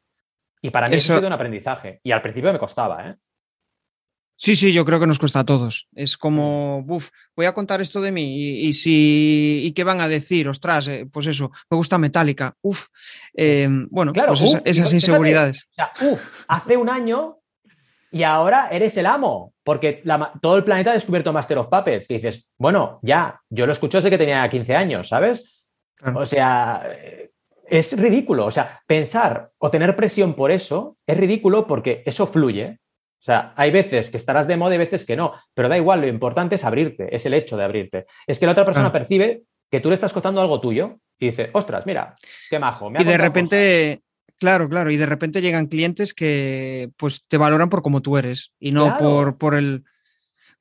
Y 0.62 0.69
para 0.71 0.88
mí 0.88 0.95
eso, 0.95 1.06
Eso- 1.06 1.13
ha 1.13 1.17
sido 1.17 1.28
un 1.28 1.34
aprendizaje. 1.34 2.00
Y 2.04 2.12
al 2.12 2.21
principio 2.21 2.52
me 2.52 2.58
costaba, 2.60 3.10
¿eh? 3.10 3.15
Sí, 4.39 4.56
sí, 4.56 4.71
yo 4.71 4.86
creo 4.86 5.00
que 5.00 5.08
nos 5.08 5.17
cuesta 5.19 5.39
a 5.39 5.45
todos. 5.45 5.88
Es 5.95 6.15
como, 6.15 6.84
buf, 6.84 7.10
voy 7.36 7.47
a 7.47 7.54
contar 7.54 7.82
esto 7.82 8.02
de 8.02 8.12
mí 8.12 8.38
y, 8.38 8.67
y 8.67 8.73
si, 8.73 9.62
y 9.65 9.71
qué 9.71 9.84
van 9.84 10.00
a 10.00 10.08
decir, 10.08 10.47
ostras, 10.47 10.88
eh, 10.88 11.08
pues 11.12 11.26
eso, 11.26 11.52
me 11.71 11.76
gusta 11.78 11.97
Metallica, 11.97 12.56
uf, 12.62 12.86
eh, 13.36 13.67
bueno, 13.89 14.13
Claro, 14.13 14.30
pues 14.30 14.41
esa- 14.41 14.58
esas 14.60 14.76
fíjate, 14.91 14.95
inseguridades. 14.95 15.67
O 15.71 15.73
sea, 15.73 15.91
uf, 16.12 16.43
hace 16.47 16.78
un 16.78 16.89
año 16.89 17.39
y 18.12 18.23
ahora 18.23 18.69
eres 18.71 18.95
el 18.97 19.08
amo, 19.08 19.54
porque 19.63 20.02
la 20.06 20.32
todo 20.41 20.56
el 20.58 20.63
planeta 20.63 20.91
ha 20.91 20.93
descubierto 20.93 21.34
Master 21.34 21.58
of 21.58 21.67
Puppets. 21.67 22.08
Que 22.08 22.13
dices, 22.15 22.45
bueno, 22.58 23.00
ya, 23.02 23.41
yo 23.50 23.65
lo 23.65 23.73
escucho 23.73 23.97
desde 23.97 24.10
que 24.12 24.17
tenía 24.19 24.47
15 24.50 24.76
años, 24.76 25.10
¿sabes? 25.10 25.65
Claro. 25.95 26.19
O 26.19 26.26
sea, 26.26 26.89
es 27.67 28.00
ridículo. 28.00 28.45
O 28.45 28.52
sea, 28.52 28.82
pensar 28.88 29.52
o 29.58 29.69
tener 29.69 29.95
presión 29.95 30.36
por 30.36 30.52
eso 30.52 30.95
es 31.06 31.17
ridículo 31.17 31.67
porque 31.67 32.04
eso 32.06 32.26
fluye. 32.28 32.80
O 33.19 33.23
sea, 33.27 33.53
hay 33.56 33.71
veces 33.71 34.10
que 34.10 34.17
estarás 34.17 34.47
de 34.47 34.58
moda 34.58 34.75
y 34.75 34.77
veces 34.77 35.06
que 35.06 35.15
no, 35.15 35.34
pero 35.53 35.69
da 35.69 35.77
igual, 35.77 36.01
lo 36.01 36.08
importante 36.08 36.56
es 36.56 36.63
abrirte, 36.63 37.13
es 37.13 37.25
el 37.25 37.34
hecho 37.34 37.58
de 37.58 37.63
abrirte. 37.63 38.06
Es 38.25 38.39
que 38.39 38.45
la 38.45 38.51
otra 38.53 38.65
persona 38.65 38.91
percibe 38.91 39.43
que 39.69 39.80
tú 39.80 39.89
le 39.89 39.95
estás 39.95 40.13
contando 40.13 40.39
algo 40.39 40.62
tuyo 40.62 40.99
y 41.19 41.27
dice, 41.27 41.49
ostras, 41.53 41.86
mira, 41.86 42.15
qué 42.49 42.60
majo. 42.60 42.89
me 42.89 42.99
ha 42.99 43.01
Y 43.01 43.06
de 43.06 43.17
repente, 43.17 44.01
claro, 44.39 44.69
claro, 44.69 44.91
y 44.91 44.97
de 44.97 45.06
repente 45.06 45.41
llegan 45.41 45.67
clientes 45.67 46.13
que 46.13 46.89
pues 46.95 47.25
te 47.27 47.38
valoran 47.38 47.69
por 47.69 47.82
como 47.82 48.01
tú 48.01 48.17
eres 48.17 48.53
y 48.60 48.71
no 48.71 48.86
Claro. 48.86 48.99
por, 48.99 49.38
por 49.38 49.56
el 49.56 49.84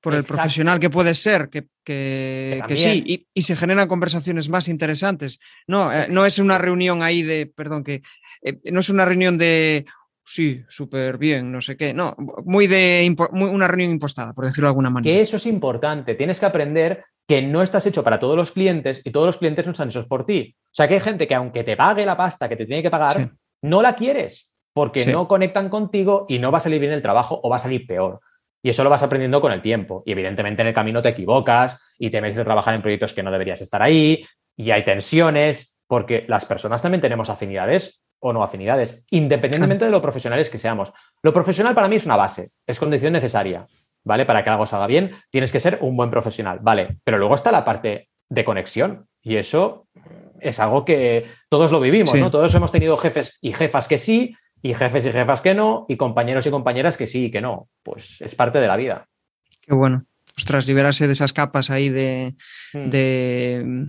por 0.00 0.14
el 0.14 0.24
profesional 0.24 0.78
que 0.78 0.90
puedes 0.90 1.18
ser, 1.18 1.48
que, 1.48 1.62
que, 1.82 2.62
Que 2.62 2.64
que 2.68 2.76
sí, 2.76 3.02
y, 3.04 3.26
y 3.34 3.42
se 3.42 3.56
generan 3.56 3.88
conversaciones 3.88 4.48
más 4.48 4.68
interesantes. 4.68 5.40
No, 5.66 5.92
eh, 5.92 6.06
no 6.10 6.24
es 6.24 6.38
una 6.38 6.58
reunión 6.58 7.02
ahí 7.02 7.22
de, 7.22 7.46
perdón, 7.46 7.82
que 7.82 8.02
eh, 8.42 8.60
no 8.70 8.80
es 8.80 8.88
una 8.88 9.04
reunión 9.04 9.36
de, 9.36 9.84
sí, 10.26 10.64
súper 10.68 11.16
bien, 11.18 11.52
no 11.52 11.60
sé 11.60 11.76
qué, 11.76 11.94
no, 11.94 12.14
muy 12.44 12.66
de, 12.66 13.14
muy, 13.30 13.48
una 13.48 13.68
reunión 13.68 13.92
impostada, 13.92 14.32
por 14.34 14.44
decirlo 14.44 14.66
de 14.66 14.70
alguna 14.70 14.90
manera. 14.90 15.14
Que 15.14 15.20
eso 15.22 15.36
es 15.36 15.46
importante. 15.46 16.14
Tienes 16.16 16.40
que 16.40 16.46
aprender 16.46 17.04
que 17.28 17.42
no 17.42 17.62
estás 17.62 17.86
hecho 17.86 18.02
para 18.04 18.18
todos 18.18 18.36
los 18.36 18.50
clientes 18.50 19.00
y 19.04 19.10
todos 19.12 19.26
los 19.26 19.38
clientes 19.38 19.64
no 19.64 19.72
están 19.72 19.88
hechos 19.88 20.06
por 20.06 20.26
ti. 20.26 20.54
O 20.64 20.68
sea, 20.74 20.86
que 20.88 20.94
hay 20.94 21.00
gente 21.00 21.26
que 21.26 21.34
aunque 21.34 21.64
te 21.64 21.76
pague 21.76 22.04
la 22.04 22.16
pasta 22.16 22.48
que 22.48 22.56
te 22.56 22.66
tiene 22.66 22.82
que 22.82 22.90
pagar, 22.90 23.12
Sí. 23.16 23.28
no 23.62 23.82
la 23.82 23.94
quieres 23.94 24.50
porque 24.74 25.00
Sí. 25.00 25.12
no 25.12 25.26
conectan 25.26 25.68
contigo 25.68 26.26
y 26.28 26.38
no 26.38 26.52
va 26.52 26.58
a 26.58 26.60
salir 26.60 26.80
bien 26.80 26.92
el 26.92 27.02
trabajo 27.02 27.40
o 27.42 27.48
va 27.48 27.56
a 27.56 27.60
salir 27.60 27.86
peor. 27.86 28.20
Y 28.62 28.70
eso 28.70 28.82
lo 28.84 28.90
vas 28.90 29.02
aprendiendo 29.02 29.40
con 29.40 29.52
el 29.52 29.62
tiempo. 29.62 30.02
Y 30.06 30.12
evidentemente 30.12 30.62
en 30.62 30.68
el 30.68 30.74
camino 30.74 31.00
te 31.02 31.08
equivocas 31.10 31.80
y 31.98 32.10
te 32.10 32.20
metes 32.20 32.38
a 32.38 32.44
trabajar 32.44 32.74
en 32.74 32.82
proyectos 32.82 33.12
que 33.14 33.22
no 33.22 33.30
deberías 33.30 33.60
estar 33.60 33.80
ahí 33.82 34.24
y 34.56 34.70
hay 34.72 34.84
tensiones 34.84 35.78
porque 35.86 36.24
las 36.28 36.44
personas 36.44 36.82
también 36.82 37.00
tenemos 37.00 37.30
afinidades 37.30 38.02
o 38.26 38.32
no 38.32 38.42
afinidades, 38.42 39.04
independientemente 39.10 39.84
de 39.84 39.90
lo 39.90 40.02
profesionales 40.02 40.50
que 40.50 40.58
seamos. 40.58 40.92
Lo 41.22 41.32
profesional 41.32 41.74
para 41.74 41.88
mí 41.88 41.96
es 41.96 42.06
una 42.06 42.16
base, 42.16 42.50
es 42.66 42.78
condición 42.78 43.12
necesaria, 43.12 43.66
¿vale? 44.04 44.26
Para 44.26 44.42
que 44.42 44.50
algo 44.50 44.66
salga 44.66 44.86
bien, 44.86 45.12
tienes 45.30 45.52
que 45.52 45.60
ser 45.60 45.78
un 45.80 45.96
buen 45.96 46.10
profesional, 46.10 46.58
¿vale? 46.60 46.98
Pero 47.04 47.18
luego 47.18 47.34
está 47.34 47.52
la 47.52 47.64
parte 47.64 48.08
de 48.28 48.44
conexión 48.44 49.06
y 49.22 49.36
eso 49.36 49.86
es 50.40 50.58
algo 50.60 50.84
que 50.84 51.26
todos 51.48 51.70
lo 51.70 51.80
vivimos, 51.80 52.10
Sí. 52.10 52.20
¿no? 52.20 52.30
Todos 52.30 52.54
hemos 52.54 52.72
tenido 52.72 52.96
jefes 52.96 53.38
y 53.40 53.52
jefas 53.52 53.86
que 53.88 53.98
sí, 53.98 54.34
y 54.62 54.74
jefes 54.74 55.06
y 55.06 55.12
jefas 55.12 55.40
que 55.42 55.54
no, 55.54 55.86
y 55.88 55.96
compañeros 55.96 56.46
y 56.46 56.50
compañeras 56.50 56.96
que 56.96 57.06
sí 57.06 57.26
y 57.26 57.30
que 57.30 57.40
no. 57.40 57.68
Pues 57.82 58.20
es 58.20 58.34
parte 58.34 58.58
de 58.58 58.66
la 58.66 58.76
vida. 58.76 59.06
Qué 59.62 59.74
bueno. 59.74 60.04
Ostras, 60.36 60.66
liberarse 60.66 61.06
de 61.06 61.12
esas 61.12 61.32
capas 61.32 61.70
ahí 61.70 61.88
de, 61.88 62.34
Mm. 62.74 62.90
de 62.90 63.62
mm, 63.64 63.84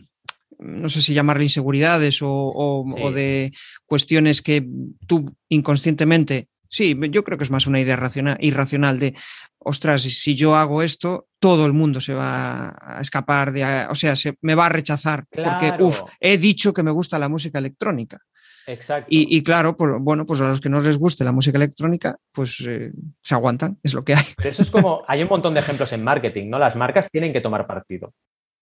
no 0.60 0.90
sé 0.90 1.02
si 1.02 1.14
llamarle 1.14 1.44
inseguridades 1.44 2.22
o, 2.22 2.30
o- 2.32 2.86
Sí. 2.96 3.02
o 3.04 3.12
de 3.12 3.52
cuestiones 3.86 4.42
que 4.42 4.66
tú 5.08 5.36
inconscientemente, 5.50 6.48
sí, 6.70 6.98
yo 7.12 7.24
creo 7.24 7.38
que 7.38 7.44
es 7.44 7.52
más 7.52 7.68
una 7.68 7.80
idea 7.80 7.96
racional, 7.96 8.38
irracional 8.42 9.00
de, 9.00 9.14
ostras, 9.60 10.02
si 10.02 10.36
yo 10.36 10.56
hago 10.56 10.82
esto, 10.82 11.28
todo 11.40 11.66
el 11.66 11.74
mundo 11.74 12.02
se 12.02 12.14
va 12.14 12.76
a 12.80 13.00
escapar 13.02 13.52
de, 13.52 13.86
o 13.90 13.96
sea, 13.96 14.16
se, 14.16 14.36
me 14.42 14.56
va 14.56 14.66
a 14.66 14.70
rechazar 14.70 15.26
porque, 15.30 15.74
uff, 15.80 16.02
he 16.20 16.38
dicho 16.38 16.74
que 16.74 16.84
me 16.84 16.92
gusta 16.92 17.20
la 17.20 17.30
música 17.30 17.60
electrónica. 17.60 18.20
Exacto. 18.66 19.08
Y, 19.10 19.38
y 19.38 19.44
claro, 19.44 19.78
bueno, 20.02 20.26
pues 20.26 20.42
a 20.42 20.48
los 20.50 20.60
que 20.60 20.68
no 20.68 20.82
les 20.82 20.98
guste 20.98 21.24
la 21.24 21.32
música 21.32 21.58
electrónica, 21.58 22.18
pues 22.34 22.60
eh, 22.68 22.92
se 23.22 23.34
aguantan, 23.34 23.78
es 23.82 23.94
lo 23.94 24.04
que 24.04 24.14
hay. 24.16 24.26
Pero 24.36 24.50
eso 24.50 24.62
es 24.62 24.70
como, 24.70 25.04
hay 25.08 25.24
un 25.24 25.30
montón 25.30 25.54
de 25.54 25.62
ejemplos 25.62 25.94
en 25.94 26.04
marketing, 26.04 26.50
¿no? 26.50 26.60
Las 26.60 26.76
marcas 26.76 27.10
tienen 27.10 27.32
que 27.32 27.40
tomar 27.40 27.66
partido. 27.66 28.14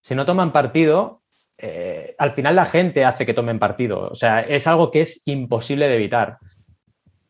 Si 0.02 0.14
no 0.14 0.24
toman 0.26 0.52
partido, 0.54 1.24
eh, 1.68 2.16
al 2.20 2.32
final 2.32 2.56
la 2.56 2.66
gente 2.66 3.04
hace 3.06 3.26
que 3.26 3.34
tomen 3.34 3.58
partido. 3.60 4.08
O 4.10 4.16
sea, 4.16 4.42
es 4.42 4.68
algo 4.68 4.92
que 4.92 5.02
es 5.02 5.24
imposible 5.26 5.88
de 5.88 5.96
evitar. 5.96 6.38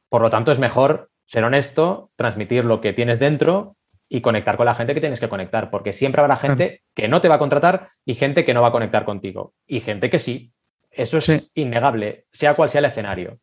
Por 0.09 0.21
lo 0.21 0.29
tanto, 0.29 0.51
es 0.51 0.59
mejor 0.59 1.09
ser 1.25 1.43
honesto, 1.43 2.11
transmitir 2.15 2.65
lo 2.65 2.81
que 2.81 2.93
tienes 2.93 3.19
dentro 3.19 3.77
y 4.09 4.21
conectar 4.21 4.57
con 4.57 4.65
la 4.67 4.75
gente 4.75 4.93
que 4.93 4.99
tienes 4.99 5.19
que 5.19 5.29
conectar, 5.29 5.71
porque 5.71 5.93
siempre 5.93 6.21
habrá 6.21 6.35
gente 6.35 6.83
que 6.93 7.07
no 7.07 7.21
te 7.21 7.27
va 7.29 7.35
a 7.35 7.39
contratar 7.39 7.89
y 8.05 8.15
gente 8.15 8.45
que 8.45 8.53
no 8.53 8.61
va 8.61 8.67
a 8.67 8.71
conectar 8.71 9.05
contigo. 9.05 9.53
Y 9.65 9.79
gente 9.79 10.09
que 10.09 10.19
sí. 10.19 10.51
Eso 10.91 11.17
es 11.17 11.25
Sí. 11.25 11.49
innegable, 11.55 12.25
sea 12.31 12.53
cual 12.53 12.69
sea 12.69 12.79
el 12.79 12.85
escenario. 12.85 13.39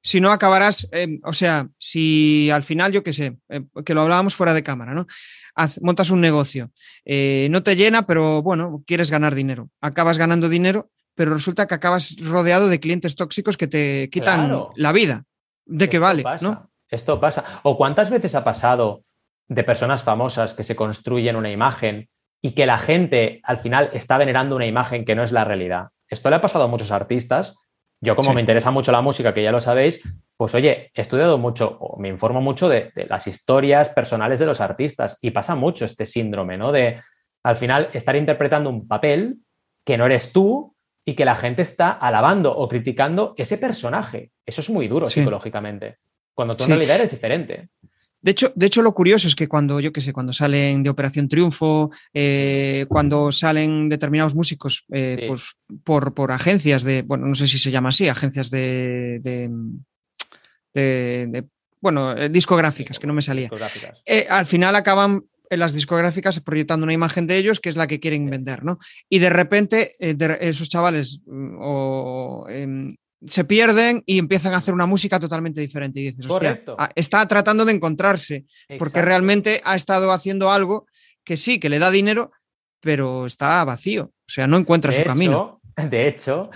si 0.00 0.20
no 0.20 0.30
acabarás, 0.30 0.88
eh, 0.92 1.18
o 1.24 1.32
sea, 1.32 1.68
si 1.76 2.50
al 2.50 2.62
final, 2.62 2.92
yo 2.92 3.02
qué 3.02 3.12
sé, 3.12 3.36
eh, 3.50 3.60
que 3.84 3.94
lo 3.94 4.02
hablábamos 4.02 4.34
fuera 4.34 4.54
de 4.54 4.62
cámara, 4.62 4.94
¿no? 4.94 5.06
Montas 5.82 6.10
un 6.10 6.20
negocio, 6.20 6.70
eh, 7.04 7.48
no 7.50 7.62
te 7.62 7.76
llena, 7.76 8.06
pero 8.06 8.42
bueno, 8.42 8.82
quieres 8.86 9.10
ganar 9.10 9.34
dinero. 9.34 9.70
Acabas 9.80 10.18
ganando 10.18 10.48
dinero, 10.48 10.90
pero 11.14 11.34
resulta 11.34 11.66
que 11.66 11.74
acabas 11.74 12.16
rodeado 12.20 12.68
de 12.68 12.80
clientes 12.80 13.16
tóxicos 13.16 13.56
que 13.56 13.66
te 13.66 14.08
quitan 14.10 14.68
la 14.76 14.92
vida. 14.92 15.24
¿De 15.66 15.88
qué 15.88 15.98
vale? 15.98 16.24
¿no? 16.40 16.70
Esto 16.88 17.20
pasa. 17.20 17.44
¿O 17.62 17.76
cuántas 17.76 18.10
veces 18.10 18.34
ha 18.34 18.44
pasado 18.44 19.04
de 19.48 19.64
personas 19.64 20.02
famosas 20.02 20.54
que 20.54 20.64
se 20.64 20.76
construyen 20.76 21.36
una 21.36 21.50
imagen 21.50 22.08
y 22.40 22.52
que 22.52 22.66
la 22.66 22.78
gente 22.78 23.40
al 23.42 23.58
final 23.58 23.90
está 23.92 24.16
venerando 24.16 24.56
una 24.56 24.66
imagen 24.66 25.04
que 25.04 25.14
no 25.14 25.22
es 25.22 25.32
la 25.32 25.44
realidad? 25.44 25.88
Esto 26.08 26.30
le 26.30 26.36
ha 26.36 26.40
pasado 26.40 26.64
a 26.64 26.68
muchos 26.68 26.90
artistas 26.90 27.56
yo 28.00 28.14
como 28.14 28.32
me 28.32 28.40
interesa 28.40 28.70
mucho 28.70 28.92
la 28.92 29.02
música, 29.02 29.34
que 29.34 29.42
ya 29.42 29.50
lo 29.50 29.60
sabéis, 29.60 30.02
pues 30.36 30.54
oye, 30.54 30.90
he 30.94 31.00
estudiado 31.00 31.36
mucho 31.36 31.76
o 31.80 31.98
me 31.98 32.08
informo 32.08 32.40
mucho 32.40 32.68
de, 32.68 32.92
las 33.08 33.26
historias 33.26 33.88
personales 33.88 34.38
de 34.38 34.46
los 34.46 34.60
artistas 34.60 35.18
y 35.20 35.32
pasa 35.32 35.56
mucho 35.56 35.84
este 35.84 36.06
síndrome, 36.06 36.56
¿no? 36.56 36.70
De 36.70 37.00
al 37.42 37.56
final 37.56 37.90
estar 37.92 38.14
interpretando 38.14 38.70
un 38.70 38.86
papel 38.86 39.38
que 39.84 39.96
no 39.96 40.06
eres 40.06 40.32
tú 40.32 40.76
y 41.04 41.14
que 41.14 41.24
la 41.24 41.34
gente 41.34 41.62
está 41.62 41.90
alabando 41.90 42.54
o 42.56 42.68
criticando 42.68 43.34
ese 43.36 43.58
personaje. 43.58 44.30
Eso 44.46 44.60
es 44.60 44.70
muy 44.70 44.86
duro 44.86 45.10
psicológicamente, 45.10 45.96
cuando 46.34 46.54
tú 46.54 46.64
en 46.64 46.70
realidad 46.70 46.96
eres 46.96 47.10
diferente. 47.10 47.68
De 48.20 48.32
hecho, 48.32 48.52
de 48.54 48.66
hecho, 48.66 48.82
lo 48.82 48.94
curioso 48.94 49.28
es 49.28 49.36
que 49.36 49.46
cuando, 49.46 49.78
yo 49.78 49.92
qué 49.92 50.00
sé, 50.00 50.12
cuando 50.12 50.32
salen 50.32 50.82
de 50.82 50.90
Operación 50.90 51.28
Triunfo, 51.28 51.90
eh, 52.12 52.84
cuando 52.88 53.30
salen 53.30 53.88
determinados 53.88 54.34
músicos 54.34 54.84
eh, 54.92 55.26
pues, 55.28 55.54
por, 55.84 56.14
por, 56.14 56.32
agencias 56.32 56.82
de, 56.82 57.02
bueno, 57.02 57.26
no 57.26 57.34
sé 57.36 57.46
si 57.46 57.58
se 57.58 57.70
llama 57.70 57.90
así, 57.90 58.08
agencias 58.08 58.50
de, 58.50 59.20
de, 60.74 61.44
bueno, 61.80 62.16
eh, 62.16 62.28
discográficas, 62.28 62.98
que 62.98 63.06
no 63.06 63.14
me 63.14 63.22
salía. 63.22 63.50
al 64.28 64.46
final 64.46 64.74
acaban 64.74 65.22
en 65.50 65.60
las 65.60 65.74
discográficas 65.74 66.40
proyectando 66.40 66.84
una 66.84 66.92
imagen 66.92 67.26
de 67.26 67.36
ellos 67.36 67.60
que 67.60 67.68
es 67.68 67.76
la 67.76 67.86
que 67.86 68.00
quieren 68.00 68.28
vender, 68.28 68.64
¿no? 68.64 68.78
Y 69.08 69.20
de 69.20 69.30
repente 69.30 69.92
esos 69.98 70.68
chavales 70.68 71.20
mm, 71.24 71.56
o, 71.60 72.46
em, 72.48 72.96
se 73.26 73.44
pierden 73.44 74.02
y 74.06 74.18
empiezan 74.18 74.54
a 74.54 74.58
hacer 74.58 74.74
una 74.74 74.86
música 74.86 75.18
totalmente 75.18 75.60
diferente. 75.60 76.00
Y 76.00 76.04
dices, 76.10 76.26
hostia, 76.28 76.62
ah, 76.78 76.90
está 76.94 77.26
tratando 77.26 77.64
de 77.64 77.72
encontrarse, 77.72 78.46
porque 78.78 79.02
realmente 79.02 79.60
ha 79.64 79.74
estado 79.74 80.12
haciendo 80.12 80.50
algo 80.50 80.86
que 81.24 81.36
sí, 81.36 81.58
que 81.58 81.68
le 81.68 81.78
da 81.78 81.90
dinero, 81.90 82.30
pero 82.80 83.26
está 83.26 83.64
vacío. 83.64 84.04
O 84.04 84.30
sea, 84.30 84.46
no 84.46 84.56
encuentra 84.56 84.92
su 84.92 85.02
camino. 85.04 85.60
De 85.76 86.08
hecho, 86.08 86.50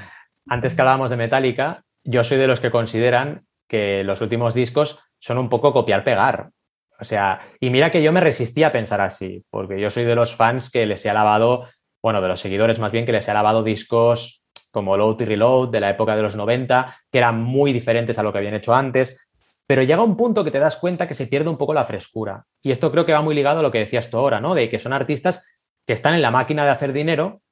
antes 0.48 0.74
que 0.74 0.82
hablábamos 0.82 1.10
de 1.10 1.16
Metallica, 1.16 1.84
yo 2.04 2.24
soy 2.24 2.38
de 2.38 2.46
los 2.46 2.60
que 2.60 2.70
consideran 2.70 3.46
que 3.68 4.04
los 4.04 4.20
últimos 4.20 4.54
discos 4.54 5.00
son 5.18 5.38
un 5.38 5.48
poco 5.48 5.72
copiar-pegar. 5.72 6.50
O 6.98 7.04
sea, 7.04 7.40
y 7.58 7.70
mira 7.70 7.90
que 7.90 8.02
yo 8.02 8.12
me 8.12 8.20
resistí 8.20 8.62
a 8.62 8.72
pensar 8.72 9.00
así, 9.00 9.44
porque 9.50 9.80
yo 9.80 9.90
soy 9.90 10.04
de 10.04 10.14
los 10.14 10.34
fans 10.36 10.70
que 10.70 10.86
les 10.86 11.04
he 11.04 11.10
alabado, 11.10 11.66
bueno, 12.02 12.20
de 12.20 12.28
los 12.28 12.40
seguidores 12.40 12.78
más 12.78 12.92
bien, 12.92 13.06
que 13.06 13.12
les 13.12 13.26
he 13.26 13.30
alabado 13.30 13.62
discos 13.62 14.41
como 14.72 14.96
Load 14.96 15.20
y 15.20 15.24
Reload 15.26 15.68
de 15.68 15.80
la 15.80 15.90
época 15.90 16.16
de 16.16 16.22
los 16.22 16.34
90, 16.34 16.96
que 17.10 17.18
eran 17.18 17.40
muy 17.40 17.72
diferentes 17.72 18.18
a 18.18 18.24
lo 18.24 18.32
que 18.32 18.38
habían 18.38 18.54
hecho 18.54 18.74
antes. 18.74 19.30
Pero 19.66 19.82
llega 19.82 20.02
un 20.02 20.16
punto 20.16 20.42
que 20.42 20.50
te 20.50 20.58
das 20.58 20.76
cuenta 20.76 21.06
que 21.06 21.14
se 21.14 21.28
pierde 21.28 21.48
un 21.48 21.56
poco 21.56 21.72
la 21.72 21.84
frescura. 21.84 22.44
Y 22.60 22.72
esto 22.72 22.90
creo 22.90 23.06
que 23.06 23.12
va 23.12 23.22
muy 23.22 23.34
ligado 23.34 23.60
a 23.60 23.62
lo 23.62 23.70
que 23.70 23.78
decías 23.78 24.10
tú 24.10 24.18
ahora, 24.18 24.40
¿no? 24.40 24.54
De 24.54 24.68
que 24.68 24.80
son 24.80 24.92
artistas 24.92 25.46
que 25.86 25.92
están 25.92 26.14
en 26.14 26.22
la 26.22 26.30
máquina 26.30 26.64
de 26.64 26.70
hacer 26.70 26.92
dinero 26.92 27.42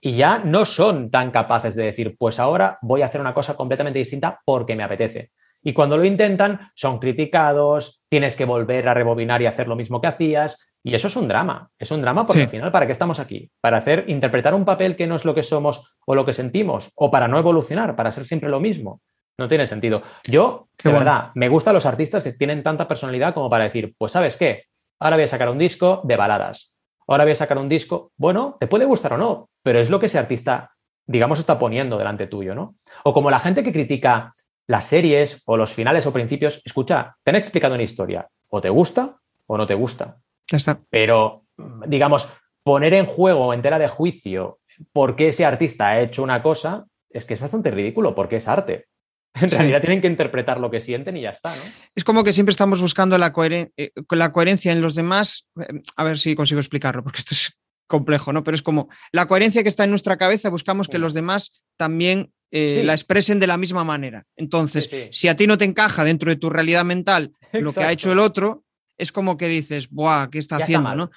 y 0.00 0.16
ya 0.16 0.38
no 0.38 0.64
son 0.64 1.10
tan 1.10 1.30
capaces 1.30 1.74
de 1.74 1.86
decir, 1.86 2.16
pues 2.18 2.38
ahora 2.38 2.78
voy 2.82 3.02
a 3.02 3.06
hacer 3.06 3.20
una 3.20 3.34
cosa 3.34 3.56
completamente 3.56 3.98
distinta 3.98 4.40
porque 4.44 4.76
me 4.76 4.84
apetece. 4.84 5.32
Y 5.64 5.72
cuando 5.72 5.96
lo 5.96 6.04
intentan, 6.04 6.70
son 6.74 6.98
criticados, 6.98 8.02
tienes 8.10 8.36
que 8.36 8.44
volver 8.44 8.86
a 8.86 8.94
rebobinar 8.94 9.40
y 9.40 9.46
hacer 9.46 9.66
lo 9.66 9.76
mismo 9.76 10.00
que 10.00 10.08
hacías. 10.08 10.74
Y 10.84 10.94
eso 10.94 11.08
es 11.08 11.16
un 11.16 11.26
drama. 11.26 11.70
Es 11.78 11.90
un 11.90 12.02
drama 12.02 12.26
porque 12.26 12.42
al 12.42 12.48
final, 12.50 12.70
¿para 12.70 12.84
qué 12.84 12.92
estamos 12.92 13.18
aquí? 13.18 13.50
¿Para 13.62 13.78
hacer, 13.78 14.04
interpretar 14.08 14.54
un 14.54 14.66
papel 14.66 14.94
que 14.94 15.06
no 15.06 15.16
es 15.16 15.24
lo 15.24 15.34
que 15.34 15.42
somos 15.42 15.96
o 16.04 16.14
lo 16.14 16.26
que 16.26 16.34
sentimos? 16.34 16.92
¿O 16.94 17.10
para 17.10 17.28
no 17.28 17.38
evolucionar? 17.38 17.96
¿Para 17.96 18.12
ser 18.12 18.26
siempre 18.26 18.50
lo 18.50 18.60
mismo? 18.60 19.00
No 19.38 19.48
tiene 19.48 19.66
sentido. 19.66 20.02
Yo, 20.24 20.68
de 20.82 20.92
verdad, 20.92 21.30
me 21.34 21.48
gustan 21.48 21.74
los 21.74 21.86
artistas 21.86 22.22
que 22.22 22.34
tienen 22.34 22.62
tanta 22.62 22.86
personalidad 22.86 23.32
como 23.32 23.48
para 23.48 23.64
decir, 23.64 23.94
pues 23.96 24.12
¿sabes 24.12 24.36
qué? 24.36 24.64
Ahora 25.00 25.16
voy 25.16 25.24
a 25.24 25.28
sacar 25.28 25.48
un 25.48 25.58
disco 25.58 26.02
de 26.04 26.16
baladas. 26.16 26.74
Ahora 27.08 27.24
voy 27.24 27.32
a 27.32 27.36
sacar 27.36 27.58
un 27.58 27.68
disco, 27.68 28.12
bueno, 28.16 28.56
te 28.60 28.66
puede 28.66 28.84
gustar 28.84 29.14
o 29.14 29.18
no, 29.18 29.48
pero 29.62 29.80
es 29.80 29.90
lo 29.90 29.98
que 29.98 30.06
ese 30.06 30.18
artista, 30.18 30.72
digamos, 31.06 31.38
está 31.38 31.58
poniendo 31.58 31.98
delante 31.98 32.26
tuyo, 32.26 32.54
¿no? 32.54 32.74
O 33.02 33.12
como 33.12 33.30
la 33.30 33.40
gente 33.40 33.64
que 33.64 33.72
critica 33.72 34.34
las 34.66 34.86
series 34.86 35.42
o 35.46 35.56
los 35.56 35.72
finales 35.72 36.06
o 36.06 36.12
principios, 36.12 36.62
escucha, 36.64 37.16
te 37.22 37.30
han 37.30 37.36
explicado 37.36 37.74
una 37.74 37.82
historia, 37.82 38.28
o 38.48 38.60
te 38.60 38.70
gusta 38.70 39.18
o 39.46 39.56
no 39.58 39.66
te 39.66 39.74
gusta. 39.74 40.18
Ya 40.50 40.56
está. 40.56 40.80
Pero, 40.90 41.44
digamos, 41.86 42.28
poner 42.62 42.94
en 42.94 43.06
juego, 43.06 43.52
en 43.52 43.62
tela 43.62 43.78
de 43.78 43.88
juicio, 43.88 44.58
por 44.92 45.16
qué 45.16 45.28
ese 45.28 45.44
artista 45.44 45.88
ha 45.88 46.00
hecho 46.00 46.22
una 46.22 46.42
cosa, 46.42 46.86
es 47.10 47.24
que 47.24 47.34
es 47.34 47.40
bastante 47.40 47.70
ridículo, 47.70 48.14
porque 48.14 48.36
es 48.36 48.48
arte. 48.48 48.86
En 49.40 49.50
realidad 49.50 49.80
tienen 49.80 50.00
que 50.00 50.06
interpretar 50.06 50.60
lo 50.60 50.70
que 50.70 50.80
sienten 50.80 51.16
y 51.16 51.22
ya 51.22 51.30
está, 51.30 51.54
¿no? 51.54 51.62
Es 51.96 52.04
como 52.04 52.22
que 52.22 52.32
siempre 52.32 52.52
estamos 52.52 52.80
buscando 52.80 53.18
la, 53.18 53.32
eh, 53.50 53.90
la 54.10 54.30
coherencia 54.30 54.70
en 54.70 54.80
los 54.80 54.94
demás. 54.94 55.46
Eh, 55.60 55.82
a 55.96 56.04
ver 56.04 56.18
si 56.18 56.36
consigo 56.36 56.60
explicarlo, 56.60 57.02
porque 57.02 57.18
esto 57.18 57.34
es 57.34 57.58
complejo, 57.88 58.32
¿no? 58.32 58.44
Pero 58.44 58.54
es 58.54 58.62
como 58.62 58.88
la 59.10 59.26
coherencia 59.26 59.64
que 59.64 59.68
está 59.68 59.82
en 59.82 59.90
nuestra 59.90 60.18
cabeza, 60.18 60.50
buscamos 60.50 60.88
que 60.88 60.98
los 60.98 61.14
demás 61.14 61.64
también 61.76 62.32
eh, 62.50 62.82
la 62.84 62.92
expresen 62.92 63.40
de 63.40 63.46
la 63.46 63.56
misma 63.56 63.84
manera. 63.84 64.24
Entonces, 64.36 64.88
si 65.10 65.28
a 65.28 65.36
ti 65.36 65.46
no 65.46 65.58
te 65.58 65.64
encaja 65.64 66.04
dentro 66.04 66.30
de 66.30 66.36
tu 66.36 66.50
realidad 66.50 66.84
mental 66.84 67.32
lo 67.52 67.72
que 67.72 67.82
ha 67.82 67.92
hecho 67.92 68.12
el 68.12 68.18
otro, 68.18 68.64
es 68.96 69.12
como 69.12 69.36
que 69.36 69.48
dices, 69.48 69.90
¡buah! 69.90 70.28
¿Qué 70.30 70.38
está 70.38 70.56
haciendo? 70.56 70.94
¿no? 70.94 71.10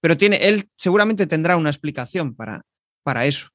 Pero 0.00 0.16
tiene, 0.16 0.36
él 0.36 0.68
seguramente 0.76 1.26
tendrá 1.26 1.56
una 1.56 1.70
explicación 1.70 2.34
para, 2.34 2.64
para 3.02 3.26
eso. 3.26 3.48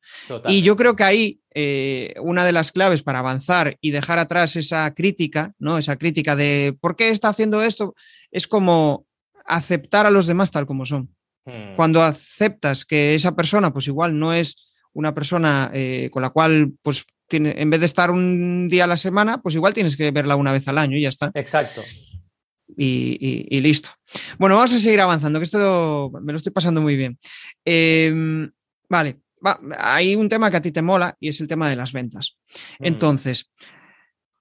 Y 0.48 0.62
yo 0.62 0.76
creo 0.76 0.96
que 0.96 1.04
ahí 1.04 1.42
eh, 1.54 2.14
una 2.22 2.46
de 2.46 2.52
las 2.52 2.72
claves 2.72 3.04
para 3.04 3.20
avanzar 3.20 3.78
y 3.82 3.92
dejar 3.92 4.20
atrás 4.20 4.56
esa 4.56 4.94
crítica, 4.94 5.54
¿no? 5.58 5.78
Esa 5.78 5.98
crítica 5.98 6.36
de 6.36 6.78
¿por 6.80 6.96
qué 6.96 7.10
está 7.10 7.30
haciendo 7.30 7.62
esto? 7.62 7.96
Es 8.32 8.48
como 8.48 9.06
aceptar 9.46 10.06
a 10.06 10.12
los 10.12 10.28
demás 10.28 10.52
tal 10.52 10.66
como 10.66 10.86
son. 10.86 11.16
Hmm. 11.46 11.76
Cuando 11.76 12.02
aceptas 12.04 12.86
que 12.86 13.16
esa 13.16 13.36
persona, 13.36 13.74
pues 13.74 13.88
igual 13.88 14.18
no 14.18 14.34
es 14.34 14.56
una 14.94 15.14
persona 15.14 15.72
eh, 15.74 16.10
con 16.12 16.22
la 16.22 16.30
cual 16.30 16.74
pues 16.82 17.06
en 17.38 17.70
vez 17.70 17.80
de 17.80 17.86
estar 17.86 18.12
un 18.12 18.68
día 18.70 18.86
a 18.86 18.88
la 18.88 18.98
semana, 18.98 19.42
pues 19.42 19.56
igual 19.56 19.74
tienes 19.74 19.96
que 19.96 20.12
verla 20.12 20.36
una 20.36 20.52
vez 20.52 20.68
al 20.68 20.78
año 20.78 20.98
y 20.98 21.02
ya 21.02 21.10
está. 21.10 21.32
Exacto. 21.34 21.82
Y, 22.78 23.60
listo. 23.62 23.90
Bueno, 24.38 24.56
vamos 24.56 24.74
a 24.74 24.80
seguir 24.80 25.02
avanzando, 25.02 25.40
que 25.40 25.44
esto 25.44 26.12
me 26.22 26.32
lo 26.32 26.38
estoy 26.38 26.52
pasando 26.52 26.82
muy 26.82 26.96
bien. 26.96 27.18
Em, 27.66 28.50
vale, 28.88 29.20
hay 29.78 30.16
un 30.16 30.30
tema 30.30 30.52
que 30.52 30.58
a 30.58 30.62
ti 30.62 30.72
te 30.72 30.82
mola 30.82 31.16
y 31.20 31.30
es 31.30 31.42
el 31.42 31.48
tema 31.48 31.70
de 31.70 31.76
las 31.76 31.94
ventas. 31.94 32.38
Mm. 32.80 32.86
Entonces, 32.86 33.50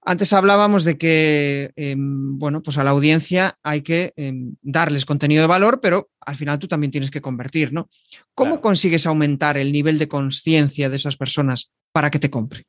antes 0.01 0.31
hablábamos 0.33 0.83
de 0.83 0.97
que, 0.97 1.71
em, 1.75 2.37
bueno, 2.37 2.63
pues 2.63 2.77
a 2.77 2.83
la 2.83 2.91
audiencia 2.91 3.59
hay 3.63 3.81
que 3.81 4.13
em, 4.15 4.55
darles 4.61 5.05
contenido 5.05 5.41
de 5.41 5.47
valor, 5.47 5.81
pero 5.81 6.09
al 6.21 6.35
final 6.35 6.59
tú 6.59 6.67
también 6.67 6.91
tienes 6.91 7.11
que 7.11 7.21
convertir, 7.21 7.73
¿no? 7.73 7.89
¿Cómo 8.33 8.61
consigues 8.61 9.05
aumentar 9.05 9.57
el 9.57 9.71
nivel 9.71 9.97
de 9.99 10.07
conciencia 10.07 10.89
de 10.89 10.95
esas 10.95 11.17
personas 11.17 11.71
para 11.91 12.09
que 12.09 12.19
te 12.19 12.29
compre? 12.29 12.65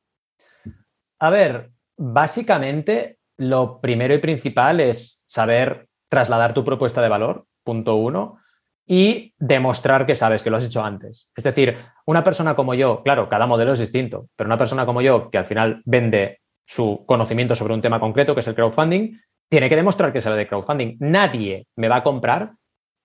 A 1.21 1.29
ver, 1.29 1.69
básicamente 1.97 3.19
lo 3.37 3.79
primero 3.79 4.15
y 4.15 4.17
principal 4.17 4.79
es 4.79 5.23
saber 5.27 5.87
trasladar 6.09 6.55
tu 6.55 6.65
propuesta 6.65 6.99
de 6.99 7.09
valor, 7.09 7.45
punto 7.63 7.95
uno, 7.95 8.39
y 8.87 9.31
demostrar 9.37 10.07
que 10.07 10.15
sabes 10.15 10.41
que 10.41 10.49
lo 10.49 10.57
has 10.57 10.65
hecho 10.65 10.83
antes. 10.83 11.29
Es 11.37 11.43
decir, 11.43 11.77
una 12.07 12.23
persona 12.23 12.55
como 12.55 12.73
yo, 12.73 13.03
claro, 13.03 13.29
cada 13.29 13.45
modelo 13.45 13.73
es 13.73 13.79
distinto, 13.79 14.29
pero 14.35 14.47
una 14.47 14.57
persona 14.57 14.83
como 14.87 15.03
yo 15.03 15.29
que 15.29 15.37
al 15.37 15.45
final 15.45 15.83
vende 15.85 16.39
su 16.65 17.05
conocimiento 17.05 17.55
sobre 17.55 17.75
un 17.75 17.83
tema 17.83 17.99
concreto, 17.99 18.33
que 18.33 18.41
es 18.41 18.47
el 18.47 18.55
crowdfunding, 18.55 19.15
tiene 19.47 19.69
que 19.69 19.75
demostrar 19.75 20.11
que 20.11 20.21
sabe 20.21 20.37
de 20.37 20.47
crowdfunding. 20.47 20.97
Nadie 21.01 21.67
me 21.75 21.87
va 21.87 21.97
a 21.97 22.03
comprar 22.03 22.53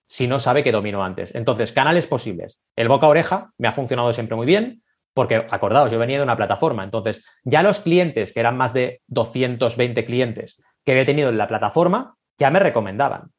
si 0.09 0.27
no 0.27 0.39
sabe 0.39 0.63
que 0.63 0.71
domino 0.71 1.03
antes. 1.03 1.35
Entonces, 1.35 1.71
canales 1.71 2.07
posibles. 2.07 2.59
El 2.75 2.87
boca 2.87 3.07
oreja 3.07 3.51
me 3.59 3.67
ha 3.67 3.71
funcionado 3.71 4.11
siempre 4.11 4.35
muy 4.35 4.47
bien. 4.47 4.81
Porque, 5.17 5.47
acordaos, 5.49 5.91
yo 5.91 5.97
venía 5.97 6.17
de 6.17 6.23
una 6.23 6.37
plataforma, 6.37 6.83
entonces 6.83 7.25
ya 7.43 7.63
los 7.63 7.79
clientes, 7.79 8.33
que 8.33 8.39
eran 8.39 8.55
más 8.55 8.71
de 8.71 9.01
220 9.07 10.05
clientes 10.05 10.61
que 10.85 10.91
había 10.91 11.07
tenido 11.07 11.29
en 11.29 11.39
la 11.39 11.47
plataforma, 11.47 12.17
ya 12.37 12.51
me 12.51 12.59
recomendaban. 12.59 13.31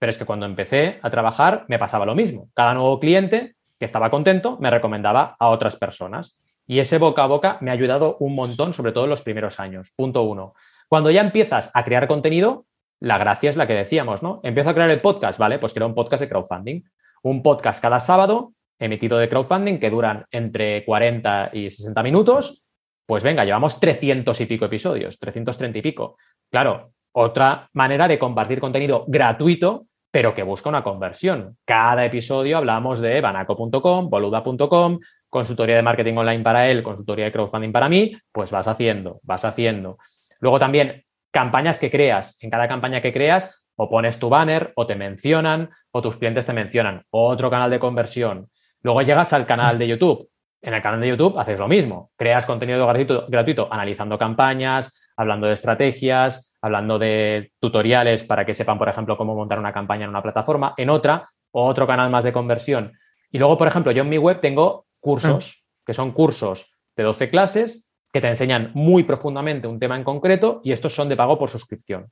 Pero 0.00 0.10
es 0.10 0.18
que 0.18 0.24
cuando 0.24 0.46
empecé 0.46 0.98
a 1.00 1.10
trabajar 1.10 1.64
me 1.68 1.78
pasaba 1.78 2.06
lo 2.06 2.16
mismo. 2.16 2.48
Cada 2.54 2.74
nuevo 2.74 2.98
cliente 2.98 3.54
que 3.78 3.84
estaba 3.84 4.10
contento 4.10 4.58
me 4.60 4.68
recomendaba 4.68 5.36
a 5.38 5.50
otras 5.50 5.76
personas. 5.76 6.40
Y 6.66 6.80
ese 6.80 6.98
boca 6.98 7.22
a 7.22 7.28
boca 7.28 7.56
me 7.60 7.70
ha 7.70 7.74
ayudado 7.74 8.16
un 8.18 8.34
montón, 8.34 8.74
sobre 8.74 8.90
todo 8.90 9.04
en 9.04 9.10
los 9.10 9.22
primeros 9.22 9.60
años. 9.60 9.92
Punto 9.94 10.24
uno. 10.24 10.54
Cuando 10.88 11.12
ya 11.12 11.20
empiezas 11.20 11.70
a 11.72 11.84
crear 11.84 12.08
contenido, 12.08 12.66
la 12.98 13.18
gracia 13.18 13.48
es 13.48 13.56
la 13.56 13.68
que 13.68 13.74
decíamos, 13.74 14.24
¿no? 14.24 14.40
Empiezo 14.42 14.70
a 14.70 14.74
crear 14.74 14.90
el 14.90 15.00
podcast, 15.00 15.38
¿vale? 15.38 15.60
Pues 15.60 15.72
creo 15.72 15.86
un 15.86 15.94
podcast 15.94 16.20
de 16.20 16.28
crowdfunding. 16.28 16.82
Un 17.22 17.44
podcast 17.44 17.80
cada 17.80 18.00
sábado 18.00 18.54
emitido 18.82 19.18
de 19.18 19.28
crowdfunding 19.28 19.78
que 19.78 19.90
duran 19.90 20.24
entre 20.30 20.84
40 20.84 21.50
y 21.52 21.70
60 21.70 22.02
minutos 22.02 22.64
Pues 23.06 23.22
venga, 23.22 23.44
llevamos 23.44 23.80
300 23.80 24.40
y 24.40 24.46
pico 24.46 24.64
episodios, 24.64 25.18
330 25.18 25.78
y 25.78 25.82
pico. 25.82 26.16
Claro, 26.50 26.92
otra 27.12 27.68
manera 27.72 28.08
de 28.08 28.18
compartir 28.18 28.60
contenido 28.60 29.04
gratuito, 29.06 29.86
pero 30.10 30.34
que 30.34 30.42
busca 30.42 30.68
una 30.68 30.84
conversión. 30.84 31.58
Cada 31.64 32.04
episodio 32.04 32.58
hablamos 32.58 33.00
de 33.00 33.20
banaco.com, 33.20 34.08
boluda.com, 34.08 35.00
consultoría 35.28 35.76
de 35.76 35.82
marketing 35.82 36.16
online 36.16 36.42
para 36.42 36.70
él, 36.70 36.82
consultoría 36.82 37.26
de 37.26 37.32
crowdfunding 37.32 37.72
para 37.72 37.88
mí, 37.88 38.16
pues 38.30 38.50
vas 38.50 38.68
haciendo, 38.68 39.20
vas 39.22 39.44
haciendo. 39.44 39.98
Luego 40.40 40.58
también 40.58 41.04
campañas 41.32 41.78
que 41.78 41.90
creas. 41.90 42.36
En 42.40 42.50
cada 42.50 42.68
campaña 42.68 43.00
que 43.00 43.12
creas, 43.12 43.64
o 43.76 43.88
pones 43.88 44.18
tu 44.18 44.28
banner, 44.28 44.72
o 44.76 44.86
te 44.86 44.94
mencionan, 44.94 45.70
o 45.90 46.02
tus 46.02 46.16
clientes 46.16 46.46
te 46.46 46.52
mencionan. 46.52 47.04
Otro 47.10 47.50
canal 47.50 47.70
de 47.70 47.80
conversión. 47.80 48.48
Luego 48.82 49.02
llegas 49.02 49.32
al 49.32 49.46
canal 49.46 49.78
de 49.78 49.88
YouTube. 49.88 50.28
En 50.60 50.74
el 50.74 50.82
canal 50.82 51.00
de 51.00 51.08
YouTube 51.08 51.38
haces 51.38 51.58
lo 51.58 51.68
mismo. 51.68 52.10
Creas 52.16 52.46
contenido 52.46 52.86
gratuito, 52.86 53.26
gratuito 53.28 53.68
analizando 53.70 54.18
campañas, 54.18 55.00
hablando 55.16 55.46
de 55.46 55.54
estrategias, 55.54 56.54
hablando 56.60 56.98
de 56.98 57.52
tutoriales 57.60 58.24
para 58.24 58.46
que 58.46 58.54
sepan, 58.54 58.78
por 58.78 58.88
ejemplo, 58.88 59.16
cómo 59.16 59.34
montar 59.34 59.58
una 59.58 59.72
campaña 59.72 60.04
en 60.04 60.10
una 60.10 60.22
plataforma. 60.22 60.74
En 60.76 60.90
otra, 60.90 61.30
otro 61.50 61.86
canal 61.86 62.10
más 62.10 62.24
de 62.24 62.32
conversión. 62.32 62.92
Y 63.30 63.38
luego, 63.38 63.58
por 63.58 63.66
ejemplo, 63.66 63.92
yo 63.92 64.02
en 64.02 64.08
mi 64.08 64.18
web 64.18 64.40
tengo 64.40 64.86
cursos, 65.00 65.64
ah. 65.64 65.82
que 65.86 65.94
son 65.94 66.12
cursos 66.12 66.72
de 66.96 67.02
12 67.02 67.30
clases 67.30 67.90
que 68.12 68.20
te 68.20 68.28
enseñan 68.28 68.70
muy 68.74 69.04
profundamente 69.04 69.66
un 69.66 69.80
tema 69.80 69.96
en 69.96 70.04
concreto 70.04 70.60
y 70.62 70.72
estos 70.72 70.94
son 70.94 71.08
de 71.08 71.16
pago 71.16 71.38
por 71.38 71.48
suscripción. 71.48 72.10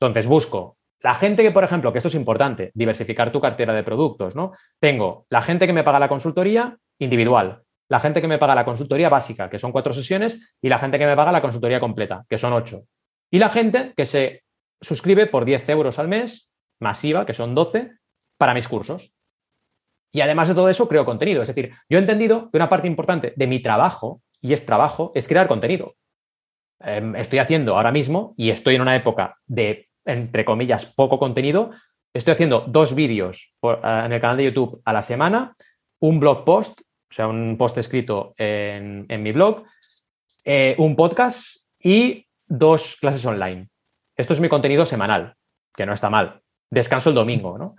Entonces, 0.00 0.26
busco 0.26 0.77
la 1.00 1.14
gente 1.14 1.42
que, 1.42 1.50
por 1.50 1.64
ejemplo, 1.64 1.92
que 1.92 1.98
esto 1.98 2.08
es 2.08 2.14
importante, 2.14 2.70
diversificar 2.74 3.30
tu 3.30 3.40
cartera 3.40 3.72
de 3.72 3.84
productos, 3.84 4.34
¿no? 4.34 4.52
Tengo 4.80 5.26
la 5.30 5.42
gente 5.42 5.66
que 5.66 5.72
me 5.72 5.84
paga 5.84 5.98
la 5.98 6.08
consultoría 6.08 6.76
individual, 6.98 7.62
la 7.88 8.00
gente 8.00 8.20
que 8.20 8.28
me 8.28 8.38
paga 8.38 8.54
la 8.54 8.64
consultoría 8.64 9.08
básica, 9.08 9.48
que 9.48 9.58
son 9.58 9.72
cuatro 9.72 9.94
sesiones, 9.94 10.54
y 10.60 10.68
la 10.68 10.78
gente 10.78 10.98
que 10.98 11.06
me 11.06 11.16
paga 11.16 11.32
la 11.32 11.40
consultoría 11.40 11.80
completa, 11.80 12.24
que 12.28 12.38
son 12.38 12.52
ocho. 12.52 12.82
Y 13.30 13.38
la 13.38 13.48
gente 13.48 13.92
que 13.96 14.06
se 14.06 14.42
suscribe 14.80 15.26
por 15.26 15.44
10 15.44 15.68
euros 15.70 15.98
al 15.98 16.08
mes, 16.08 16.50
masiva, 16.80 17.26
que 17.26 17.34
son 17.34 17.54
12, 17.54 17.92
para 18.36 18.54
mis 18.54 18.68
cursos. 18.68 19.12
Y 20.12 20.20
además 20.20 20.48
de 20.48 20.54
todo 20.54 20.68
eso, 20.68 20.88
creo 20.88 21.04
contenido. 21.04 21.42
Es 21.42 21.48
decir, 21.48 21.72
yo 21.88 21.98
he 21.98 22.00
entendido 22.00 22.50
que 22.50 22.56
una 22.56 22.68
parte 22.68 22.88
importante 22.88 23.32
de 23.36 23.46
mi 23.46 23.60
trabajo, 23.60 24.22
y 24.40 24.52
es 24.52 24.64
trabajo, 24.64 25.12
es 25.14 25.28
crear 25.28 25.48
contenido. 25.48 25.96
Em, 26.80 27.16
estoy 27.16 27.40
haciendo 27.40 27.76
ahora 27.76 27.92
mismo, 27.92 28.34
y 28.36 28.50
estoy 28.50 28.76
en 28.76 28.82
una 28.82 28.96
época 28.96 29.36
de, 29.46 29.87
entre 30.08 30.44
comillas, 30.44 30.86
poco 30.86 31.18
contenido, 31.18 31.70
estoy 32.14 32.32
haciendo 32.32 32.64
dos 32.66 32.94
vídeos 32.94 33.54
eh, 33.62 33.76
en 33.82 34.12
el 34.12 34.20
canal 34.20 34.38
de 34.38 34.44
YouTube 34.44 34.80
a 34.84 34.92
la 34.92 35.02
semana, 35.02 35.54
un 36.00 36.18
blog 36.18 36.44
post, 36.44 36.80
o 36.80 37.14
sea, 37.14 37.28
un 37.28 37.56
post 37.58 37.78
escrito 37.78 38.34
en, 38.36 39.06
mi 39.22 39.32
blog, 39.32 39.64
eh, 40.44 40.74
un 40.78 40.96
podcast 40.96 41.68
y 41.78 42.26
dos 42.46 42.96
clases 43.00 43.24
online. 43.26 43.68
Esto 44.16 44.32
es 44.32 44.40
mi 44.40 44.48
contenido 44.48 44.86
semanal, 44.86 45.34
que 45.74 45.86
no 45.86 45.92
está 45.92 46.10
mal. 46.10 46.40
Descanso 46.70 47.10
el 47.10 47.14
domingo, 47.14 47.58
¿no? 47.58 47.76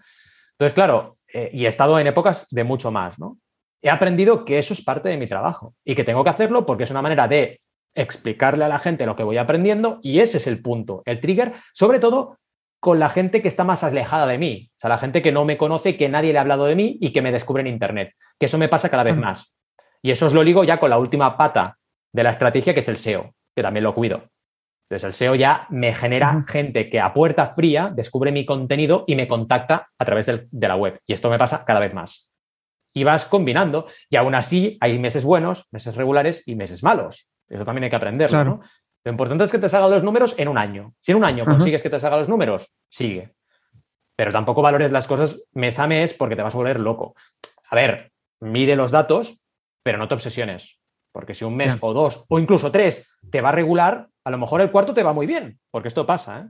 Entonces, 0.51 0.73
claro, 0.73 1.17
eh, 1.31 1.49
y 1.53 1.65
he 1.65 1.67
estado 1.67 1.99
en 1.99 2.07
épocas 2.07 2.47
de 2.49 2.63
mucho 2.63 2.91
más, 2.91 3.17
¿no? 3.19 3.37
He 3.81 3.89
aprendido 3.89 4.45
que 4.45 4.59
eso 4.59 4.73
es 4.73 4.83
parte 4.83 5.09
de 5.09 5.17
mi 5.17 5.25
trabajo 5.25 5.73
y 5.85 5.95
que 5.95 6.03
tengo 6.03 6.23
que 6.23 6.29
hacerlo 6.29 6.65
porque 6.65 6.83
es 6.83 6.91
una 6.91 7.01
manera 7.01 7.27
de 7.27 7.59
explicarle 7.95 8.65
a 8.65 8.69
la 8.69 8.79
gente 8.79 9.05
lo 9.05 9.15
que 9.15 9.23
voy 9.23 9.37
aprendiendo 9.37 9.99
y 10.01 10.19
ese 10.19 10.37
es 10.37 10.47
el 10.47 10.61
punto, 10.61 11.01
el 11.05 11.19
trigger, 11.19 11.53
sobre 11.73 11.99
todo 11.99 12.37
con 12.79 12.99
la 12.99 13.09
gente 13.09 13.41
que 13.41 13.47
está 13.47 13.63
más 13.63 13.83
alejada 13.83 14.25
de 14.25 14.37
mí, 14.37 14.71
o 14.77 14.79
sea, 14.79 14.89
la 14.89 14.97
gente 14.97 15.21
que 15.21 15.31
no 15.31 15.43
me 15.43 15.57
conoce, 15.57 15.97
que 15.97 16.07
nadie 16.07 16.31
le 16.31 16.37
ha 16.37 16.41
hablado 16.41 16.65
de 16.65 16.75
mí 16.75 16.97
y 17.01 17.11
que 17.11 17.21
me 17.21 17.31
descubre 17.31 17.61
en 17.61 17.67
Internet, 17.67 18.13
que 18.39 18.45
eso 18.45 18.57
me 18.57 18.69
pasa 18.69 18.89
cada 18.89 19.03
vez 19.03 19.17
más. 19.17 19.55
Y 20.01 20.11
eso 20.11 20.27
os 20.27 20.33
lo 20.33 20.43
digo 20.43 20.63
ya 20.63 20.79
con 20.79 20.89
la 20.89 20.97
última 20.97 21.35
pata 21.37 21.77
de 22.13 22.23
la 22.23 22.29
estrategia, 22.29 22.73
que 22.73 22.79
es 22.79 22.87
el 22.87 22.97
SEO, 22.97 23.33
que 23.55 23.61
también 23.61 23.83
lo 23.83 23.93
cuido. 23.93 24.29
Entonces, 24.89 25.07
el 25.07 25.13
SEO 25.13 25.35
ya 25.35 25.67
me 25.69 25.93
genera 25.93 26.43
gente 26.47 26.89
que 26.89 26.99
a 26.99 27.13
puerta 27.13 27.47
fría 27.47 27.91
descubre 27.93 28.31
mi 28.31 28.45
contenido 28.45 29.03
y 29.07 29.15
me 29.15 29.27
contacta 29.27 29.89
a 29.99 30.05
través 30.05 30.25
de 30.49 30.67
la 30.67 30.75
web. 30.75 30.99
Y 31.05 31.13
esto 31.13 31.29
me 31.29 31.37
pasa 31.37 31.63
cada 31.63 31.79
vez 31.79 31.93
más. 31.93 32.27
Y 32.95 33.03
vas 33.03 33.25
combinando. 33.25 33.87
Y 34.09 34.15
aún 34.15 34.33
así 34.33 34.77
hay 34.81 34.97
meses 34.97 35.23
buenos, 35.23 35.67
meses 35.71 35.95
regulares 35.95 36.41
y 36.47 36.55
meses 36.55 36.81
malos. 36.81 37.29
Eso 37.49 37.65
también 37.65 37.85
hay 37.85 37.89
que 37.89 37.95
aprenderlo. 37.95 38.43
¿no? 38.43 38.61
Lo 39.03 39.11
importante 39.11 39.43
es 39.43 39.51
que 39.51 39.57
te 39.57 39.69
salgan 39.69 39.91
los 39.91 40.03
números 40.03 40.35
en 40.37 40.47
un 40.47 40.57
año. 40.57 40.93
Si 40.99 41.11
en 41.11 41.17
un 41.17 41.23
año 41.23 41.45
consigues 41.45 41.81
que 41.81 41.89
te 41.89 41.99
salgan 41.99 42.19
los 42.19 42.29
números, 42.29 42.73
sigue. 42.89 43.33
Pero 44.15 44.31
tampoco 44.31 44.61
valores 44.61 44.91
las 44.91 45.07
cosas 45.07 45.41
mes 45.53 45.79
a 45.79 45.87
mes 45.87 46.13
porque 46.13 46.35
te 46.35 46.41
vas 46.41 46.53
a 46.53 46.57
volver 46.57 46.79
loco. 46.79 47.15
A 47.69 47.75
ver, 47.75 48.11
mide 48.41 48.75
los 48.75 48.91
datos, 48.91 49.39
pero 49.83 49.97
no 49.97 50.07
te 50.07 50.15
obsesiones. 50.15 50.79
Porque 51.11 51.33
si 51.33 51.45
un 51.45 51.55
mes 51.55 51.77
o 51.79 51.93
dos 51.93 52.25
o 52.27 52.39
incluso 52.39 52.71
tres 52.71 53.17
te 53.31 53.41
va 53.41 53.49
a 53.49 53.53
regular, 53.53 54.09
a 54.23 54.29
lo 54.29 54.37
mejor 54.37 54.61
el 54.61 54.71
cuarto 54.71 54.93
te 54.93 55.03
va 55.03 55.13
muy 55.13 55.25
bien, 55.25 55.59
porque 55.71 55.87
esto 55.87 56.05
pasa. 56.05 56.41
¿eh? 56.41 56.49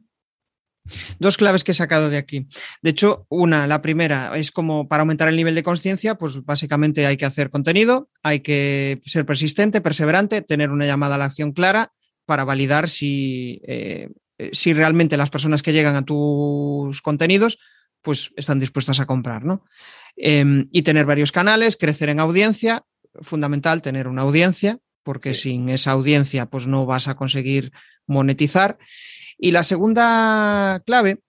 Dos 1.20 1.38
claves 1.38 1.64
que 1.64 1.72
he 1.72 1.76
sacado 1.76 2.10
de 2.10 2.18
aquí. 2.18 2.48
De 2.82 2.90
hecho, 2.90 3.26
una, 3.30 3.68
la 3.68 3.82
primera, 3.82 4.36
es 4.36 4.52
como 4.52 4.88
para 4.88 5.02
aumentar 5.02 5.28
el 5.28 5.36
nivel 5.36 5.56
de 5.56 5.64
conciencia, 5.64 6.16
pues 6.16 6.44
básicamente 6.44 7.06
hay 7.06 7.18
que 7.18 7.26
hacer 7.26 7.50
contenido, 7.50 8.10
hay 8.24 8.40
que 8.40 9.02
ser 9.06 9.26
persistente, 9.26 9.82
perseverante, 9.82 10.42
tener 10.42 10.72
una 10.72 10.86
llamada 10.86 11.16
a 11.16 11.18
la 11.18 11.26
acción 11.26 11.52
clara 11.52 11.94
para 12.26 12.44
validar 12.44 12.90
si, 12.90 13.62
eh, 13.68 14.10
si 14.52 14.74
realmente 14.74 15.18
las 15.18 15.30
personas 15.30 15.62
que 15.62 15.74
llegan 15.74 15.96
a 15.96 16.06
tus 16.06 17.02
contenidos 17.02 17.60
pues 18.02 18.32
están 18.38 18.60
dispuestas 18.60 19.00
a 19.00 19.06
comprar, 19.06 19.44
¿no? 19.44 19.66
Em, 20.16 20.68
y 20.72 20.84
tener 20.84 21.06
varios 21.06 21.32
canales, 21.32 21.78
crecer 21.78 22.10
en 22.10 22.20
audiencia, 22.20 22.86
fundamental 23.22 23.82
tener 23.82 24.08
una 24.08 24.22
audiencia, 24.22 24.80
porque 25.04 25.34
sin 25.34 25.70
esa 25.70 25.92
audiencia 25.92 26.46
pues 26.46 26.68
no 26.68 26.86
vas 26.86 27.08
a 27.08 27.16
conseguir 27.16 27.72
monetizar. 28.06 28.78
Y 29.40 29.52
la 29.52 29.64
segunda 29.64 30.82
clave, 30.86 31.22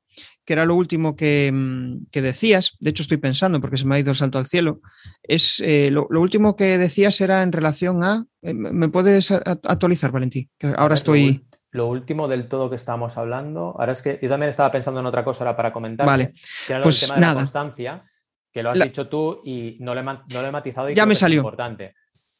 que 0.44 0.54
era 0.54 0.64
lo 0.64 0.74
último 0.74 1.14
que, 1.14 1.50
mm, 1.52 2.10
decías, 2.10 2.76
de 2.80 2.90
hecho 2.90 3.04
estoy 3.04 3.18
pensando 3.18 3.60
porque 3.60 3.76
se 3.76 3.86
me 3.86 3.94
ha 3.94 4.00
ido 4.00 4.10
el 4.10 4.16
salto 4.16 4.38
al 4.38 4.48
cielo, 4.48 4.80
es 5.22 5.62
eh, 5.64 5.90
lo, 5.92 6.08
último 6.08 6.56
que 6.56 6.76
decías 6.76 7.20
era 7.20 7.44
en 7.44 7.52
relación 7.52 8.02
a, 8.02 8.26
eh, 8.42 8.52
¿me 8.52 8.88
puedes 8.88 9.30
actualizar, 9.30 10.10
Valentín? 10.10 10.50
Que 10.58 10.74
ahora 10.76 10.96
estoy... 10.96 11.46
Lo 11.72 11.86
último 11.86 12.26
del 12.26 12.48
todo 12.48 12.68
que 12.68 12.74
estábamos 12.74 13.16
hablando, 13.16 13.76
ahora 13.78 13.92
es 13.92 14.02
que 14.02 14.18
yo 14.20 14.28
también 14.28 14.50
estaba 14.50 14.72
pensando 14.72 14.98
en 14.98 15.06
otra 15.06 15.22
cosa 15.22 15.44
ahora 15.44 15.56
para 15.56 15.72
comentar. 15.72 16.04
Vale, 16.04 16.32
que 16.66 16.72
era 16.72 16.82
pues 16.82 16.98
tema 16.98 17.14
de 17.14 17.20
la 17.20 17.34
constancia, 17.34 18.04
que 18.52 18.64
lo 18.64 18.70
has 18.70 18.80
dicho 18.80 19.06
tú 19.06 19.40
y 19.44 19.76
no 19.78 19.94
lo 19.94 20.00
he, 20.00 20.50
matizado 20.50 20.90
y 20.90 20.96
ya 20.96 21.06
me 21.06 21.14
salió. 21.14 21.42
Es 21.42 21.44
importante. 21.44 21.94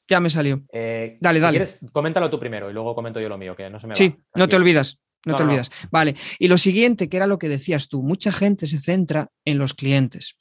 Ya 0.08 0.18
me 0.18 0.30
salió. 0.30 0.64
Eh, 0.72 1.16
dale, 1.20 1.38
dale. 1.38 1.58
Quieres, 1.58 1.86
coméntalo 1.92 2.28
tú 2.28 2.40
primero 2.40 2.68
y 2.68 2.72
luego 2.72 2.92
comento 2.92 3.20
yo 3.20 3.28
lo 3.28 3.38
mío, 3.38 3.54
que 3.54 3.70
no 3.70 3.78
se 3.78 3.86
me 3.86 3.94
Sí, 3.94 4.16
no 4.34 4.48
te 4.48 4.56
olvidas. 4.56 4.98
No, 5.26 5.36
te 5.36 5.42
olvidas. 5.42 5.70
Vale. 5.90 6.14
Y 6.38 6.48
lo 6.48 6.56
siguiente, 6.56 7.08
que 7.08 7.16
era 7.16 7.26
lo 7.26 7.38
que 7.38 7.48
decías 7.48 7.88
tú, 7.88 8.02
mucha 8.02 8.32
gente 8.32 8.66
se 8.66 8.78
centra 8.78 9.30
en 9.44 9.58
los 9.58 9.74
clientes. 9.74 10.36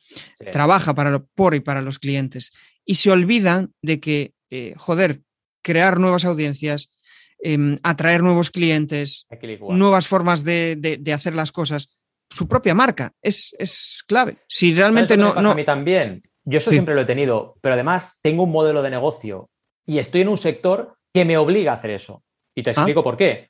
Trabaja 0.51 0.95
para 0.95 1.09
lo, 1.09 1.25
por 1.25 1.53
y 1.53 1.59
para 1.59 1.82
los 1.82 1.99
clientes. 1.99 2.51
Y 2.86 2.95
se 2.95 3.11
olvidan 3.11 3.73
de 3.82 3.99
que, 3.99 4.34
eh, 4.49 4.73
joder, 4.77 5.21
crear 5.61 5.99
nuevas 5.99 6.23
audiencias, 6.23 6.91
em, 7.39 7.77
atraer 7.84 8.23
nuevos 8.23 8.51
clientes, 8.51 9.27
nuevas 9.59 10.07
formas 10.07 10.43
de, 10.43 11.01
hacer 11.13 11.36
las 11.36 11.51
cosas. 11.51 11.89
Su 12.30 12.47
propia 12.47 12.73
marca 12.73 13.13
es, 13.21 13.53
es 13.59 14.03
clave. 14.07 14.38
Si 14.47 14.73
realmente 14.73 15.17
no, 15.17 15.34
no. 15.36 15.51
A 15.51 15.55
mí 15.55 15.65
también. 15.65 16.23
Yo 16.45 16.57
eso 16.57 16.71
siempre 16.71 16.95
lo 16.95 17.01
he 17.01 17.05
tenido, 17.05 17.57
pero 17.61 17.73
además 17.73 18.19
tengo 18.21 18.43
un 18.43 18.51
modelo 18.51 18.82
de 18.82 18.89
negocio 18.89 19.49
y 19.86 19.99
estoy 19.99 20.21
en 20.21 20.30
un 20.30 20.38
sector 20.38 20.95
que 21.13 21.25
me 21.25 21.38
obliga 21.38 21.71
a 21.71 21.75
hacer 21.75 21.91
eso. 21.91 22.23
Y 22.55 22.63
te 22.63 22.71
ah. 22.71 22.73
explico 22.73 23.03
por 23.03 23.17
qué. 23.17 23.49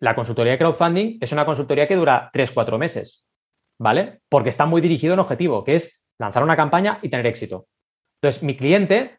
La 0.00 0.14
consultoría 0.14 0.52
de 0.52 0.58
crowdfunding 0.58 1.18
es 1.20 1.32
una 1.32 1.46
consultoría 1.46 1.88
que 1.88 1.96
dura 1.96 2.30
3-4 2.32 2.78
meses, 2.78 3.24
¿vale? 3.78 4.20
Porque 4.28 4.50
está 4.50 4.66
muy 4.66 4.80
dirigido 4.80 5.12
a 5.12 5.16
un 5.16 5.20
objetivo, 5.20 5.64
que 5.64 5.76
es 5.76 6.04
lanzar 6.18 6.42
una 6.42 6.56
campaña 6.56 6.98
y 7.02 7.08
tener 7.08 7.26
éxito. 7.26 7.66
Entonces, 8.20 8.42
mi 8.42 8.56
cliente 8.56 9.18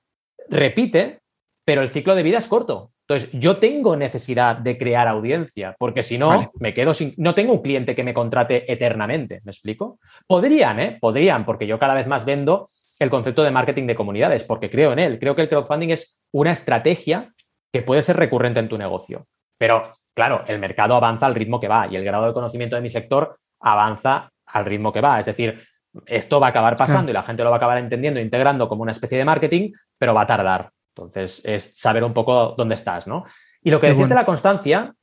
repite, 0.49 1.19
pero 1.65 1.81
el 1.81 1.89
ciclo 1.89 2.15
de 2.15 2.23
vida 2.23 2.37
es 2.37 2.47
corto. 2.47 2.91
Entonces, 3.09 3.29
yo 3.39 3.57
tengo 3.57 3.95
necesidad 3.95 4.57
de 4.57 4.77
crear 4.77 5.07
audiencia, 5.07 5.75
porque 5.79 6.03
si 6.03 6.17
no, 6.17 6.51
me 6.59 6.73
quedo 6.73 6.93
sin. 6.93 7.13
No 7.15 7.33
tengo 7.33 7.53
un 7.53 7.61
cliente 7.61 7.95
que 7.95 8.03
me 8.03 8.13
contrate 8.13 8.69
eternamente, 8.71 9.39
¿me 9.45 9.51
explico? 9.51 9.99
Podrían, 10.27 10.79
¿eh? 10.81 10.97
Podrían, 10.99 11.45
porque 11.45 11.67
yo 11.67 11.79
cada 11.79 11.93
vez 11.93 12.05
más 12.05 12.25
vendo 12.25 12.67
el 12.99 13.09
concepto 13.09 13.43
de 13.43 13.51
marketing 13.51 13.87
de 13.87 13.95
comunidades, 13.95 14.43
porque 14.43 14.69
creo 14.69 14.91
en 14.91 14.99
él. 14.99 15.19
Creo 15.19 15.35
que 15.35 15.43
el 15.43 15.49
crowdfunding 15.49 15.91
es 15.91 16.19
una 16.33 16.51
estrategia 16.51 17.33
que 17.71 17.81
puede 17.81 18.03
ser 18.03 18.17
recurrente 18.17 18.59
en 18.59 18.67
tu 18.67 18.77
negocio. 18.77 19.25
Pero, 19.57 19.83
claro, 20.13 20.43
el 20.47 20.59
mercado 20.59 20.95
avanza 20.95 21.25
al 21.25 21.35
ritmo 21.35 21.59
que 21.59 21.67
va 21.67 21.87
y 21.87 21.95
el 21.95 22.03
grado 22.03 22.27
de 22.27 22.33
conocimiento 22.33 22.75
de 22.75 22.81
mi 22.81 22.89
sector 22.89 23.37
avanza 23.59 24.29
al 24.45 24.65
ritmo 24.65 24.91
que 24.91 25.01
va. 25.01 25.19
Es 25.19 25.25
decir, 25.25 25.61
esto 26.05 26.39
va 26.39 26.47
a 26.47 26.49
acabar 26.51 26.77
pasando 26.77 27.11
y 27.11 27.13
la 27.13 27.23
gente 27.23 27.43
lo 27.43 27.49
va 27.49 27.55
a 27.55 27.57
acabar 27.57 27.77
entendiendo, 27.77 28.19
integrando 28.19 28.69
como 28.69 28.83
una 28.83 28.91
especie 28.91 29.17
de 29.17 29.25
marketing, 29.25 29.71
pero 29.97 30.13
va 30.13 30.21
a 30.21 30.27
tardar. 30.27 30.69
Entonces, 30.95 31.41
es 31.43 31.77
saber 31.77 32.03
un 32.03 32.13
poco 32.13 32.55
dónde 32.57 32.75
estás, 32.75 33.07
¿no? 33.07 33.23
Y 33.63 33.71
lo 33.71 33.79
que 33.79 33.89
decís 33.89 34.09
de 34.09 34.15
la 34.15 34.25
constancia, 34.25 34.93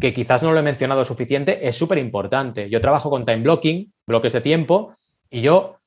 que 0.00 0.14
quizás 0.14 0.42
no 0.42 0.52
lo 0.52 0.58
he 0.58 0.62
mencionado 0.62 1.04
suficiente, 1.04 1.66
es 1.66 1.76
súper 1.76 1.98
importante. 1.98 2.70
Yo 2.70 2.80
trabajo 2.80 3.10
con 3.10 3.24
time 3.24 3.42
blocking, 3.42 3.92
bloques 4.06 4.32
de 4.32 4.40
tiempo, 4.40 4.94
y 5.30 5.42
yo 5.42 5.78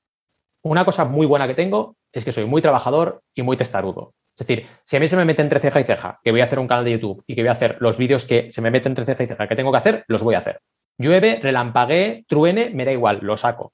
una 0.63 0.85
cosa 0.85 1.05
muy 1.05 1.25
buena 1.25 1.47
que 1.47 1.53
tengo 1.53 1.95
es 2.11 2.25
que 2.25 2.31
soy 2.31 2.45
muy 2.45 2.61
trabajador 2.61 3.21
y 3.33 3.41
muy 3.43 3.57
testarudo. 3.57 4.13
Es 4.37 4.45
decir, 4.45 4.67
si 4.83 4.97
a 4.97 4.99
mí 4.99 5.07
se 5.07 5.15
me 5.15 5.23
mete 5.23 5.41
entre 5.41 5.59
ceja 5.59 5.79
y 5.79 5.85
ceja 5.85 6.19
que 6.23 6.31
voy 6.31 6.41
a 6.41 6.43
hacer 6.43 6.59
un 6.59 6.67
canal 6.67 6.83
de 6.83 6.91
YouTube 6.91 7.23
y 7.25 7.35
que 7.35 7.41
voy 7.41 7.49
a 7.49 7.53
hacer 7.53 7.77
los 7.79 7.97
vídeos 7.97 8.25
que 8.25 8.51
se 8.51 8.61
me 8.61 8.69
meten 8.69 8.91
entre 8.91 9.05
ceja 9.05 9.23
y 9.23 9.27
ceja 9.27 9.47
que 9.47 9.55
tengo 9.55 9.71
que 9.71 9.77
hacer, 9.77 10.03
los 10.07 10.23
voy 10.23 10.35
a 10.35 10.39
hacer. 10.39 10.59
Llueve, 10.97 11.39
relampaguee, 11.41 12.25
truene, 12.27 12.69
me 12.69 12.83
da 12.83 12.91
igual, 12.91 13.19
lo 13.21 13.37
saco. 13.37 13.73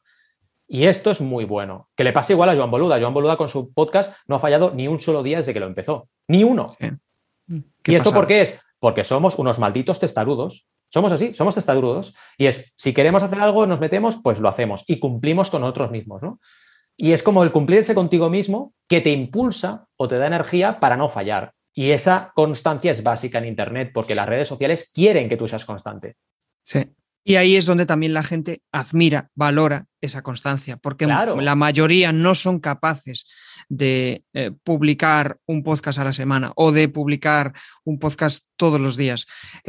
Y 0.67 0.85
esto 0.85 1.11
es 1.11 1.19
muy 1.19 1.45
bueno. 1.45 1.89
Que 1.95 2.03
le 2.03 2.13
pase 2.13 2.33
igual 2.33 2.49
a 2.49 2.55
Joan 2.55 2.71
Boluda. 2.71 2.99
Joan 2.99 3.13
Boluda 3.13 3.35
con 3.37 3.49
su 3.49 3.73
podcast 3.73 4.15
no 4.27 4.35
ha 4.35 4.39
fallado 4.39 4.71
ni 4.73 4.87
un 4.87 5.01
solo 5.01 5.21
día 5.21 5.39
desde 5.39 5.53
que 5.53 5.59
lo 5.59 5.67
empezó. 5.67 6.07
Ni 6.27 6.43
uno. 6.43 6.77
¿Y 7.49 7.95
esto 7.95 8.13
por 8.13 8.25
qué 8.25 8.41
es? 8.41 8.61
Porque 8.79 9.03
somos 9.03 9.37
unos 9.37 9.59
malditos 9.59 9.99
testarudos. 9.99 10.65
Somos 10.87 11.11
así, 11.11 11.33
somos 11.33 11.55
testarudos. 11.55 12.15
Y 12.37 12.45
es, 12.45 12.71
si 12.75 12.93
queremos 12.93 13.21
hacer 13.21 13.41
algo, 13.41 13.65
nos 13.65 13.79
metemos, 13.79 14.19
pues 14.23 14.39
lo 14.39 14.47
hacemos 14.47 14.85
y 14.87 14.99
cumplimos 14.99 15.49
con 15.49 15.61
nosotros 15.61 15.91
mismos, 15.91 16.21
¿no? 16.21 16.39
Y 16.97 17.13
es 17.13 17.23
como 17.23 17.43
el 17.43 17.51
cumplirse 17.51 17.95
contigo 17.95 18.29
mismo 18.29 18.73
que 18.87 19.01
te 19.01 19.11
impulsa 19.11 19.87
o 19.97 20.07
te 20.07 20.17
da 20.17 20.27
energía 20.27 20.79
para 20.79 20.97
no 20.97 21.09
fallar. 21.09 21.53
Y 21.73 21.91
esa 21.91 22.31
constancia 22.35 22.91
es 22.91 23.03
básica 23.03 23.37
en 23.37 23.45
Internet 23.45 23.91
porque 23.93 24.15
las 24.15 24.27
redes 24.27 24.47
sociales 24.47 24.91
quieren 24.93 25.29
que 25.29 25.37
tú 25.37 25.47
seas 25.47 25.65
constante. 25.65 26.15
Sí. 26.63 26.93
Y 27.23 27.35
ahí 27.35 27.55
es 27.55 27.65
donde 27.65 27.85
también 27.85 28.13
la 28.13 28.23
gente 28.23 28.61
admira, 28.71 29.29
valora 29.35 29.85
esa 30.01 30.23
constancia, 30.23 30.77
porque 30.77 31.05
la 31.05 31.55
mayoría 31.55 32.11
no 32.11 32.33
son 32.33 32.59
capaces 32.59 33.27
de 33.69 34.23
eh, 34.33 34.51
publicar 34.63 35.37
un 35.45 35.61
podcast 35.61 35.99
a 35.99 36.03
la 36.03 36.13
semana 36.13 36.51
o 36.55 36.71
de 36.71 36.89
publicar 36.89 37.53
un 37.83 37.99
podcast 37.99 38.47
todos 38.55 38.79
los 38.79 38.97
días. 38.97 39.27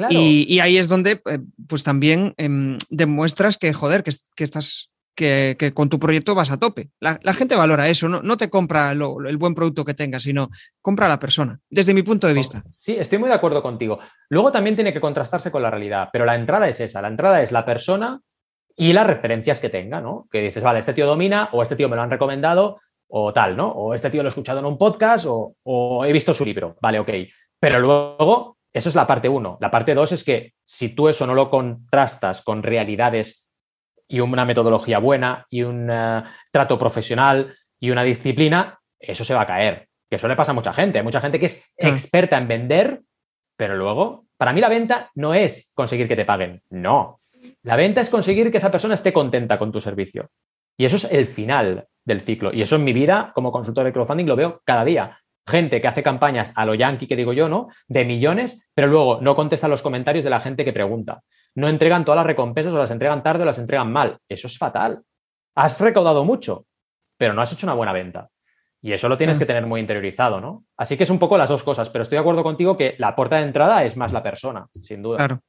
Y, 0.08 0.60
ahí 0.60 0.78
es 0.78 0.88
donde, 0.88 1.20
eh, 1.30 1.38
pues 1.68 1.82
también 1.82 2.32
em, 2.38 2.78
demuestras 2.88 3.58
que, 3.58 3.74
joder, 3.74 4.02
que, 4.02 4.12
que 4.34 4.44
estás 4.44 4.91
que, 5.14 5.72
con 5.74 5.88
tu 5.88 5.98
proyecto 5.98 6.34
vas 6.34 6.50
a 6.50 6.58
tope. 6.58 6.90
La, 7.00 7.18
gente 7.34 7.54
valora 7.54 7.88
eso, 7.88 8.08
no, 8.08 8.22
no 8.22 8.36
te 8.36 8.50
compra 8.50 8.92
el 8.92 9.36
buen 9.36 9.54
producto 9.54 9.84
que 9.84 9.94
tengas, 9.94 10.22
sino 10.22 10.50
compra 10.80 11.06
a 11.06 11.08
la 11.08 11.18
persona, 11.18 11.58
desde 11.70 11.94
mi 11.94 12.02
punto 12.02 12.26
de 12.26 12.34
vista. 12.34 12.62
Sí, 12.70 12.96
estoy 12.98 13.18
muy 13.18 13.28
de 13.28 13.34
acuerdo 13.34 13.62
contigo. 13.62 13.98
Luego 14.28 14.52
también 14.52 14.74
tiene 14.74 14.92
que 14.92 15.00
contrastarse 15.00 15.50
con 15.50 15.62
la 15.62 15.70
realidad, 15.70 16.08
pero 16.12 16.24
la 16.24 16.34
entrada 16.34 16.68
es 16.68 16.80
esa, 16.80 17.02
la 17.02 17.08
entrada 17.08 17.42
es 17.42 17.52
la 17.52 17.64
persona 17.64 18.20
y 18.76 18.92
las 18.92 19.06
referencias 19.06 19.60
que 19.60 19.68
tenga, 19.68 20.00
¿no? 20.00 20.26
Que 20.30 20.40
dices, 20.40 20.62
vale, 20.62 20.78
este 20.78 20.94
tío 20.94 21.06
domina 21.06 21.50
o 21.52 21.62
este 21.62 21.76
tío 21.76 21.88
me 21.88 21.96
lo 21.96 22.02
han 22.02 22.10
recomendado 22.10 22.80
o 23.08 23.32
tal, 23.32 23.56
¿no? 23.56 23.68
O 23.68 23.94
este 23.94 24.10
tío 24.10 24.22
lo 24.22 24.28
he 24.28 24.30
escuchado 24.30 24.60
en 24.60 24.64
un 24.64 24.78
podcast 24.78 25.26
o, 25.28 25.54
o 25.62 26.04
he 26.04 26.12
visto 26.12 26.32
su 26.32 26.44
libro, 26.44 26.76
vale, 26.80 26.98
ok. 26.98 27.10
Pero 27.60 27.78
luego, 27.78 28.56
eso 28.72 28.88
es 28.88 28.94
la 28.94 29.06
parte 29.06 29.28
uno. 29.28 29.58
La 29.60 29.70
parte 29.70 29.94
dos 29.94 30.12
es 30.12 30.24
que 30.24 30.54
si 30.64 30.94
tú 30.94 31.08
eso 31.08 31.26
no 31.26 31.34
lo 31.34 31.50
contrastas 31.50 32.42
con 32.42 32.62
realidades 32.62 33.46
y 34.12 34.20
una 34.20 34.44
metodología 34.44 34.98
buena 34.98 35.46
y 35.48 35.62
un 35.62 35.88
eh, 35.90 36.22
trato 36.50 36.78
profesional 36.78 37.56
y 37.80 37.90
una 37.90 38.02
disciplina, 38.02 38.78
eso 39.00 39.24
se 39.24 39.32
va 39.32 39.40
a 39.40 39.46
caer. 39.46 39.88
Que 40.10 40.16
eso 40.16 40.28
le 40.28 40.36
pasa 40.36 40.52
a 40.52 40.54
mucha 40.54 40.74
gente. 40.74 41.02
mucha 41.02 41.22
gente 41.22 41.40
que 41.40 41.46
es 41.46 41.64
experta 41.78 42.36
en 42.36 42.46
vender, 42.46 43.00
pero 43.56 43.74
luego, 43.74 44.26
para 44.36 44.52
mí 44.52 44.60
la 44.60 44.68
venta 44.68 45.10
no 45.14 45.32
es 45.32 45.72
conseguir 45.74 46.08
que 46.08 46.16
te 46.16 46.26
paguen. 46.26 46.62
No. 46.68 47.20
La 47.62 47.76
venta 47.76 48.02
es 48.02 48.10
conseguir 48.10 48.52
que 48.52 48.58
esa 48.58 48.70
persona 48.70 48.94
esté 48.94 49.14
contenta 49.14 49.58
con 49.58 49.72
tu 49.72 49.80
servicio. 49.80 50.28
Y 50.76 50.84
eso 50.84 50.96
es 50.96 51.10
el 51.10 51.26
final 51.26 51.86
del 52.04 52.20
ciclo. 52.20 52.52
Y 52.52 52.60
eso 52.60 52.76
en 52.76 52.84
mi 52.84 52.92
vida 52.92 53.32
como 53.34 53.50
consultor 53.50 53.86
de 53.86 53.94
crowdfunding 53.94 54.26
lo 54.26 54.36
veo 54.36 54.60
cada 54.66 54.84
día. 54.84 55.20
Gente 55.46 55.80
que 55.80 55.88
hace 55.88 56.02
campañas 56.02 56.52
a 56.54 56.66
lo 56.66 56.74
yankee, 56.74 57.06
que 57.06 57.16
digo 57.16 57.32
yo, 57.32 57.48
¿no? 57.48 57.68
De 57.88 58.04
millones, 58.04 58.70
pero 58.74 58.88
luego 58.88 59.20
no 59.22 59.34
contesta 59.34 59.68
los 59.68 59.80
comentarios 59.80 60.22
de 60.22 60.30
la 60.30 60.40
gente 60.40 60.66
que 60.66 60.74
pregunta 60.74 61.22
no 61.55 61.68
entregan 61.68 62.05
todas 62.05 62.16
las 62.16 62.26
recompensas 62.26 62.72
o 62.72 62.78
las 62.78 62.90
entregan 62.90 63.22
tarde 63.22 63.42
o 63.42 63.46
las 63.46 63.59
entregan 63.59 63.92
mal. 63.92 64.18
Eso 64.28 64.46
es 64.46 64.59
fatal. 64.59 65.03
Has 65.55 65.80
recaudado 65.80 66.24
mucho, 66.24 66.66
pero 67.18 67.34
no 67.34 67.42
has 67.42 67.53
hecho 67.53 67.66
una 67.66 67.74
buena 67.74 67.92
venta. 67.92 68.30
Y 68.84 68.92
eso 68.92 69.09
lo 69.09 69.16
tienes 69.16 69.38
que 69.38 69.46
tener 69.46 69.64
muy 69.64 69.80
interiorizado, 69.80 70.40
¿no? 70.40 70.64
Así 70.76 70.96
que 70.96 71.05
es 71.05 71.11
un 71.11 71.20
poco 71.20 71.38
las 71.38 71.48
dos 71.48 71.62
cosas, 71.62 71.88
pero 71.88 72.03
estoy 72.03 72.16
de 72.16 72.20
acuerdo 72.20 72.42
contigo 72.42 72.76
que 72.76 72.96
la 72.98 73.14
puerta 73.14 73.36
de 73.36 73.44
entrada 73.44 73.84
es 73.84 73.96
más 73.96 74.12
la 74.12 74.24
persona, 74.24 74.66
sin 74.72 75.03
duda. 75.03 75.18
Claro. 75.18 75.40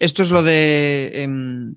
Esto 0.00 0.22
es 0.22 0.32
lo 0.32 0.42
de 0.42 1.22
em, 1.22 1.76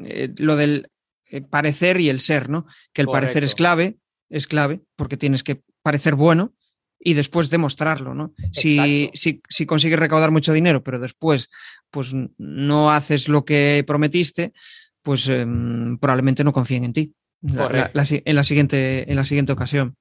eh, 0.00 0.34
lo 0.38 0.56
del 0.56 0.90
eh, 1.30 1.40
parecer 1.40 2.00
y 2.00 2.08
el 2.08 2.18
ser, 2.18 2.48
¿no? 2.48 2.66
Que 2.92 3.02
el 3.02 3.08
parecer 3.08 3.44
es 3.44 3.54
clave, 3.54 3.98
es 4.28 4.48
clave, 4.48 4.80
porque 4.96 5.16
tienes 5.16 5.44
que 5.44 5.62
parecer 5.82 6.16
bueno, 6.16 6.52
y 7.06 7.12
después 7.12 7.50
demostrarlo, 7.50 8.14
¿no? 8.14 8.32
Si, 8.50 9.10
si, 9.12 9.66
consigues 9.66 9.98
recaudar 9.98 10.30
mucho 10.30 10.54
dinero, 10.54 10.82
pero 10.82 10.98
después 10.98 11.50
pues 11.90 12.12
no 12.38 12.90
haces 12.90 13.28
lo 13.28 13.44
que 13.44 13.84
prometiste, 13.86 14.54
pues 15.02 15.28
em, 15.28 15.98
probablemente 15.98 16.42
no 16.42 16.54
confíen 16.54 16.84
en 16.84 16.92
ti. 16.94 17.14
en, 17.42 18.34
la 18.34 18.42
siguiente, 18.42 19.08
en 19.08 19.16
la 19.16 19.24
siguiente 19.24 19.52
ocasión. 19.52 19.96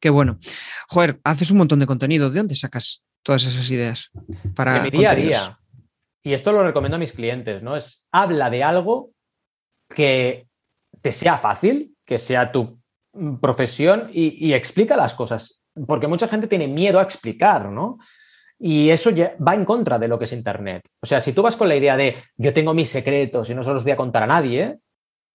Qué 0.00 0.10
bueno. 0.10 0.40
Joder, 0.88 1.20
haces 1.22 1.52
un 1.52 1.58
montón 1.58 1.78
de 1.78 1.86
contenido. 1.86 2.28
¿De 2.28 2.40
dónde 2.40 2.56
sacas 2.56 3.04
todas 3.22 3.44
esas 3.46 3.70
ideas? 3.70 4.10
Para 4.56 4.82
mi 4.82 4.90
día 4.90 5.12
a 5.12 5.14
día. 5.14 5.58
Y 6.24 6.32
esto 6.32 6.50
lo 6.50 6.64
recomiendo 6.64 6.96
a 6.96 6.98
mis 6.98 7.12
clientes, 7.12 7.62
¿no? 7.62 7.76
Es 7.76 8.04
habla 8.10 8.50
de 8.50 8.64
algo 8.64 9.12
que 9.88 10.48
te 11.00 11.12
sea 11.12 11.36
fácil, 11.38 11.94
que 12.04 12.18
sea 12.18 12.50
tu 12.50 12.80
mm, 13.12 13.36
profesión 13.36 14.10
y, 14.12 14.44
y 14.44 14.54
explica 14.54 14.96
las 14.96 15.14
cosas 15.14 15.58
porque 15.86 16.06
mucha 16.06 16.28
gente 16.28 16.46
tiene 16.46 16.68
miedo 16.68 16.98
a 16.98 17.02
explicar, 17.02 17.70
¿no? 17.70 17.98
Y 18.58 18.90
eso 18.90 19.10
ya 19.10 19.34
va 19.46 19.54
en 19.54 19.64
contra 19.64 19.98
de 19.98 20.08
lo 20.08 20.18
que 20.18 20.24
es 20.24 20.32
Internet. 20.32 20.82
O 21.00 21.06
sea, 21.06 21.20
si 21.20 21.32
tú 21.32 21.42
vas 21.42 21.56
con 21.56 21.68
la 21.68 21.76
idea 21.76 21.96
de 21.96 22.16
yo 22.36 22.52
tengo 22.52 22.74
mis 22.74 22.88
secretos 22.88 23.48
y 23.48 23.54
no 23.54 23.62
se 23.62 23.72
los 23.72 23.84
voy 23.84 23.92
a 23.92 23.96
contar 23.96 24.24
a 24.24 24.26
nadie, 24.26 24.78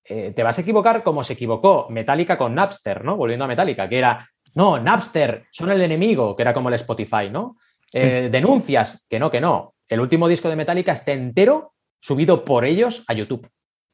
eh, 0.03 0.33
te 0.35 0.43
vas 0.43 0.57
a 0.57 0.61
equivocar 0.61 1.03
como 1.03 1.23
se 1.23 1.33
equivocó 1.33 1.87
Metallica 1.89 2.37
con 2.37 2.53
Napster, 2.53 3.05
¿no? 3.05 3.15
Volviendo 3.15 3.45
a 3.45 3.47
Metallica, 3.47 3.87
que 3.87 3.97
era, 3.97 4.27
no, 4.55 4.77
Napster, 4.77 5.45
son 5.51 5.71
el 5.71 5.81
enemigo, 5.81 6.35
que 6.35 6.41
era 6.41 6.53
como 6.53 6.67
el 6.67 6.75
Spotify, 6.75 7.29
¿no? 7.31 7.57
Eh, 7.93 8.27
denuncias, 8.31 9.05
que 9.07 9.19
no, 9.19 9.31
que 9.31 9.39
no. 9.39 9.75
El 9.87 10.01
último 10.01 10.27
disco 10.27 10.49
de 10.49 10.57
Metallica 10.57 10.91
está 10.91 11.13
entero 11.13 11.73
subido 12.01 12.43
por 12.43 12.65
ellos 12.65 13.05
a 13.07 13.13
YouTube. 13.13 13.49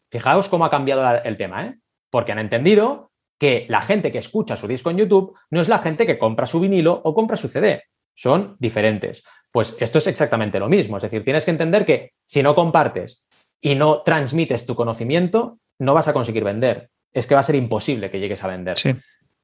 Fijaos 0.09 0.49
cómo 0.49 0.65
ha 0.65 0.71
cambiado 0.71 1.21
el 1.23 1.37
tema, 1.37 1.65
¿eh? 1.65 1.79
Porque 2.09 2.31
han 2.31 2.39
entendido 2.39 3.08
que 3.39 3.65
la 3.69 3.81
gente 3.81 4.11
que 4.11 4.19
escucha 4.19 4.57
su 4.57 4.67
disco 4.67 4.91
en 4.91 4.97
YouTube 4.97 5.35
no 5.49 5.61
es 5.61 5.69
la 5.69 5.79
gente 5.79 6.05
que 6.05 6.19
compra 6.19 6.45
su 6.45 6.59
vinilo 6.59 7.01
o 7.03 7.15
compra 7.15 7.37
su 7.37 7.47
CD. 7.47 7.83
Son 8.13 8.57
diferentes. 8.59 9.23
Pues 9.51 9.75
esto 9.79 9.97
es 9.97 10.07
exactamente 10.07 10.59
lo 10.59 10.67
mismo. 10.67 10.97
Es 10.97 11.03
decir, 11.03 11.23
tienes 11.23 11.45
que 11.45 11.51
entender 11.51 11.85
que 11.85 12.11
si 12.25 12.43
no 12.43 12.53
compartes 12.53 13.23
y 13.61 13.75
no 13.75 14.01
transmites 14.03 14.65
tu 14.65 14.75
conocimiento, 14.75 15.57
no 15.79 15.93
vas 15.93 16.09
a 16.09 16.13
conseguir 16.13 16.43
vender. 16.43 16.89
Es 17.13 17.25
que 17.25 17.33
va 17.33 17.39
a 17.39 17.45
ser 17.45 17.55
imposible 17.55 18.11
que 18.11 18.19
llegues 18.19 18.43
a 18.43 18.47
vender. 18.47 18.77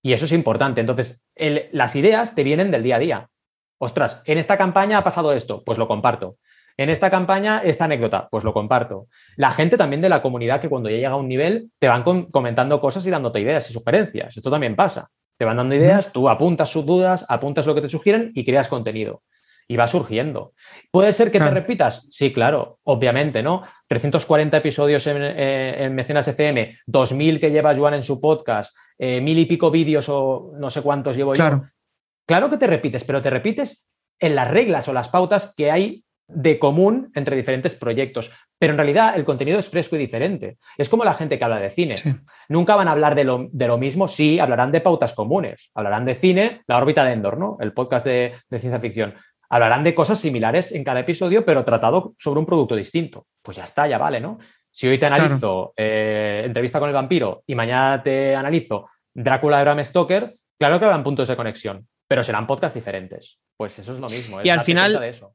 Y 0.03 0.13
eso 0.13 0.25
es 0.25 0.33
importante. 0.33 0.81
Entonces, 0.81 1.21
las 1.71 1.95
ideas 1.95 2.35
te 2.35 2.43
vienen 2.43 2.69
del 2.69 2.83
día 2.83 2.97
a 2.97 2.99
día. 2.99 3.29
Ostras, 3.79 4.21
en 4.25 4.37
esta 4.37 4.57
campaña 4.57 4.97
ha 4.97 5.03
pasado 5.03 5.33
esto, 5.33 5.63
pues 5.63 5.77
lo 5.77 5.87
comparto. 5.87 6.37
En 6.78 6.89
esta 6.89 7.09
campaña, 7.09 7.61
esta 7.63 7.86
anécdota, 7.86 8.28
pues 8.30 8.43
lo 8.43 8.53
comparto. 8.53 9.07
La 9.38 9.51
gente 9.51 9.78
también 9.78 10.01
de 10.01 10.09
la 10.09 10.21
comunidad 10.21 10.59
que 10.59 10.69
cuando 10.69 10.89
ya 10.89 10.97
llega 10.97 11.11
a 11.11 11.15
un 11.15 11.30
nivel 11.30 11.71
te 11.80 11.88
van 11.88 12.03
comentando 12.03 12.82
cosas 12.82 13.05
y 13.05 13.09
dándote 13.09 13.39
ideas 13.39 13.69
y 13.69 13.73
sugerencias. 13.73 14.36
Esto 14.36 14.51
también 14.51 14.76
pasa. 14.76 15.09
Te 15.38 15.45
van 15.45 15.57
dando 15.57 15.76
ideas, 15.76 16.11
tú 16.11 16.30
apuntas 16.30 16.69
sus 16.69 16.86
dudas, 16.86 17.26
apuntas 17.30 17.65
lo 17.65 17.76
que 17.76 17.82
te 17.82 17.89
sugieren 17.89 18.32
y 18.36 18.43
creas 18.43 18.67
contenido. 18.67 19.23
Y 19.67 19.78
va 19.78 19.88
surgiendo. 19.88 20.53
¿Puede 20.91 21.11
ser 21.11 21.32
que 21.32 21.39
te 21.39 21.49
repitas? 21.49 22.07
Sí, 22.11 22.32
claro, 22.32 22.80
obviamente, 22.84 23.41
¿no? 23.41 23.63
340 23.88 24.57
episodios 24.57 25.07
en, 25.07 25.17
eh, 25.19 25.89
Mecenas 25.91 26.28
FM, 26.28 26.78
2000 26.86 27.39
que 27.39 27.49
lleva 27.49 27.76
Joan 27.76 27.95
en 27.95 28.03
su 28.03 28.21
podcast, 28.21 28.76
eh, 28.99 29.21
mil 29.21 29.39
y 29.39 29.45
pico 29.45 29.71
vídeos 29.71 30.07
o 30.09 30.51
no 30.59 30.69
sé 30.69 30.84
cuántos 30.84 31.17
llevo 31.17 31.34
yo. 31.34 31.63
Claro 32.28 32.49
que 32.49 32.57
te 32.57 32.67
repites, 32.67 33.03
pero 33.05 33.21
te 33.21 33.32
repites 33.32 33.89
en 34.19 34.36
las 34.36 34.49
reglas 34.49 34.88
o 34.88 34.93
las 34.93 35.09
pautas 35.09 35.53
que 35.55 35.71
hay 35.71 36.04
de 36.28 36.59
común 36.59 37.11
entre 37.15 37.36
diferentes 37.36 37.76
proyectos. 37.76 38.32
Pero 38.57 38.71
en 38.71 38.78
realidad 38.78 39.13
el 39.15 39.26
contenido 39.26 39.59
es 39.59 39.69
fresco 39.69 39.95
y 39.95 39.99
diferente. 39.99 40.57
Es 40.78 40.89
como 40.89 41.03
la 41.03 41.13
gente 41.13 41.38
que 41.38 41.43
habla 41.43 41.59
de 41.59 41.69
cine. 41.69 41.95
Nunca 42.49 42.76
van 42.76 42.88
a 42.88 42.91
hablar 42.91 43.15
de 43.15 43.23
lo, 43.23 43.78
mismo, 43.78 44.07
sí, 44.07 44.39
hablarán 44.39 44.71
de 44.71 44.82
pautas 44.82 45.13
comunes. 45.13 45.71
Hablarán 45.76 46.05
de 46.05 46.15
cine, 46.15 46.61
la 46.67 46.78
órbita 46.78 47.03
de 47.03 47.13
Endor, 47.13 47.38
¿no? 47.38 47.57
El 47.59 47.73
podcast 47.73 48.05
de, 48.05 48.36
ciencia 48.49 48.80
ficción. 48.80 49.13
Hablarán 49.49 49.84
de 49.84 49.93
cosas 49.93 50.19
similares 50.19 50.71
en 50.71 50.84
cada 50.84 51.01
episodio, 51.01 51.45
pero 51.45 51.63
tratado 51.65 52.15
sobre 52.17 52.39
un 52.39 52.45
producto 52.45 52.76
distinto. 52.76 53.28
Pues 53.41 53.57
ya 53.57 53.65
está, 53.65 53.88
ya 53.88 53.97
vale, 53.97 54.19
¿no? 54.19 54.39
Si 54.71 54.88
hoy 54.88 54.97
te 54.97 55.05
analizo 55.05 55.73
eh, 55.78 56.43
entrevista 56.45 56.80
con 56.80 56.89
el 56.89 56.95
vampiro 56.95 57.43
y 57.45 57.55
mañana 57.55 58.01
te 58.01 58.36
analizo 58.36 58.89
Drácula 59.13 59.59
de 59.59 59.63
Bram 59.63 59.86
Stoker, 59.86 60.36
claro 60.59 60.80
que 60.80 60.86
habrán 60.86 61.03
puntos 61.03 61.30
de 61.30 61.38
conexión, 61.38 61.88
pero 62.07 62.23
serán 62.23 62.47
podcasts 62.47 62.76
diferentes. 62.76 63.39
Pues 63.55 63.80
eso 63.80 63.93
es 63.93 63.99
lo 63.99 64.09
mismo. 64.09 64.41
y 64.43 64.49
al 64.49 64.61
final, 64.61 64.99
de 64.99 65.09
eso 65.09 65.32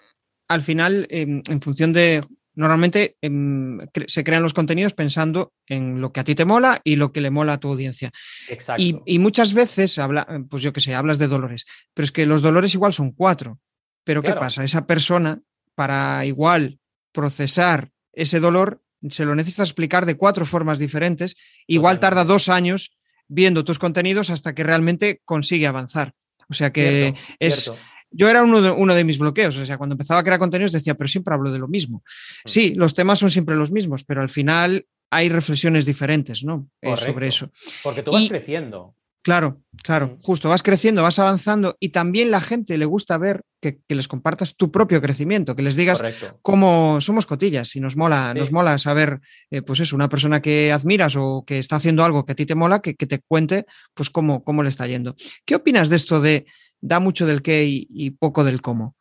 al 0.51 0.63
final, 0.63 1.07
em, 1.11 1.43
en 1.49 1.61
función 1.61 1.93
de, 1.93 2.27
normalmente 2.57 3.17
em, 3.23 3.79
se 4.09 4.25
crean 4.25 4.43
los 4.43 4.53
contenidos 4.53 4.95
pensando 4.95 5.53
en 5.69 6.01
lo 6.01 6.13
que 6.13 6.19
a 6.19 6.25
ti 6.25 6.35
te 6.35 6.45
mola 6.45 6.81
y 6.83 6.97
lo 6.97 7.13
que 7.13 7.21
le 7.21 7.31
mola 7.31 7.53
a 7.53 7.61
tu 7.61 7.69
audiencia. 7.69 8.11
Exacto. 8.49 8.83
Y, 8.83 9.19
muchas 9.21 9.55
veces, 9.55 9.97
habla, 10.01 10.27
pues 10.51 10.65
yo 10.65 10.73
qué 10.73 10.81
sé, 10.81 10.97
hablas 10.97 11.19
de 11.19 11.29
dolores, 11.29 11.67
pero 11.95 12.05
es 12.05 12.11
que 12.11 12.27
los 12.27 12.43
dolores 12.43 12.75
igual 12.75 12.93
son 12.93 13.13
cuatro. 13.13 13.61
Pero 14.03 14.23
¿qué 14.23 14.33
pasa? 14.33 14.65
Esa 14.65 14.89
persona, 14.89 15.41
para 15.77 16.27
igual 16.27 16.81
procesar 17.13 17.93
ese 18.13 18.41
dolor, 18.41 18.83
se 19.09 19.25
lo 19.25 19.37
necesita 19.37 19.63
explicar 19.63 20.05
de 20.05 20.17
cuatro 20.17 20.45
formas 20.47 20.81
diferentes. 20.81 21.37
Igual 21.69 22.01
tarda 22.01 22.25
dos 22.25 22.49
años 22.49 22.91
viendo 23.29 23.65
tus 23.65 23.79
contenidos 23.79 24.31
hasta 24.31 24.53
que 24.53 24.65
realmente 24.65 25.23
consigue 25.25 25.69
avanzar. 25.69 26.13
O 26.49 26.55
sea 26.55 26.73
que 26.73 27.15
es... 27.39 27.71
Yo 28.11 28.29
era 28.29 28.43
uno 28.43 28.61
de, 28.61 28.71
uno 28.71 28.95
de, 28.95 29.05
mis 29.05 29.19
bloqueos, 29.19 29.57
o 29.57 29.65
sea, 29.65 29.79
cuando 29.79 29.95
empezaba 29.95 30.21
a 30.21 30.25
crear 30.25 30.39
contenidos 30.39 30.73
decía, 30.73 30.95
pero 30.95 31.09
siempre 31.09 31.35
hablo 31.35 31.51
de 31.51 31.59
lo 31.59 31.69
mismo. 31.69 31.99
Mm. 32.45 32.49
Sí, 32.49 32.75
los 32.75 32.95
temas 32.95 33.19
son 33.19 33.31
siempre 33.31 33.57
los 33.57 33.71
mismos, 33.71 34.05
pero 34.05 34.23
al 34.23 34.29
final 34.29 34.87
hay 35.11 35.29
reflexiones 35.29 35.87
diferentes, 35.87 36.45
¿no? 36.45 36.69
Eh, 36.81 36.97
sobre 36.97 37.29
eso. 37.29 37.51
Porque 37.83 38.03
tú 38.03 38.13
vas 38.13 38.29
creciendo. 38.29 38.95
Claro, 39.23 39.61
claro, 39.83 40.07
mm. 40.07 40.23
justo, 40.23 40.49
vas 40.49 40.63
creciendo, 40.63 41.03
vas 41.03 41.19
avanzando 41.19 41.77
y 41.79 41.91
también 41.91 42.31
la 42.31 42.41
gente 42.41 42.79
le 42.79 42.87
gusta 42.87 43.19
ver 43.19 43.43
que, 43.61 43.79
les 43.89 44.09
compartas 44.09 44.57
tu 44.57 44.71
propio 44.71 45.03
crecimiento, 45.03 45.55
que 45.55 45.63
les 45.63 45.77
digas 45.77 46.03
cómo 46.41 47.03
somos 47.03 47.27
cotillas 47.27 47.77
y 47.77 47.81
nos 47.81 47.97
mola, 47.97 48.33
nos 48.33 48.51
mola 48.51 48.79
saber, 48.79 49.21
eh, 49.51 49.61
pues 49.61 49.81
eso, 49.81 49.95
una 49.95 50.09
persona 50.09 50.41
que 50.41 50.73
admiras 50.73 51.17
o 51.17 51.45
que 51.47 51.59
está 51.59 51.77
haciendo 51.77 52.03
algo 52.03 52.25
que 52.25 52.33
a 52.33 52.35
ti 52.35 52.47
te 52.47 52.55
mola, 52.55 52.81
que, 52.81 52.95
te 52.95 53.19
cuente 53.19 53.67
pues 53.93 54.09
cómo, 54.09 54.43
cómo 54.43 54.63
le 54.63 54.71
está 54.71 54.87
yendo. 54.87 55.15
¿Qué 55.45 55.55
opinas 55.55 55.91
de 55.91 55.97
esto 55.97 56.23
de 56.23 56.47
da 56.81 57.01
mucho 57.01 57.27
del 57.27 57.43
qué 57.43 57.65
y, 57.67 58.11
poco 58.11 58.45
del 58.45 58.61
cómo? 58.63 58.97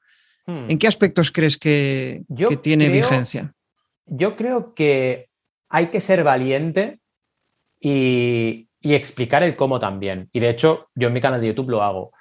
Hmm. 0.45 0.69
¿En 0.69 0.79
qué 0.79 0.87
aspectos 0.87 1.31
crees 1.31 1.57
que, 1.57 2.23
tiene 2.61 2.89
vigencia? 2.89 3.53
Yo 4.05 4.35
creo 4.35 4.73
que 4.73 5.29
hay 5.69 5.87
que 5.87 6.01
ser 6.01 6.23
valiente 6.23 6.99
y, 7.79 8.67
y 8.81 8.93
explicar 8.93 9.43
el 9.43 9.55
cómo 9.55 9.79
también. 9.79 10.29
Y 10.33 10.39
de 10.39 10.49
hecho, 10.49 10.89
yo 10.95 11.07
en 11.07 11.13
mi 11.13 11.21
canal 11.21 11.41
de 11.41 11.47
YouTube 11.47 11.69
lo 11.69 11.83
hago. 11.83 12.11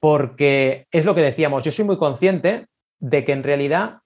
Porque 0.00 0.86
es 0.90 1.04
lo 1.04 1.14
que 1.14 1.22
decíamos, 1.22 1.64
yo 1.64 1.72
soy 1.72 1.84
muy 1.84 1.96
consciente 1.96 2.66
de 3.00 3.24
que 3.24 3.32
en 3.32 3.42
realidad 3.42 3.98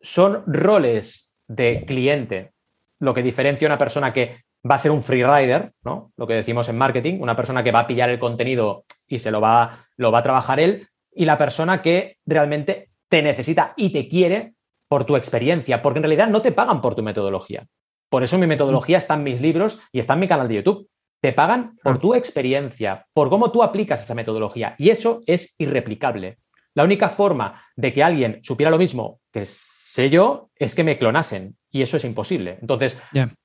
son 0.00 0.44
roles 0.46 1.32
de 1.48 1.84
cliente 1.86 2.52
lo 2.98 3.14
que 3.14 3.22
diferencia 3.22 3.66
a 3.66 3.70
una 3.70 3.78
persona 3.78 4.12
que 4.12 4.44
va 4.68 4.76
a 4.76 4.78
ser 4.78 4.90
un 4.90 5.02
freerider, 5.02 5.72
¿no? 5.82 6.12
Lo 6.16 6.26
que 6.26 6.34
decimos 6.34 6.68
en 6.68 6.78
marketing, 6.78 7.20
una 7.20 7.36
persona 7.36 7.62
que 7.62 7.72
va 7.72 7.80
a 7.80 7.86
pillar 7.86 8.10
el 8.10 8.18
contenido 8.18 8.84
y 9.06 9.18
se 9.18 9.30
lo 9.30 9.40
va, 9.40 9.86
lo 9.96 10.12
va 10.12 10.20
a 10.20 10.22
trabajar 10.22 10.60
él, 10.60 10.88
y 11.12 11.24
la 11.24 11.38
persona 11.38 11.82
que 11.82 12.18
realmente 12.26 12.88
te 13.08 13.22
necesita 13.22 13.72
y 13.76 13.90
te 13.90 14.08
quiere 14.08 14.54
por 14.88 15.04
tu 15.04 15.16
experiencia, 15.16 15.82
porque 15.82 15.98
en 15.98 16.04
realidad 16.04 16.28
no 16.28 16.42
te 16.42 16.52
pagan 16.52 16.80
por 16.80 16.94
tu 16.94 17.02
metodología. 17.02 17.66
Por 18.08 18.22
eso 18.22 18.38
mi 18.38 18.46
metodología 18.46 18.98
está 18.98 19.14
en 19.14 19.24
mis 19.24 19.40
libros 19.40 19.80
y 19.92 19.98
está 19.98 20.14
en 20.14 20.20
mi 20.20 20.28
canal 20.28 20.48
de 20.48 20.56
YouTube. 20.56 20.88
Te 21.20 21.32
pagan 21.32 21.76
por 21.82 21.96
ah. 21.96 21.98
tu 21.98 22.14
experiencia, 22.14 23.06
por 23.12 23.30
cómo 23.30 23.50
tú 23.50 23.62
aplicas 23.62 24.04
esa 24.04 24.14
metodología. 24.14 24.76
Y 24.78 24.90
eso 24.90 25.22
es 25.26 25.54
irreplicable. 25.58 26.38
La 26.74 26.84
única 26.84 27.08
forma 27.08 27.64
de 27.74 27.92
que 27.92 28.04
alguien 28.04 28.40
supiera 28.42 28.70
lo 28.70 28.78
mismo 28.78 29.20
que 29.32 29.46
sé 29.46 30.10
yo 30.10 30.50
es 30.54 30.74
que 30.74 30.84
me 30.84 30.98
clonasen. 30.98 31.56
Y 31.70 31.82
eso 31.82 31.96
es 31.96 32.04
imposible. 32.04 32.58
Entonces, 32.60 32.98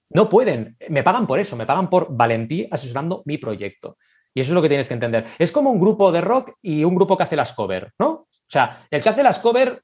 no 0.10 0.30
pueden. 0.30 0.78
Me 0.90 1.02
pagan 1.02 1.26
por 1.26 1.40
eso. 1.40 1.56
Me 1.56 1.66
pagan 1.66 1.90
por 1.90 2.16
valentí 2.16 2.68
asesorando 2.70 3.24
mi 3.26 3.38
proyecto. 3.38 3.98
Y 4.34 4.42
eso 4.42 4.52
es 4.52 4.56
lo 4.56 4.62
que 4.62 4.70
tienes 4.70 4.88
que 4.88 4.94
entender. 4.94 5.26
Es 5.40 5.52
como 5.52 5.72
un 5.72 5.80
grupo 5.80 6.12
de 6.12 6.22
rock 6.22 6.54
y 6.62 6.84
un 6.84 6.96
grupo 6.96 7.18
que 7.18 7.24
hace 7.24 7.36
las 7.36 7.54
cover, 7.54 7.92
¿no? 8.00 8.10
O 8.10 8.28
sea, 8.48 8.80
el 8.90 9.02
que 9.02 9.10
hace 9.10 9.24
las 9.24 9.40
cover 9.40 9.82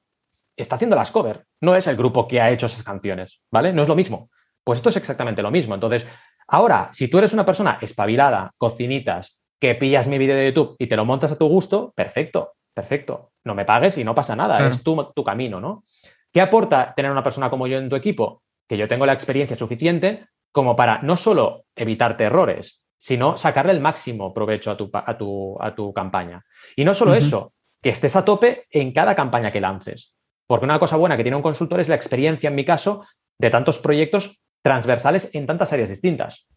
está 0.55 0.75
haciendo 0.75 0.95
las 0.95 1.11
cover. 1.11 1.45
No 1.61 1.75
es 1.75 1.87
el 1.87 1.95
grupo 1.95 2.27
que 2.27 2.41
ha 2.41 2.49
hecho 2.49 2.65
esas 2.65 2.83
canciones, 2.83 3.41
¿vale? 3.51 3.73
No 3.73 3.81
es 3.81 3.87
lo 3.87 3.95
mismo. 3.95 4.29
Pues 4.63 4.79
esto 4.79 4.89
es 4.89 4.97
exactamente 4.97 5.41
lo 5.41 5.51
mismo. 5.51 5.75
Entonces, 5.75 6.05
ahora, 6.47 6.89
si 6.91 7.07
tú 7.07 7.17
eres 7.17 7.33
una 7.33 7.45
persona 7.45 7.77
espabilada, 7.81 8.51
cocinitas, 8.57 9.39
que 9.59 9.75
pillas 9.75 10.07
mi 10.07 10.17
vídeo 10.17 10.35
de 10.35 10.47
YouTube 10.47 10.75
y 10.79 10.87
te 10.87 10.95
lo 10.95 11.05
montas 11.05 11.31
a 11.31 11.37
tu 11.37 11.47
gusto, 11.47 11.93
perfecto, 11.95 12.53
perfecto. 12.73 13.31
No 13.43 13.55
me 13.55 13.65
pagues 13.65 13.97
y 13.97 14.03
no 14.03 14.13
pasa 14.13 14.35
nada, 14.35 14.67
es 14.67 14.83
tu, 14.83 15.11
tu 15.15 15.23
camino, 15.23 15.59
¿no? 15.59 15.83
¿Qué 16.31 16.41
aporta 16.41 16.93
tener 16.95 17.11
una 17.11 17.23
persona 17.23 17.49
como 17.49 17.67
yo 17.67 17.77
en 17.77 17.89
tu 17.89 17.95
equipo? 17.95 18.43
Que 18.67 18.77
yo 18.77 18.87
tengo 18.87 19.05
la 19.05 19.13
experiencia 19.13 19.57
suficiente 19.57 20.27
como 20.51 20.75
para 20.75 21.01
no 21.01 21.17
solo 21.17 21.65
evitarte 21.75 22.25
errores, 22.25 22.81
sino 22.97 23.37
sacarle 23.37 23.71
el 23.71 23.79
máximo 23.79 24.33
provecho 24.33 24.71
a 24.71 24.77
tu, 24.77 24.89
a 24.93 25.17
tu, 25.17 25.57
a 25.61 25.75
tu 25.75 25.93
campaña. 25.93 26.43
Y 26.75 26.83
no 26.83 26.93
solo 26.93 27.13
eso, 27.13 27.53
que 27.81 27.89
estés 27.89 28.15
a 28.15 28.25
tope 28.25 28.65
en 28.71 28.91
cada 28.91 29.15
campaña 29.15 29.51
que 29.51 29.61
lances. 29.61 30.15
Porque 30.47 30.65
una 30.65 30.79
cosa 30.79 30.97
buena 30.97 31.17
que 31.17 31.23
tiene 31.23 31.35
un 31.35 31.43
consultor 31.43 31.79
es 31.79 31.89
la 31.89 31.95
experiencia, 31.95 32.49
en 32.49 32.55
mi 32.55 32.65
caso, 32.65 33.05
de 33.37 33.49
tantos 33.49 33.79
proyectos 33.79 34.41
transversales 34.61 35.33
en 35.35 35.45
tantas 35.45 35.71
áreas 35.73 35.89
distintas. 35.89 36.47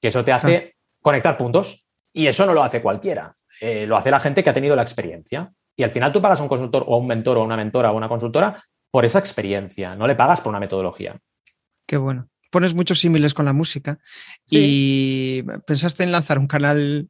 Que 0.00 0.08
eso 0.08 0.24
te 0.24 0.32
hace 0.32 0.76
conectar 1.00 1.36
puntos 1.36 1.86
y 2.12 2.26
eso 2.26 2.46
no 2.46 2.54
lo 2.54 2.62
hace 2.62 2.80
cualquiera. 2.80 3.34
Eh, 3.60 3.86
lo 3.86 3.96
hace 3.96 4.10
la 4.10 4.20
gente 4.20 4.42
que 4.42 4.50
ha 4.50 4.54
tenido 4.54 4.76
la 4.76 4.82
experiencia. 4.82 5.52
Y 5.76 5.82
al 5.82 5.90
final 5.90 6.12
tú 6.12 6.22
pagas 6.22 6.40
a 6.40 6.42
un 6.42 6.48
consultor 6.48 6.84
o 6.86 6.94
a 6.94 6.98
un 6.98 7.06
mentor 7.06 7.38
o 7.38 7.42
una 7.42 7.56
mentora 7.56 7.90
o 7.92 7.96
una 7.96 8.08
consultora 8.08 8.62
por 8.90 9.04
esa 9.04 9.18
experiencia, 9.18 9.96
no 9.96 10.06
le 10.06 10.14
pagas 10.14 10.40
por 10.40 10.50
una 10.50 10.60
metodología. 10.60 11.18
Qué 11.84 11.96
bueno. 11.96 12.28
Pones 12.54 12.72
muchos 12.72 13.00
símiles 13.00 13.34
con 13.34 13.46
la 13.46 13.52
música 13.52 13.98
y 14.48 15.42
pensaste 15.66 16.04
en 16.04 16.12
lanzar 16.12 16.38
un 16.38 16.46
canal 16.46 17.08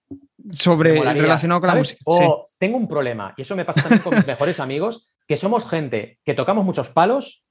sobre 0.53 1.03
relacionado 1.03 1.61
con 1.61 1.69
la 1.69 1.75
música. 1.75 2.01
O 2.07 2.47
tengo 2.57 2.79
un 2.79 2.89
problema, 2.89 3.35
y 3.37 3.43
eso 3.43 3.55
me 3.55 3.67
pasa 3.67 3.83
también 3.83 4.01
con 4.01 4.15
mis 4.17 4.27
mejores 4.27 4.59
amigos, 4.59 5.11
que 5.29 5.37
somos 5.37 5.69
gente 5.69 6.19
que 6.25 6.33
tocamos 6.33 6.65
muchos 6.65 6.89
palos, 6.89 7.45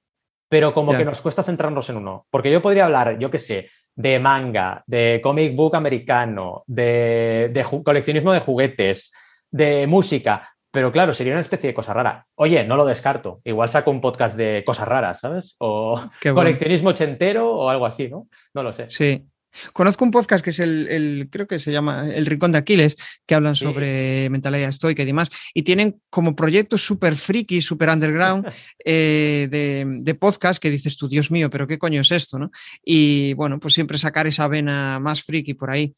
pero 0.50 0.74
como 0.74 0.98
que 0.98 1.06
nos 1.06 1.22
cuesta 1.22 1.44
centrarnos 1.44 1.88
en 1.92 1.98
uno. 1.98 2.26
Porque 2.32 2.52
yo 2.52 2.64
podría 2.64 2.86
hablar, 2.86 3.20
yo 3.20 3.30
qué 3.30 3.38
sé, 3.38 3.70
de 3.94 4.18
manga, 4.18 4.84
de 4.88 5.22
comic 5.22 5.56
book 5.56 5.76
americano, 5.76 6.64
de, 6.66 7.64
coleccionismo 7.84 8.34
de 8.34 8.40
juguetes, 8.40 9.14
de 9.52 9.86
música, 9.86 10.53
pero 10.74 10.92
claro, 10.92 11.14
sería 11.14 11.34
una 11.34 11.42
especie 11.42 11.68
de 11.68 11.76
cosa 11.76 11.94
rara. 11.94 12.26
Oye, 12.34 12.64
no 12.64 12.76
lo 12.76 12.84
descarto. 12.84 13.42
Igual 13.44 13.70
saco 13.70 13.92
un 13.92 14.02
podcast 14.02 14.36
de 14.36 14.64
cosas 14.66 14.88
raras, 14.88 15.20
¿sabes? 15.20 15.56
O 15.60 16.04
coleccionismo 16.34 16.90
ochentero 16.90 17.48
o 17.48 17.70
algo 17.70 17.86
así, 17.86 18.10
¿no? 18.10 18.28
No 18.56 18.64
lo 18.64 18.74
sé. 18.74 18.88
Sí. 18.90 19.24
Conozco 19.72 20.04
un 20.04 20.10
podcast 20.10 20.44
que 20.44 20.50
es 20.50 20.58
el, 20.58 21.28
creo 21.32 21.46
que 21.46 21.60
se 21.60 21.72
llama 21.72 22.10
El 22.10 22.26
Rincón 22.26 22.54
de 22.54 22.58
Aquiles, 22.58 22.96
que 23.28 23.36
hablan 23.36 23.56
sobre 23.56 24.28
mentalidad 24.32 24.70
estoica 24.70 25.04
y 25.04 25.06
demás, 25.06 25.30
y 25.54 25.62
tienen 25.62 26.02
como 26.10 26.36
proyectos 26.36 26.84
súper 26.84 27.16
friki, 27.16 27.62
súper 27.62 27.90
underground 27.90 28.52
eh, 28.84 29.48
de, 29.52 30.16
podcast 30.16 30.60
que 30.60 30.72
dices 30.72 30.98
tú, 30.98 31.08
Dios 31.08 31.30
mío, 31.30 31.52
pero 31.52 31.68
qué 31.68 31.78
coño 31.78 32.02
es 32.02 32.12
esto, 32.12 32.40
¿no? 32.40 32.50
Y 32.84 33.36
bueno, 33.36 33.60
pues 33.60 33.76
siempre 33.76 34.00
sacar 34.00 34.26
esa 34.26 34.48
vena 34.48 34.98
más 35.00 35.22
friki 35.22 35.54
por 35.54 35.70
ahí. 35.70 35.94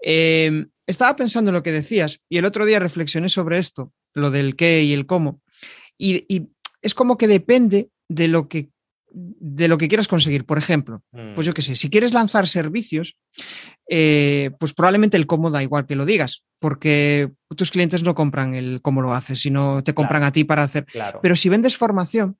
Em, 0.00 0.68
estaba 0.86 1.16
pensando 1.16 1.50
en 1.50 1.56
lo 1.56 1.62
que 1.64 1.72
decías 1.72 2.20
y 2.28 2.38
el 2.38 2.44
otro 2.44 2.64
día 2.64 2.78
reflexioné 2.78 3.28
sobre 3.28 3.58
esto, 3.58 3.92
lo 4.14 4.30
del 4.30 4.56
qué 4.56 4.82
y 4.82 4.92
el 4.92 5.06
cómo, 5.06 5.40
y, 5.98 6.24
y 6.28 6.48
es 6.80 6.94
como 6.94 7.16
que 7.16 7.28
depende 7.28 7.90
de 8.08 8.28
lo 8.28 8.48
que 8.48 8.70
de 9.14 9.68
lo 9.68 9.78
que 9.78 9.88
quieras 9.88 10.08
conseguir. 10.08 10.44
Por 10.44 10.58
ejemplo, 10.58 11.02
pues 11.10 11.38
mm. 11.38 11.42
yo 11.42 11.54
qué 11.54 11.62
sé, 11.62 11.74
si 11.76 11.90
quieres 11.90 12.12
lanzar 12.12 12.48
servicios, 12.48 13.16
eh, 13.88 14.50
pues 14.58 14.72
probablemente 14.72 15.16
el 15.16 15.26
cómo 15.26 15.50
da 15.50 15.62
igual 15.62 15.86
que 15.86 15.96
lo 15.96 16.06
digas, 16.06 16.44
porque 16.58 17.30
tus 17.56 17.70
clientes 17.70 18.02
no 18.02 18.14
compran 18.14 18.54
el 18.54 18.80
cómo 18.82 19.02
lo 19.02 19.12
haces, 19.12 19.40
sino 19.40 19.82
te 19.84 19.94
compran 19.94 20.22
a 20.22 20.32
ti 20.32 20.44
para 20.44 20.62
hacer. 20.62 20.86
Pero 21.20 21.36
si 21.36 21.48
vendes 21.48 21.76
formación, 21.76 22.38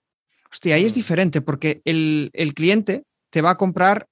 hostia, 0.50 0.76
ahí 0.76 0.84
es 0.84 0.92
mm. 0.92 0.96
diferente, 0.96 1.40
porque 1.40 1.82
el, 1.84 2.30
cliente 2.54 3.04
te 3.30 3.42
va 3.42 3.50
a 3.50 3.56
comprar 3.56 4.06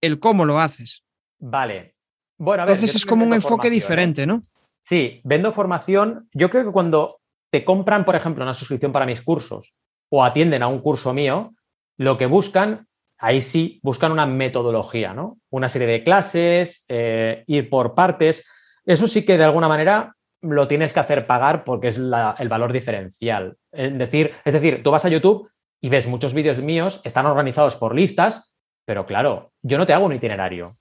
el 0.00 0.18
cómo 0.18 0.44
lo 0.44 0.58
haces. 0.58 1.04
Vale. 1.38 1.94
Bueno, 2.38 2.64
Entonces 2.64 2.94
es 2.96 3.06
como 3.06 3.24
un 3.24 3.34
enfoque 3.34 3.68
¿eh? 3.68 3.70
diferente, 3.70 4.26
¿no? 4.26 4.42
Sí, 4.82 5.20
vendo 5.24 5.52
formación. 5.52 6.28
Yo 6.32 6.50
creo 6.50 6.64
que 6.64 6.72
cuando 6.72 7.20
te 7.50 7.64
compran, 7.64 8.04
por 8.04 8.16
ejemplo, 8.16 8.44
una 8.44 8.54
suscripción 8.54 8.92
para 8.92 9.06
mis 9.06 9.22
cursos 9.22 9.74
o 10.08 10.24
atienden 10.24 10.62
a 10.62 10.68
un 10.68 10.80
curso 10.80 11.12
mío, 11.12 11.54
lo 11.96 12.18
que 12.18 12.26
buscan, 12.26 12.88
ahí 13.18 13.42
sí, 13.42 13.78
buscan 13.82 14.12
una 14.12 14.26
metodología, 14.26 15.14
¿no? 15.14 15.38
Una 15.50 15.68
serie 15.68 15.86
de 15.86 16.04
clases, 16.04 16.84
eh, 16.88 17.44
ir 17.46 17.70
por 17.70 17.94
partes. 17.94 18.44
Eso 18.84 19.06
sí 19.06 19.24
que 19.24 19.38
de 19.38 19.44
alguna 19.44 19.68
manera 19.68 20.16
lo 20.40 20.66
tienes 20.66 20.92
que 20.92 21.00
hacer 21.00 21.26
pagar 21.26 21.62
porque 21.62 21.88
es 21.88 21.98
el 21.98 22.48
valor 22.48 22.72
diferencial. 22.72 23.56
Es 23.70 23.96
decir, 23.96 24.32
es 24.44 24.52
decir, 24.52 24.82
tú 24.82 24.90
vas 24.90 25.04
a 25.04 25.08
YouTube 25.08 25.48
y 25.80 25.88
ves 25.88 26.08
muchos 26.08 26.34
vídeos 26.34 26.58
míos, 26.58 27.00
están 27.04 27.26
organizados 27.26 27.76
por 27.76 27.94
listas, 27.94 28.52
pero 28.84 29.06
claro, 29.06 29.52
yo 29.62 29.78
no 29.78 29.86
te 29.86 29.92
hago 29.92 30.06
un 30.06 30.14
itinerario. 30.14 30.76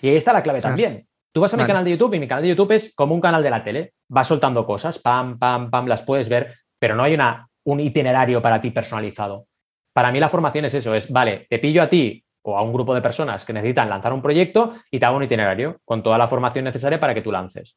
Y 0.00 0.08
ahí 0.08 0.16
está 0.16 0.32
la 0.32 0.42
clave 0.42 0.60
también. 0.60 1.06
Tú 1.32 1.40
vas 1.40 1.54
a 1.54 1.56
mi 1.56 1.64
canal 1.64 1.84
de 1.84 1.92
YouTube 1.92 2.14
y 2.14 2.20
mi 2.20 2.28
canal 2.28 2.42
de 2.42 2.50
YouTube 2.50 2.72
es 2.72 2.94
como 2.94 3.14
un 3.14 3.20
canal 3.20 3.42
de 3.42 3.50
la 3.50 3.64
tele. 3.64 3.94
Vas 4.08 4.28
soltando 4.28 4.66
cosas, 4.66 4.98
pam, 4.98 5.38
pam, 5.38 5.70
pam, 5.70 5.86
las 5.86 6.02
puedes 6.02 6.28
ver, 6.28 6.58
pero 6.78 6.94
no 6.94 7.02
hay 7.02 7.14
una, 7.14 7.48
un 7.64 7.80
itinerario 7.80 8.42
para 8.42 8.60
ti 8.60 8.70
personalizado 8.70 9.46
para 9.92 10.10
mí 10.10 10.20
la 10.20 10.28
formación 10.28 10.64
es 10.64 10.74
eso, 10.74 10.94
es, 10.94 11.10
vale, 11.10 11.46
te 11.48 11.58
pillo 11.58 11.82
a 11.82 11.88
ti 11.88 12.24
o 12.42 12.56
a 12.56 12.62
un 12.62 12.72
grupo 12.72 12.94
de 12.94 13.02
personas 13.02 13.44
que 13.44 13.52
necesitan 13.52 13.88
lanzar 13.88 14.12
un 14.12 14.22
proyecto 14.22 14.74
y 14.90 14.98
te 14.98 15.06
hago 15.06 15.16
un 15.16 15.22
itinerario 15.22 15.80
con 15.84 16.02
toda 16.02 16.18
la 16.18 16.28
formación 16.28 16.64
necesaria 16.64 16.98
para 16.98 17.14
que 17.14 17.22
tú 17.22 17.30
lances. 17.30 17.76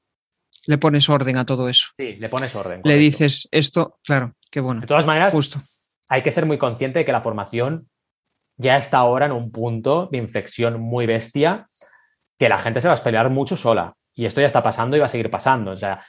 Le 0.65 0.77
pones 0.77 1.07
orden 1.09 1.37
a 1.37 1.45
todo 1.45 1.69
eso. 1.69 1.89
Sí, 1.97 2.15
le 2.15 2.29
pones 2.29 2.55
orden. 2.55 2.81
Le 2.83 2.97
dices 2.97 3.47
esto, 3.51 3.99
claro, 4.03 4.33
qué 4.49 4.61
bueno. 4.61 4.81
De 4.81 4.87
todas 4.87 5.05
maneras, 5.05 5.33
Justo. 5.33 5.59
hay 6.07 6.23
que 6.23 6.31
ser 6.31 6.45
muy 6.45 6.57
consciente 6.57 6.99
de 6.99 7.05
que 7.05 7.11
la 7.11 7.21
formación 7.21 7.87
ya 8.57 8.77
está 8.77 8.99
ahora 8.99 9.27
en 9.27 9.33
un 9.33 9.51
punto 9.51 10.07
de 10.11 10.17
inflexión 10.17 10.81
muy 10.81 11.05
bestia 11.05 11.69
que 12.37 12.49
la 12.49 12.59
gente 12.59 12.81
se 12.81 12.87
va 12.87 12.93
a 12.93 13.03
pelear 13.03 13.29
mucho 13.29 13.55
sola. 13.55 13.93
Y 14.13 14.25
esto 14.25 14.41
ya 14.41 14.47
está 14.47 14.63
pasando 14.63 14.95
y 14.95 14.99
va 14.99 15.07
a 15.07 15.09
seguir 15.09 15.29
pasando. 15.29 15.71
O 15.71 15.77
sea, 15.77 16.03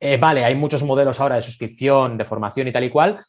eh, 0.00 0.16
vale, 0.16 0.44
hay 0.44 0.54
muchos 0.54 0.82
modelos 0.82 1.20
ahora 1.20 1.36
de 1.36 1.42
suscripción, 1.42 2.16
de 2.16 2.24
formación 2.24 2.68
y 2.68 2.72
tal 2.72 2.84
y 2.84 2.90
cual, 2.90 3.24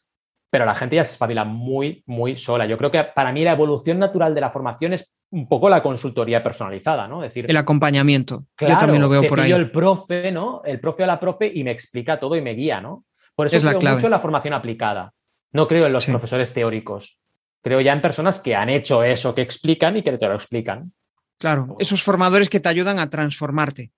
pero 0.50 0.64
la 0.64 0.74
gente 0.74 0.96
ya 0.96 1.04
se 1.04 1.12
espabila 1.12 1.44
muy, 1.44 2.02
muy 2.06 2.36
sola. 2.36 2.66
Yo 2.66 2.78
creo 2.78 2.90
que 2.90 3.04
para 3.04 3.32
mí 3.32 3.44
la 3.44 3.52
evolución 3.52 3.98
natural 3.98 4.34
de 4.34 4.40
la 4.40 4.50
formación 4.50 4.94
es 4.94 5.12
un 5.32 5.48
poco 5.48 5.68
la 5.68 5.82
consultoría 5.82 6.42
personalizada, 6.42 7.06
¿no? 7.06 7.20
decir, 7.20 7.48
el 7.48 7.56
acompañamiento. 7.56 8.46
Yo 8.58 8.76
también 8.76 9.00
lo 9.00 9.08
veo 9.08 9.22
por 9.28 9.40
ahí. 9.40 9.52
el 9.52 9.70
profe, 9.70 10.32
¿no? 10.32 10.62
El 10.64 10.80
profe 10.80 11.04
a 11.04 11.06
la 11.06 11.20
profe 11.20 11.50
y 11.54 11.62
me 11.62 11.70
explica 11.70 12.18
todo 12.18 12.34
y 12.34 12.42
me 12.42 12.54
guía, 12.54 12.80
¿no? 12.80 13.04
Por 13.34 13.46
eso 13.46 13.60
creo 13.60 13.94
mucho 13.94 14.06
en 14.06 14.10
la 14.10 14.18
formación 14.18 14.54
aplicada. 14.54 15.12
No 15.52 15.68
creo 15.68 15.86
en 15.86 15.92
los 15.92 16.06
profesores 16.06 16.52
teóricos. 16.52 17.20
Creo 17.62 17.80
ya 17.80 17.92
en 17.92 18.00
personas 18.00 18.40
que 18.40 18.56
han 18.56 18.70
hecho 18.70 19.02
eso 19.04 19.34
que 19.34 19.42
explican 19.42 19.96
y 19.96 20.02
que 20.02 20.16
te 20.16 20.26
lo 20.26 20.34
explican. 20.34 20.92
Claro, 21.40 21.76
esos 21.78 22.02
formadores 22.02 22.50
que 22.50 22.60
te 22.60 22.68
ayudan 22.68 22.98
a 22.98 23.08
transformarte, 23.08 23.92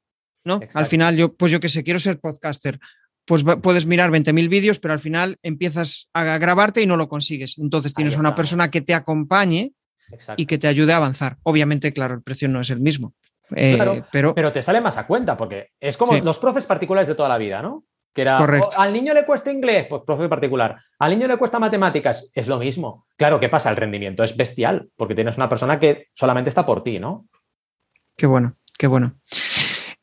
¿no? 0.45 0.61
Al 0.75 0.87
final, 0.87 1.17
yo, 1.17 1.35
pues 1.35 1.51
yo 1.51 1.59
que 1.59 1.69
sé, 1.69 1.83
quiero 1.83 1.99
ser 1.99 2.21
podcaster. 2.21 2.79
Pues 3.25 3.45
puedes 3.61 3.85
mirar 3.85 4.11
20.000 4.11 4.49
vídeos, 4.49 4.79
pero 4.79 4.95
al 4.95 5.01
final 5.01 5.39
empiezas 5.43 6.09
a 6.13 6.39
grabarte 6.39 6.83
y 6.83 6.87
no 6.87 6.97
lo 6.97 7.09
consigues. 7.09 7.59
Entonces 7.59 7.95
tienes 7.95 8.17
una 8.17 8.37
persona 8.37 8.71
que 8.71 8.81
te 8.81 8.95
acompañe 8.95 9.73
y 10.37 10.47
que 10.47 10.59
te 10.59 10.69
ayude 10.69 10.93
a 10.93 10.99
avanzar. 10.99 11.39
Obviamente, 11.43 11.93
claro, 11.93 12.15
el 12.15 12.23
precio 12.23 12.49
no 12.49 12.61
es 12.61 12.71
el 12.71 12.81
mismo. 12.81 13.15
Eh, 13.57 14.03
pero... 14.13 14.35
pero 14.35 14.53
te 14.53 14.63
sale 14.63 14.81
más 14.81 14.97
a 14.97 15.07
cuenta, 15.07 15.37
porque 15.37 15.71
es 15.81 15.97
como 15.97 16.17
los 16.19 16.39
profes 16.39 16.65
particulares 16.65 17.09
de 17.09 17.17
toda 17.17 17.29
la 17.29 17.39
vida, 17.39 17.61
¿no? 17.61 17.85
Que 18.15 18.23
era, 18.23 18.37
Correcto. 18.37 18.69
Oh, 18.77 18.81
al 18.81 18.93
niño 18.93 19.15
le 19.15 19.25
cuesta 19.25 19.51
inglés, 19.51 19.87
pues 19.89 20.03
profe 20.07 20.29
particular. 20.29 20.79
Al 20.99 21.11
niño 21.11 21.27
le 21.27 21.39
cuesta 21.39 21.59
matemáticas, 21.59 22.31
es 22.35 22.47
lo 22.47 22.59
mismo. 22.59 23.07
Claro, 23.17 23.41
¿qué 23.41 23.49
pasa? 23.49 23.71
El 23.71 23.77
rendimiento 23.77 24.23
es 24.23 24.37
bestial, 24.37 24.91
porque 24.97 25.15
tienes 25.15 25.37
una 25.37 25.49
persona 25.49 25.81
que 25.81 26.09
solamente 26.13 26.51
está 26.51 26.67
por 26.67 26.83
ti, 26.83 26.99
¿no? 26.99 27.27
Qué 28.17 28.27
bueno, 28.27 28.57
qué 28.79 28.87
bueno. 28.87 29.15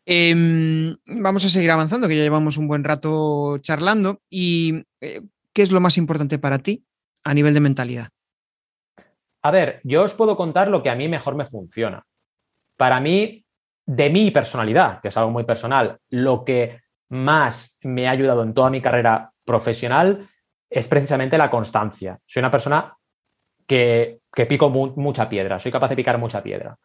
Em, 0.05 0.97
vamos 1.05 1.45
a 1.45 1.49
seguir 1.49 1.69
avanzando, 1.69 2.07
que 2.07 2.17
ya 2.17 2.23
llevamos 2.23 2.57
un 2.57 2.67
buen 2.67 2.83
rato 2.83 3.59
charlando. 3.59 4.21
¿Y 4.27 4.83
eh, 5.01 5.21
qué 5.53 5.61
es 5.61 5.71
lo 5.71 5.81
más 5.81 5.97
importante 5.97 6.39
para 6.39 6.57
ti 6.57 6.83
a 7.23 7.35
nivel 7.35 7.53
de 7.53 7.59
mentalidad? 7.59 8.09
A 9.43 9.51
ver, 9.51 9.81
yo 9.83 10.03
os 10.03 10.15
puedo 10.15 10.35
contar 10.35 10.69
lo 10.69 10.81
que 10.81 10.89
a 10.89 10.95
mí 10.95 11.07
mejor 11.07 11.35
me 11.35 11.45
funciona. 11.45 12.05
Para 12.75 12.99
mí, 12.99 13.45
de 13.85 14.09
mi 14.09 14.31
personalidad, 14.31 14.99
que 14.99 15.09
es 15.09 15.17
algo 15.17 15.31
muy 15.31 15.43
personal, 15.43 15.99
lo 16.09 16.43
que 16.43 16.81
más 17.09 17.77
me 17.81 18.07
ha 18.07 18.11
ayudado 18.11 18.43
en 18.43 18.53
toda 18.53 18.69
mi 18.69 18.81
carrera 18.81 19.31
profesional 19.43 20.27
es 20.69 20.87
precisamente 20.87 21.37
la 21.37 21.49
constancia. 21.49 22.19
Soy 22.25 22.41
una 22.41 22.51
persona 22.51 22.95
que, 23.65 24.19
pico 24.47 24.69
mucha 24.69 25.29
piedra, 25.29 25.59
soy 25.59 25.71
capaz 25.71 25.89
de 25.89 25.95
picar 25.95 26.17
mucha 26.17 26.41
piedra. 26.43 26.77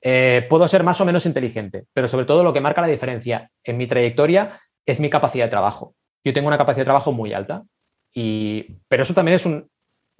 Eh, 0.00 0.46
puedo 0.48 0.68
ser 0.68 0.84
más 0.84 1.00
o 1.00 1.04
menos 1.04 1.26
inteligente, 1.26 1.86
pero 1.92 2.08
sobre 2.08 2.26
todo 2.26 2.42
lo 2.42 2.52
que 2.52 2.60
marca 2.60 2.80
la 2.80 2.86
diferencia 2.86 3.50
en 3.64 3.76
mi 3.76 3.86
trayectoria 3.86 4.52
es 4.86 5.00
mi 5.00 5.10
capacidad 5.10 5.46
de 5.46 5.50
trabajo. 5.50 5.94
Yo 6.24 6.32
tengo 6.32 6.48
una 6.48 6.58
capacidad 6.58 6.82
de 6.82 6.86
trabajo 6.86 7.12
muy 7.12 7.32
alta, 7.32 7.64
y, 8.12 8.78
pero 8.88 9.02
eso 9.02 9.14
también 9.14 9.36
es 9.36 9.46
un, 9.46 9.68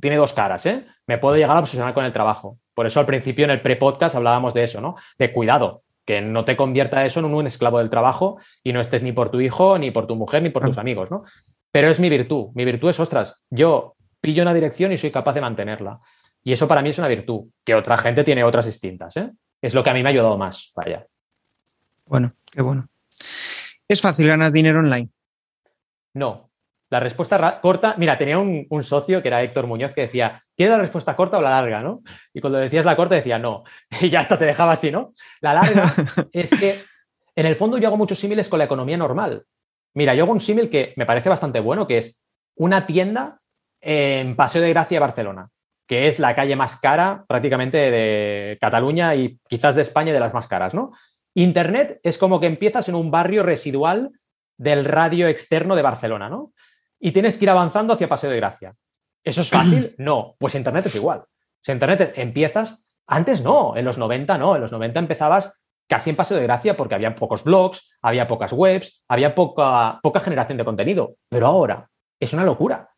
tiene 0.01 0.16
dos 0.16 0.33
caras, 0.33 0.66
¿eh? 0.66 0.87
Me 1.07 1.18
puedo 1.18 1.37
llegar 1.37 1.57
a 1.57 1.61
obsesionar 1.61 1.95
con 1.95 2.05
el 2.05 2.12
trabajo. 2.12 2.59
Por 2.74 2.87
eso 2.87 3.01
al 3.01 3.07
principio 3.07 3.45
en 3.45 3.51
el 3.51 3.61
pre-podcast 3.61 4.14
hablábamos 4.14 4.55
de 4.55 4.64
eso, 4.64 4.81
¿no? 4.81 4.95
De 5.18 5.33
cuidado, 5.33 5.83
que 6.09 6.23
no 6.23 6.47
te 6.47 6.57
convierta 6.57 7.05
eso 7.05 7.21
en 7.21 7.27
un, 7.27 7.47
esclavo 7.47 7.81
del 7.81 7.91
trabajo 7.91 8.39
y 8.65 8.73
no 8.73 8.81
estés 8.81 9.03
ni 9.03 9.13
por 9.13 9.31
tu 9.31 9.43
hijo, 9.43 9.79
ni 9.79 9.91
por 9.91 10.07
tu 10.07 10.17
mujer, 10.17 10.43
ni 10.43 10.49
por 10.49 10.65
tus 10.65 10.79
amigos, 10.79 11.11
¿no? 11.11 11.25
Pero 11.71 11.91
es 11.91 12.01
mi 12.01 12.09
virtud. 12.09 12.47
Mi 12.55 12.65
virtud 12.65 12.89
es, 12.89 12.99
ostras, 12.99 13.45
yo 13.51 13.95
pillo 14.19 14.41
una 14.41 14.55
dirección 14.55 14.91
y 14.91 14.97
soy 14.97 15.11
capaz 15.11 15.35
de 15.35 15.43
mantenerla. 15.43 16.01
Y 16.43 16.55
eso 16.55 16.67
para 16.67 16.81
mí 16.81 16.89
es 16.89 16.99
una 16.99 17.09
virtud, 17.09 17.51
que 17.63 17.75
otra 17.75 17.99
gente 17.99 18.25
tiene 18.25 18.43
otras 18.43 18.65
distintas, 18.65 19.19
¿eh? 19.19 19.31
Es 19.61 19.75
lo 19.75 19.85
que 19.85 19.91
a 19.91 19.93
mí 19.93 20.03
me 20.03 20.09
ha 20.09 20.13
ayudado 20.13 20.39
más, 20.39 20.73
vaya. 20.75 21.07
Bueno, 22.07 22.33
qué 22.51 22.63
bueno. 22.63 22.89
¿Es 23.87 24.01
fácil 24.01 24.29
ganar 24.29 24.51
dinero 24.51 24.79
online? 24.79 25.11
No, 26.15 26.48
la 26.91 27.01
respuesta 27.01 27.61
corta, 27.61 27.95
mira, 27.99 28.16
tenía 28.16 28.39
un, 28.39 28.82
socio 28.82 29.20
que 29.20 29.28
era 29.28 29.43
Héctor 29.43 29.66
Muñoz 29.66 29.93
que 29.93 30.03
decía, 30.03 30.43
¿quieres 30.57 30.74
la 30.74 30.82
respuesta 30.82 31.14
corta 31.16 31.39
o 31.39 31.43
la 31.43 31.51
larga? 31.51 31.82
¿no? 31.82 32.03
Y 32.32 32.41
cuando 32.41 32.59
decías 32.59 32.84
la 32.84 32.97
corta 32.97 33.14
decía, 33.14 33.39
no. 33.39 33.64
Y 34.01 34.11
ya 34.11 34.20
hasta 34.20 34.39
te 34.39 34.47
dejaba 34.47 34.72
así, 34.72 34.91
¿no? 34.91 35.12
La 35.41 35.55
larga 35.55 35.93
es 36.32 36.51
que 36.51 36.82
en 37.36 37.47
el 37.47 37.57
fondo 37.57 37.78
yo 37.78 37.89
hago 37.89 37.97
muchos 37.97 38.18
símiles 38.18 38.49
con 38.49 38.59
la 38.59 38.64
economía 38.64 38.97
normal. 38.97 39.45
Mira, 39.95 40.14
yo 40.14 40.24
hago 40.24 40.32
un 40.32 40.41
símil 40.41 40.70
que 40.70 40.95
me 40.97 41.07
parece 41.07 41.28
bastante 41.28 41.61
bueno, 41.61 41.86
que 41.86 41.99
es 41.99 42.22
una 42.57 42.86
tienda 42.86 43.41
en 43.80 44.34
Paseo 44.34 44.62
de 44.62 44.70
Gracia, 44.70 45.01
Barcelona, 45.01 45.49
que 45.86 46.09
es 46.09 46.18
la 46.18 46.34
calle 46.34 46.57
más 46.57 46.76
cara 46.78 47.24
prácticamente 47.28 47.91
de 47.91 48.59
Cataluña 48.61 49.14
y 49.14 49.39
quizás 49.49 49.74
de 49.74 49.82
España 49.82 50.12
de 50.12 50.20
las 50.20 50.34
más 50.34 50.49
caras, 50.49 50.74
¿no? 50.74 50.93
Internet 51.34 52.01
es 52.03 52.18
como 52.18 52.41
que 52.41 52.47
empiezas 52.47 52.89
en 52.89 52.95
un 52.95 53.11
barrio 53.11 53.43
residual 53.43 54.11
del 54.57 54.84
radio 54.84 55.28
externo 55.28 55.76
de 55.76 55.82
Barcelona, 55.82 56.28
¿no? 56.28 56.53
Y 57.01 57.13
tienes 57.13 57.37
que 57.37 57.45
ir 57.45 57.51
avanzando 57.51 57.93
hacia 57.93 58.09
Paseo 58.09 58.31
de 58.31 58.37
Gracia. 58.37 58.73
¿Eso 59.25 59.43
es 59.43 59.51
fácil? 59.51 59.95
No, 59.99 60.35
pues 60.39 60.55
Internet 60.55 60.87
es 60.87 60.95
igual. 60.95 61.25
Si 61.63 61.73
Internet 61.73 62.15
empiezas, 62.17 62.87
antes 63.07 63.43
no, 63.43 63.77
en 63.77 63.85
los 63.85 63.99
90 63.99 64.39
no, 64.39 64.55
en 64.55 64.63
los 64.63 64.73
90 64.73 65.01
empezabas 65.01 65.63
casi 65.89 66.11
en 66.11 66.17
Paseo 66.17 66.37
de 66.37 66.45
Gracia 66.45 66.77
porque 66.77 66.95
había 66.95 67.15
pocos 67.15 67.45
blogs, 67.45 67.97
había 68.03 68.27
pocas 68.27 68.53
webs, 68.53 69.03
había 69.09 69.35
poca, 69.35 69.99
poca 70.03 70.21
generación 70.21 70.59
de 70.59 70.65
contenido, 70.65 71.15
pero 71.29 71.47
ahora 71.47 71.89
es 72.21 72.33
una 72.33 72.45
locura. 72.45 72.91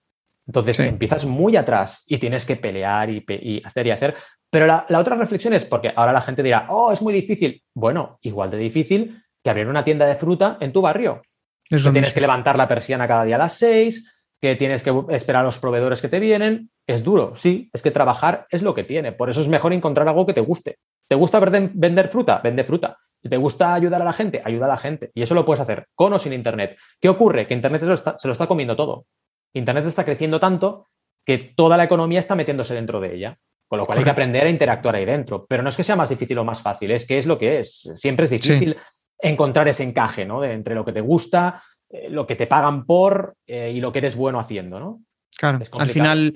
Entonces 0.47 0.81
empiezas 0.81 1.25
muy 1.27 1.57
atrás 1.57 2.03
y 2.07 2.19
tienes 2.19 2.45
que 2.45 2.57
pelear 2.57 3.09
y, 3.09 3.63
hacer 3.65 3.87
y 3.87 3.91
hacer. 3.93 4.17
Pero 4.51 4.67
la, 4.67 4.85
otra 4.99 5.15
reflexión 5.15 5.55
es 5.55 5.65
porque 5.65 5.93
ahora 5.95 6.13
la 6.13 6.23
gente 6.23 6.43
dirá, 6.43 6.67
oh, 6.71 6.91
es 6.91 7.01
muy 7.03 7.13
difícil. 7.13 7.63
Bueno, 7.73 8.19
igual 8.23 8.51
de 8.51 8.57
difícil 8.57 9.23
que 9.45 9.51
abrir 9.51 9.69
una 9.69 9.85
tienda 9.85 10.07
de 10.07 10.17
fruta 10.17 10.57
en 10.61 10.73
tu 10.73 10.83
barrio 10.83 11.23
que 11.71 11.91
tienes 11.91 12.13
que 12.13 12.21
levantar 12.21 12.59
la 12.59 12.69
persiana 12.69 13.07
cada 13.09 13.25
día 13.25 13.37
a 13.37 13.39
las 13.39 13.55
seis, 13.55 14.13
que 14.41 14.57
tienes 14.57 14.83
que 14.83 14.93
esperar 15.11 15.43
a 15.43 15.45
los 15.45 15.59
proveedores 15.59 16.01
que 16.01 16.09
te 16.09 16.19
vienen. 16.19 16.71
Es 16.87 17.05
duro, 17.05 17.35
sí, 17.37 17.71
es 17.73 17.83
que 17.83 17.91
trabajar 17.91 18.47
es 18.51 18.63
lo 18.63 18.75
que 18.75 18.85
tiene. 18.85 19.13
Por 19.13 19.31
eso 19.31 19.41
es 19.41 19.49
mejor 19.49 19.73
encontrar 19.73 20.09
algo 20.09 20.27
que 20.27 20.33
te 20.33 20.41
guste. 20.41 20.79
¿Te 21.09 21.15
gusta 21.15 21.41
vender 21.41 22.09
fruta? 22.09 22.41
Vende 22.43 22.65
fruta. 22.65 22.97
Si 23.23 23.29
te 23.29 23.37
gusta 23.37 23.75
ayudar 23.75 24.01
a 24.01 24.05
la 24.05 24.13
gente, 24.13 24.41
ayuda 24.45 24.67
a 24.67 24.71
la 24.71 24.79
gente. 24.79 25.11
Y 25.15 25.23
eso 25.23 25.35
lo 25.35 25.45
puedes 25.45 25.61
hacer 25.61 25.87
con 25.95 26.13
o 26.13 26.19
sin 26.19 26.33
Internet. 26.33 26.79
¿Qué 27.01 27.09
ocurre? 27.09 27.47
Que 27.47 27.55
Internet 27.55 27.83
se 28.19 28.29
lo 28.29 28.33
está, 28.33 28.47
comiendo 28.47 28.77
todo. 28.77 29.07
Internet 29.53 29.87
está 29.87 30.05
creciendo 30.05 30.41
tanto 30.41 30.87
que 31.25 31.39
toda 31.39 31.77
la 31.77 31.85
economía 31.85 32.19
está 32.19 32.35
metiéndose 32.35 32.75
dentro 32.75 33.01
de 33.01 33.15
ella. 33.15 33.39
Con 33.69 33.79
lo 33.79 33.87
cual 33.87 33.99
hay 33.99 34.05
que 34.05 34.11
aprender 34.11 34.47
a 34.47 34.51
interactuar 34.51 34.97
ahí 34.97 35.05
dentro. 35.05 35.47
Pero 35.47 35.63
no 35.63 35.69
es 35.69 35.77
que 35.77 35.85
sea 35.85 35.97
más 35.97 36.09
difícil 36.09 36.39
o 36.39 36.45
más 36.45 36.63
fácil, 36.63 36.91
es 36.91 37.07
que 37.07 37.19
es 37.19 37.27
lo 37.27 37.39
que 37.39 37.61
es. 37.61 37.89
Siempre 37.95 38.25
es 38.25 38.31
difícil 38.31 38.77
encontrar 39.23 39.69
ese 39.69 39.85
encaje, 39.85 40.25
¿no? 40.25 40.45
entre 40.45 40.75
lo 40.75 40.85
que 40.85 40.93
te 40.93 41.01
gusta, 41.01 41.63
eh, 41.91 42.09
lo 42.09 42.27
que 42.27 42.37
te 42.37 42.47
pagan 42.47 42.87
por 42.87 43.37
eh, 43.47 43.73
y 43.75 43.81
lo 43.81 43.93
que 43.93 43.99
eres 43.99 44.17
bueno 44.17 44.39
haciendo, 44.39 44.79
¿no? 44.79 45.03
Claro, 45.37 45.61
al 45.79 45.89
final, 45.89 46.35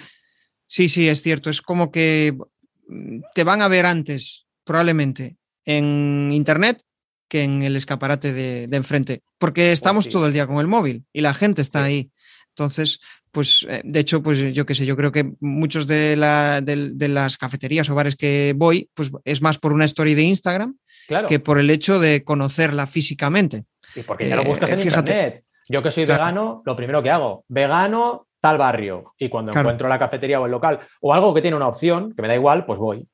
sí, 0.67 0.89
sí, 0.89 1.09
es 1.09 1.23
cierto. 1.23 1.51
Es 1.51 1.63
como 1.63 1.91
que 1.91 2.37
mm, 2.89 3.21
te 3.35 3.45
van 3.45 3.63
a 3.63 3.69
ver 3.69 3.87
antes, 3.87 4.47
probablemente, 4.65 5.37
en 5.65 6.31
Internet 6.33 6.83
que 7.29 7.43
en 7.43 7.63
el 7.63 7.77
escaparate 7.77 8.33
de, 8.33 8.69
enfrente, 8.77 9.23
porque 9.39 9.63
pues 9.63 9.73
estamos 9.73 10.09
todo 10.09 10.27
el 10.27 10.33
día 10.33 10.47
con 10.47 10.59
el 10.59 10.67
móvil 10.67 11.05
y 11.13 11.21
la 11.21 11.35
gente 11.35 11.63
está 11.63 11.85
ahí. 11.85 12.11
Entonces, 12.51 13.01
pues 13.33 13.67
eh, 13.69 13.83
de 13.85 14.01
hecho, 14.01 14.23
pues 14.23 14.39
yo 14.55 14.67
qué 14.67 14.75
sé, 14.75 14.87
yo 14.87 14.97
creo 14.97 15.11
que 15.11 15.33
muchos 15.41 15.87
de, 15.87 16.17
las 16.17 17.39
cafeterías 17.39 17.89
o 17.91 17.95
bares 17.95 18.17
que 18.17 18.55
voy, 18.57 18.89
pues 18.95 19.11
es 19.25 19.43
más 19.43 19.59
por 19.59 19.73
una 19.73 19.85
story 19.85 20.15
de 20.15 20.23
Instagram 20.23 20.77
que 21.29 21.41
por 21.41 21.59
el 21.59 21.71
hecho 21.71 21.99
de 21.99 22.25
conocerla 22.25 22.87
físicamente. 22.87 23.65
Y 23.95 24.03
porque 24.03 24.29
ya 24.29 24.37
lo 24.37 24.45
buscas 24.45 24.71
en 24.73 24.81
internet. 24.81 25.45
Yo 25.69 25.83
que 25.83 25.91
soy 25.91 26.05
vegano, 26.05 26.63
lo 26.65 26.77
primero 26.77 27.03
que 27.03 27.11
hago, 27.11 27.45
vegano, 27.49 28.27
tal 28.41 28.59
barrio. 28.59 29.15
Y 29.19 29.29
cuando 29.29 29.53
encuentro 29.53 29.89
la 29.89 29.99
cafetería 29.99 30.41
o 30.41 30.45
el 30.45 30.53
local 30.53 30.81
o 31.01 31.15
algo 31.15 31.33
que 31.33 31.41
tiene 31.41 31.57
una 31.57 31.69
opción, 31.69 32.13
que 32.15 32.21
me 32.21 32.29
da 32.29 32.35
igual, 32.35 32.67
pues 32.67 32.79
voy. 32.79 33.09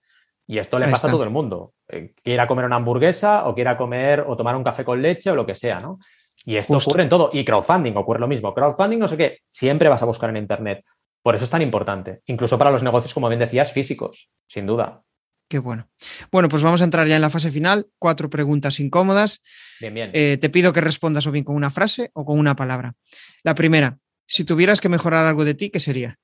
Y 0.47 0.59
esto 0.59 0.80
le 0.80 0.88
pasa 0.88 1.07
a 1.07 1.11
todo 1.12 1.22
el 1.22 1.30
mundo. 1.30 1.74
Eh, 1.88 2.12
quiera 2.24 2.49
comer 2.49 2.64
una 2.64 2.76
hamburguesa 2.76 3.47
o 3.47 3.55
quiera 3.55 3.76
comer 3.76 4.24
o 4.26 4.36
tomar 4.36 4.57
un 4.57 4.64
café 4.64 4.84
con 4.84 5.01
leche 5.01 5.30
o 5.30 5.36
lo 5.36 5.47
que 5.47 5.55
sea, 5.55 5.78
¿no? 5.78 6.01
Y 6.45 6.57
esto 6.57 6.76
ocurre 6.76 7.05
en 7.05 7.09
todo. 7.09 7.30
Y 7.32 7.45
crowdfunding 7.45 7.97
ocurre 7.97 8.18
lo 8.18 8.26
mismo. 8.26 8.53
Crowdfunding, 8.53 8.99
no 8.99 9.07
sé 9.07 9.16
qué, 9.16 9.38
siempre 9.51 9.88
vas 9.88 10.03
a 10.03 10.07
buscar 10.07 10.30
en 10.30 10.38
Internet. 10.38 10.84
Por 11.22 11.36
eso 11.36 11.45
es 11.45 11.51
tan 11.51 11.62
importante. 11.62 12.22
Incluso 12.26 12.59
para 12.59 12.70
los 12.70 12.82
negocios, 12.82 13.14
como 13.14 13.28
bien 13.28 13.38
decías, 13.38 13.72
físicos, 13.72 14.28
sin 14.49 14.66
duda. 14.66 15.03
Qué 15.51 15.59
bueno. 15.59 15.89
Bueno, 16.31 16.49
pues 16.49 16.63
vamos 16.63 16.81
a 16.81 16.85
entrar 16.85 17.09
ya 17.09 17.17
en 17.17 17.23
la 17.23 17.29
fase 17.29 17.51
final. 17.51 17.89
Cuatro 17.99 18.31
preguntas 18.31 18.79
incómodas. 18.79 19.43
Bien, 19.81 19.93
bien. 19.93 20.11
Eh, 20.15 20.39
te 20.41 20.49
pido 20.49 20.73
que 20.73 20.81
respondas 20.81 21.27
o 21.27 21.33
bien 21.33 21.43
con 21.43 21.57
una 21.57 21.71
frase 21.71 22.13
o 22.15 22.25
con 22.25 22.39
una 22.39 22.55
palabra. 22.55 22.95
La 23.43 23.57
primera, 23.57 23.99
si 24.27 24.45
tuvieras 24.45 24.81
que 24.81 24.89
mejorar 24.89 25.27
algo 25.27 25.45
de 25.45 25.55
ti, 25.55 25.71
¿qué 25.71 25.81
sería? 25.81 26.17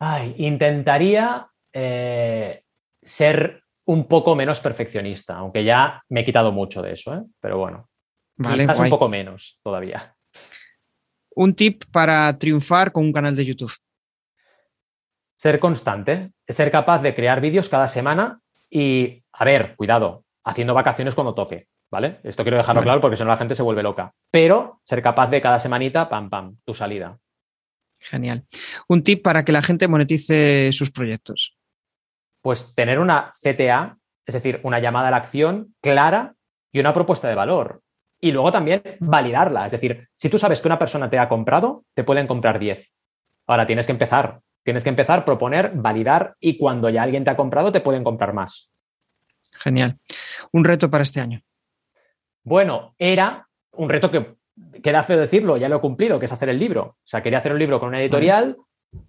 Ay, 0.00 0.34
intentaría 0.38 1.46
eh, 1.72 2.64
ser 3.00 3.62
un 3.84 4.08
poco 4.08 4.34
menos 4.34 4.58
perfeccionista, 4.58 5.36
aunque 5.36 5.62
ya 5.62 6.02
me 6.08 6.22
he 6.22 6.24
quitado 6.24 6.50
mucho 6.50 6.82
de 6.82 6.94
eso, 6.94 7.14
¿eh? 7.14 7.22
pero 7.38 7.58
bueno, 7.58 7.88
vale, 8.34 8.66
un 8.66 8.90
poco 8.90 9.08
menos 9.08 9.60
todavía. 9.62 10.16
Un 11.36 11.54
tip 11.54 11.84
para 11.92 12.36
triunfar 12.36 12.90
con 12.90 13.04
un 13.04 13.12
canal 13.12 13.36
de 13.36 13.44
YouTube. 13.44 13.72
Ser 15.36 15.58
constante, 15.58 16.30
ser 16.48 16.70
capaz 16.70 17.00
de 17.02 17.14
crear 17.14 17.40
vídeos 17.40 17.68
cada 17.68 17.88
semana 17.88 18.40
y, 18.70 19.22
a 19.32 19.44
ver, 19.44 19.74
cuidado, 19.76 20.24
haciendo 20.44 20.74
vacaciones 20.74 21.14
cuando 21.14 21.34
toque, 21.34 21.68
¿vale? 21.90 22.20
Esto 22.22 22.42
quiero 22.44 22.56
dejarlo 22.56 22.82
claro 22.82 23.00
porque 23.00 23.16
si 23.16 23.22
no 23.24 23.30
la 23.30 23.36
gente 23.36 23.54
se 23.54 23.62
vuelve 23.62 23.82
loca. 23.82 24.12
Pero 24.30 24.80
ser 24.84 25.02
capaz 25.02 25.28
de 25.28 25.40
cada 25.40 25.58
semanita, 25.58 26.08
pam, 26.08 26.30
pam, 26.30 26.56
tu 26.64 26.74
salida. 26.74 27.18
Genial. 28.00 28.44
Un 28.88 29.02
tip 29.02 29.22
para 29.22 29.44
que 29.44 29.52
la 29.52 29.62
gente 29.62 29.88
monetice 29.88 30.72
sus 30.72 30.90
proyectos. 30.90 31.56
pues 32.44 32.74
tener 32.74 32.98
una 32.98 33.32
CTA, 33.42 33.96
es 34.26 34.34
decir, 34.34 34.60
una 34.64 34.78
llamada 34.78 35.08
a 35.08 35.10
la 35.10 35.16
acción 35.16 35.74
clara 35.80 36.34
y 36.70 36.78
una 36.78 36.92
propuesta 36.92 37.26
de 37.26 37.34
valor. 37.34 37.80
Y 38.20 38.32
luego 38.32 38.52
también 38.52 38.82
validarla. 39.00 39.64
Es 39.64 39.72
decir, 39.72 40.08
si 40.14 40.28
tú 40.28 40.38
sabes 40.38 40.60
que 40.60 40.68
una 40.68 40.78
persona 40.78 41.08
te 41.08 41.18
ha 41.18 41.28
comprado, 41.28 41.84
te 41.94 42.04
pueden 42.04 42.26
comprar 42.26 42.58
10. 42.58 42.92
Ahora 43.46 43.66
tienes 43.66 43.86
que 43.86 43.92
empezar. 43.92 44.40
Tienes 44.64 44.82
que 44.82 44.88
empezar, 44.88 45.24
proponer, 45.24 45.72
validar 45.74 46.36
y 46.40 46.56
cuando 46.56 46.88
ya 46.88 47.02
alguien 47.02 47.22
te 47.22 47.30
ha 47.30 47.36
comprado, 47.36 47.70
te 47.70 47.80
pueden 47.80 48.02
comprar 48.02 48.32
más. 48.32 48.70
Genial. 49.52 49.98
Un 50.52 50.64
reto 50.64 50.90
para 50.90 51.02
este 51.02 51.20
año. 51.20 51.40
Bueno, 52.42 52.94
era 52.98 53.48
un 53.72 53.88
reto 53.88 54.10
que 54.10 54.34
queda 54.82 55.02
feo 55.02 55.18
decirlo, 55.18 55.56
ya 55.56 55.68
lo 55.68 55.76
he 55.76 55.80
cumplido, 55.80 56.18
que 56.18 56.26
es 56.26 56.32
hacer 56.32 56.48
el 56.48 56.58
libro. 56.58 56.82
O 56.82 57.06
sea, 57.06 57.22
quería 57.22 57.38
hacer 57.38 57.52
un 57.52 57.58
libro 57.58 57.78
con 57.78 57.88
una 57.90 58.00
editorial 58.00 58.56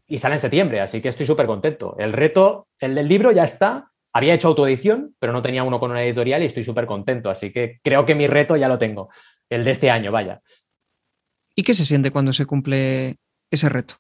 y 0.08 0.18
sale 0.18 0.36
en 0.36 0.42
septiembre, 0.42 0.82
así 0.82 1.02
que 1.02 1.10
estoy 1.10 1.26
súper 1.26 1.46
contento. 1.46 1.96
El 2.00 2.14
reto, 2.14 2.68
el 2.80 2.96
del 2.96 3.08
libro 3.08 3.32
ya 3.32 3.44
está. 3.44 3.92
Había 4.14 4.34
hecho 4.34 4.48
autoedición, 4.48 5.16
pero 5.20 5.34
no 5.34 5.42
tenía 5.42 5.64
uno 5.64 5.80
con 5.80 5.92
una 5.92 6.04
editorial 6.04 6.42
y 6.42 6.46
estoy 6.46 6.64
súper 6.64 6.86
contento. 6.86 7.30
Así 7.30 7.52
que 7.52 7.80
creo 7.84 8.06
que 8.06 8.16
mi 8.16 8.28
reto 8.28 8.56
ya 8.56 8.70
lo 8.70 8.78
tengo. 8.78 9.10
El 9.50 9.64
de 9.64 9.72
este 9.72 9.90
año, 9.90 10.12
vaya. 10.12 10.42
¿Y 11.54 11.64
qué 11.64 11.74
se 11.74 11.86
siente 11.86 12.12
cuando 12.12 12.34
se 12.34 12.46
cumple 12.46 13.18
ese 13.52 13.70
reto? 13.70 13.96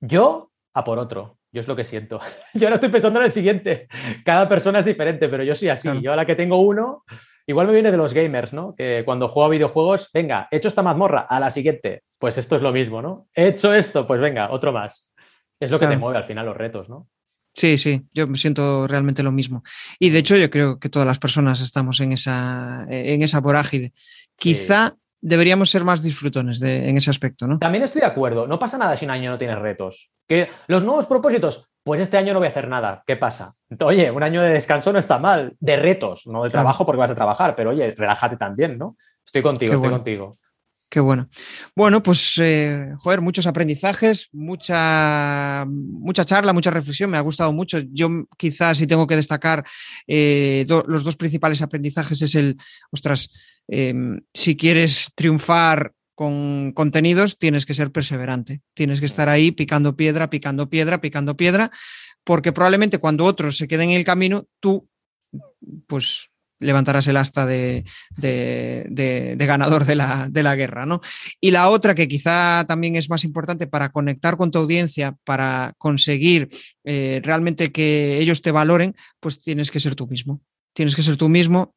Yo 0.00 0.50
a 0.74 0.84
por 0.84 0.98
otro. 0.98 1.38
Yo 1.52 1.60
es 1.60 1.68
lo 1.68 1.76
que 1.76 1.84
siento. 1.84 2.20
Yo 2.54 2.68
no 2.68 2.74
estoy 2.74 2.90
pensando 2.90 3.20
en 3.20 3.26
el 3.26 3.32
siguiente. 3.32 3.88
Cada 4.24 4.48
persona 4.48 4.80
es 4.80 4.84
diferente, 4.84 5.28
pero 5.28 5.44
yo 5.44 5.54
soy 5.54 5.68
así. 5.68 5.88
Yo 6.02 6.12
a 6.12 6.16
la 6.16 6.26
que 6.26 6.34
tengo 6.34 6.60
uno, 6.60 7.04
igual 7.46 7.68
me 7.68 7.72
viene 7.72 7.92
de 7.92 7.96
los 7.96 8.12
gamers, 8.12 8.52
¿no? 8.52 8.74
Que 8.74 9.02
cuando 9.04 9.28
juego 9.28 9.46
a 9.46 9.50
videojuegos, 9.50 10.10
venga, 10.12 10.48
he 10.50 10.56
hecho 10.56 10.68
esta 10.68 10.82
mazmorra, 10.82 11.20
a 11.20 11.38
la 11.38 11.50
siguiente. 11.50 12.02
Pues 12.18 12.38
esto 12.38 12.56
es 12.56 12.62
lo 12.62 12.72
mismo, 12.72 13.00
¿no? 13.00 13.28
He 13.34 13.48
hecho 13.48 13.72
esto, 13.72 14.06
pues 14.06 14.20
venga, 14.20 14.50
otro 14.50 14.72
más. 14.72 15.12
Es 15.60 15.70
lo 15.70 15.78
que 15.78 15.86
te 15.86 15.96
mueve 15.96 16.18
al 16.18 16.24
final 16.24 16.46
los 16.46 16.56
retos, 16.56 16.88
¿no? 16.88 17.08
Sí, 17.54 17.78
sí, 17.78 18.04
yo 18.12 18.26
me 18.26 18.36
siento 18.36 18.88
realmente 18.88 19.22
lo 19.22 19.30
mismo. 19.30 19.62
Y 20.00 20.10
de 20.10 20.18
hecho, 20.18 20.36
yo 20.36 20.50
creo 20.50 20.80
que 20.80 20.88
todas 20.88 21.06
las 21.06 21.20
personas 21.20 21.60
estamos 21.60 22.00
en 22.00 22.10
esa, 22.10 22.84
en 22.90 23.22
esa 23.22 23.40
vorágine. 23.40 23.92
Quizá 24.36 24.96
deberíamos 25.24 25.70
ser 25.70 25.84
más 25.84 26.02
disfrutones 26.02 26.60
en 26.60 26.96
ese 26.98 27.10
aspecto, 27.10 27.46
¿no? 27.46 27.58
También 27.58 27.82
estoy 27.82 28.00
de 28.00 28.06
acuerdo. 28.06 28.46
No 28.46 28.58
pasa 28.58 28.76
nada 28.76 28.94
si 28.96 29.06
un 29.06 29.10
año 29.10 29.30
no 29.30 29.38
tienes 29.38 29.58
retos. 29.58 30.10
Que 30.28 30.50
los 30.66 30.84
nuevos 30.84 31.06
propósitos, 31.06 31.66
pues 31.82 32.00
este 32.02 32.18
año 32.18 32.34
no 32.34 32.40
voy 32.40 32.46
a 32.46 32.50
hacer 32.50 32.68
nada. 32.68 33.02
¿Qué 33.06 33.16
pasa? 33.16 33.54
Oye, 33.80 34.10
un 34.10 34.22
año 34.22 34.42
de 34.42 34.50
descanso 34.50 34.92
no 34.92 34.98
está 34.98 35.18
mal. 35.18 35.56
De 35.60 35.76
retos, 35.76 36.26
no 36.26 36.44
de 36.44 36.50
trabajo 36.50 36.84
porque 36.84 37.00
vas 37.00 37.10
a 37.10 37.14
trabajar, 37.14 37.56
pero 37.56 37.70
oye, 37.70 37.94
relájate 37.96 38.36
también, 38.36 38.76
¿no? 38.76 38.96
Estoy 39.24 39.40
contigo, 39.40 39.74
estoy 39.74 39.90
contigo. 39.90 40.38
Qué 40.90 41.00
bueno. 41.00 41.28
Bueno, 41.74 42.02
pues, 42.02 42.38
eh, 42.38 42.92
joder, 42.98 43.20
muchos 43.20 43.46
aprendizajes, 43.46 44.28
mucha, 44.32 45.64
mucha 45.66 46.24
charla, 46.24 46.52
mucha 46.52 46.70
reflexión. 46.70 47.10
Me 47.10 47.16
ha 47.16 47.22
gustado 47.22 47.52
mucho. 47.52 47.80
Yo 47.90 48.08
quizás 48.36 48.78
si 48.78 48.86
tengo 48.86 49.06
que 49.06 49.16
destacar 49.16 49.64
eh, 50.06 50.64
los 50.68 51.02
dos 51.02 51.16
principales 51.16 51.62
aprendizajes 51.62 52.22
es 52.22 52.34
el, 52.36 52.58
ostras, 52.92 53.30
em, 53.68 54.20
si 54.32 54.56
quieres 54.56 55.12
triunfar 55.14 55.92
con 56.14 56.72
contenidos, 56.72 57.38
tienes 57.38 57.66
que 57.66 57.74
ser 57.74 57.90
perseverante. 57.90 58.62
Tienes 58.74 59.00
que 59.00 59.06
estar 59.06 59.28
ahí 59.28 59.50
picando 59.50 59.96
piedra, 59.96 60.30
picando 60.30 60.70
piedra, 60.70 61.00
picando 61.00 61.36
piedra, 61.36 61.70
porque 62.24 62.52
probablemente 62.52 62.98
cuando 62.98 63.24
otros 63.24 63.56
se 63.56 63.68
queden 63.68 63.90
en 63.90 63.96
el 63.96 64.04
camino, 64.04 64.46
tú, 64.60 64.88
pues 65.86 66.30
levantarás 66.60 67.06
el 67.08 67.16
asta 67.16 67.46
de, 67.46 67.84
ganador 69.36 69.84
de 69.84 69.94
la, 69.96 70.28
de 70.30 70.42
la, 70.42 70.54
guerra. 70.54 70.86
¿no? 70.86 71.00
Y 71.40 71.50
la 71.50 71.68
otra, 71.68 71.94
que 71.94 72.08
quizá 72.08 72.64
también 72.66 72.96
es 72.96 73.10
más 73.10 73.24
importante 73.24 73.66
para 73.66 73.90
conectar 73.90 74.36
con 74.36 74.50
tu 74.50 74.58
audiencia, 74.58 75.16
para 75.24 75.74
conseguir 75.78 76.48
eh, 76.84 77.20
realmente 77.22 77.72
que 77.72 78.18
ellos 78.18 78.40
te 78.40 78.52
valoren, 78.52 78.94
pues 79.20 79.40
tienes 79.40 79.70
que 79.70 79.80
ser 79.80 79.94
tú 79.94 80.06
mismo. 80.06 80.40
Tienes 80.72 80.96
que 80.96 81.02
ser 81.02 81.16
tú 81.16 81.28
mismo 81.28 81.74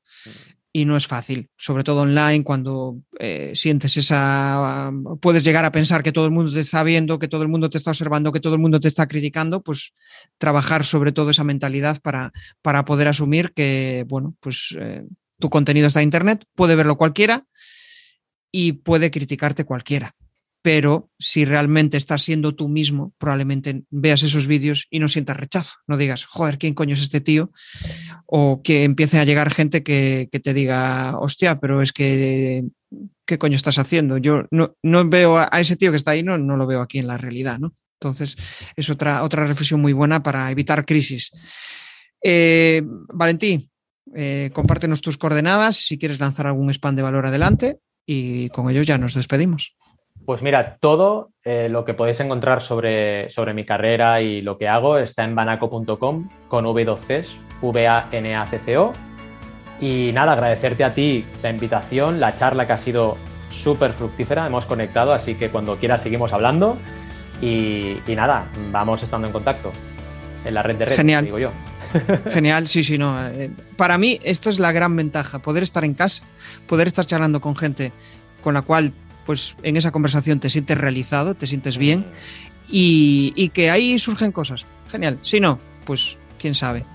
y 0.78 0.86
no 0.86 0.96
es 0.96 1.08
fácil, 1.08 1.50
sobre 1.58 1.84
todo 1.84 2.02
online, 2.02 2.44
cuando 2.44 2.98
eh, 3.18 3.54
sientes 3.56 3.98
esa, 3.98 4.92
puedes 5.20 5.44
llegar 5.44 5.66
a 5.66 5.72
pensar 5.72 6.04
que 6.04 6.12
todo 6.12 6.26
el 6.26 6.32
mundo 6.32 6.54
te 6.54 6.60
está 6.60 6.84
viendo, 6.84 7.18
que 7.18 7.28
todo 7.28 7.42
el 7.42 7.48
mundo 7.48 7.68
te 7.72 7.80
está 7.80 7.90
observando, 7.90 8.32
que 8.32 8.40
todo 8.40 8.54
el 8.54 8.62
mundo 8.62 8.80
te 8.80 8.88
está 8.88 9.08
criticando, 9.08 9.64
pues 9.64 9.96
trabajar 10.38 10.86
sobre 10.86 11.12
todo 11.12 11.32
esa 11.32 11.44
mentalidad 11.44 12.00
para, 12.04 12.32
para 12.62 12.86
poder 12.86 13.08
asumir 13.08 13.54
que, 13.54 14.06
bueno, 14.08 14.36
pues 14.40 14.78
eh, 14.80 15.04
tu 15.40 15.50
contenido 15.50 15.88
está 15.88 16.02
en 16.02 16.10
Internet, 16.10 16.46
puede 16.54 16.76
verlo 16.76 16.96
cualquiera 16.96 17.48
y 18.52 18.74
puede 18.74 19.10
criticarte 19.10 19.66
cualquiera 19.66 20.16
pero 20.68 21.10
si 21.18 21.46
realmente 21.46 21.96
estás 21.96 22.24
siendo 22.24 22.54
tú 22.54 22.68
mismo, 22.68 23.14
probablemente 23.18 23.84
veas 23.90 24.22
esos 24.24 24.48
vídeos 24.48 24.86
y 24.90 25.00
no 25.00 25.08
sientas 25.08 25.38
rechazo. 25.38 25.76
No 25.88 25.96
digas, 25.96 26.26
joder, 26.26 26.58
¿quién 26.58 26.74
coño 26.74 26.94
es 26.94 27.00
este 27.00 27.22
tío? 27.22 27.54
O 28.26 28.62
que 28.62 28.84
empiece 28.84 29.18
a 29.18 29.24
llegar 29.24 29.54
gente 29.54 29.82
que, 29.82 30.28
te 30.30 30.54
diga, 30.54 31.18
hostia, 31.20 31.62
pero 31.62 31.82
es 31.82 31.94
que, 31.94 32.66
¿qué 33.26 33.38
coño 33.38 33.56
estás 33.56 33.80
haciendo? 33.80 34.18
Yo 34.18 34.44
no, 34.52 34.76
veo 35.10 35.38
a, 35.38 35.48
ese 35.54 35.78
tío 35.78 35.92
que 35.92 35.96
está 35.96 36.12
ahí, 36.12 36.22
no, 36.22 36.38
no 36.38 36.58
lo 36.58 36.68
veo 36.68 36.82
aquí 36.82 37.00
en 37.00 37.08
la 37.08 37.18
realidad, 37.18 37.60
¿no? 37.60 37.74
Entonces, 38.02 38.36
es 38.76 38.90
otra, 38.90 39.24
otra 39.24 39.48
reflexión 39.48 39.80
muy 39.80 39.94
buena 39.94 40.22
para 40.22 40.52
evitar 40.52 40.86
crisis. 40.86 41.32
Eh, 42.22 42.82
Valentí, 43.14 43.70
eh, 44.14 44.50
compártenos 44.52 45.00
tus 45.00 45.18
coordenadas 45.18 45.78
si 45.78 45.98
quieres 45.98 46.20
lanzar 46.20 46.46
algún 46.46 46.70
spam 46.72 46.98
de 46.98 47.04
valor 47.04 47.26
adelante 47.26 47.80
y 48.06 48.50
con 48.50 48.70
ello 48.70 48.84
ya 48.84 48.98
nos 48.98 49.14
despedimos. 49.14 49.78
Pues 50.26 50.42
mira, 50.42 50.78
todo 50.82 51.32
eh, 51.44 51.70
lo 51.70 51.86
que 51.86 51.94
podéis 51.94 52.20
encontrar 52.20 52.62
sobre, 52.62 53.30
sobre, 53.30 53.54
mi 53.54 53.66
carrera 53.66 54.22
y 54.22 54.42
lo 54.42 54.58
que 54.58 54.68
hago 54.68 54.98
está 54.98 55.24
en 55.24 55.36
banaco.com 55.36 56.30
con 56.48 56.66
V2Cs, 56.66 57.38
V-A-N-A-C-C-O. 57.62 58.94
Y 59.80 60.12
nada, 60.14 60.34
agradecerte 60.34 60.84
a 60.84 60.94
ti 60.94 61.26
la 61.42 61.50
invitación, 61.50 62.20
la 62.20 62.36
charla 62.36 62.68
que 62.68 62.74
ha 62.74 62.78
sido 62.78 63.18
súper 63.50 63.94
fructífera, 63.94 64.46
hemos 64.48 64.66
conectado, 64.66 65.14
así 65.14 65.36
que 65.36 65.50
cuando 65.50 65.78
quieras 65.78 66.02
seguimos 66.02 66.34
hablando. 66.34 66.78
Y, 67.42 67.98
nada, 68.08 68.48
vamos 68.72 69.04
estando 69.04 69.28
en 69.28 69.34
contacto 69.34 69.72
en 70.44 70.54
la 70.54 70.64
red 70.64 70.76
de 70.76 70.88
Genial. 70.88 71.26
digo 71.26 71.40
yo. 71.40 71.52
Genial, 72.32 72.68
sí, 72.68 72.84
sí, 72.84 72.98
no. 72.98 73.28
Eh, 73.30 73.52
para 73.76 73.98
mí 73.98 74.20
esto 74.24 74.50
es 74.50 74.60
la 74.60 74.72
gran 74.72 74.96
ventaja, 74.96 75.40
poder 75.40 75.64
estar 75.64 75.84
en 75.84 75.94
casa, 75.94 76.24
poder 76.68 76.88
estar 76.88 77.06
charlando 77.06 77.40
con 77.40 77.56
gente 77.56 77.92
con 78.42 78.56
la 78.56 78.62
cual 78.62 78.94
pues 79.28 79.58
en 79.62 79.76
esa 79.76 79.92
conversación 79.92 80.40
te 80.40 80.50
sientes 80.50 80.78
realizado, 80.78 81.36
te 81.36 81.46
sientes 81.46 81.78
bien 81.78 82.06
y, 82.70 83.52
que 83.54 83.70
ahí 83.70 84.00
surgen 84.00 84.32
cosas. 84.32 84.66
Genial. 84.90 85.20
Si 85.22 85.40
no, 85.40 85.60
pues 85.86 86.18
quién 86.40 86.56
sabe. 86.56 86.86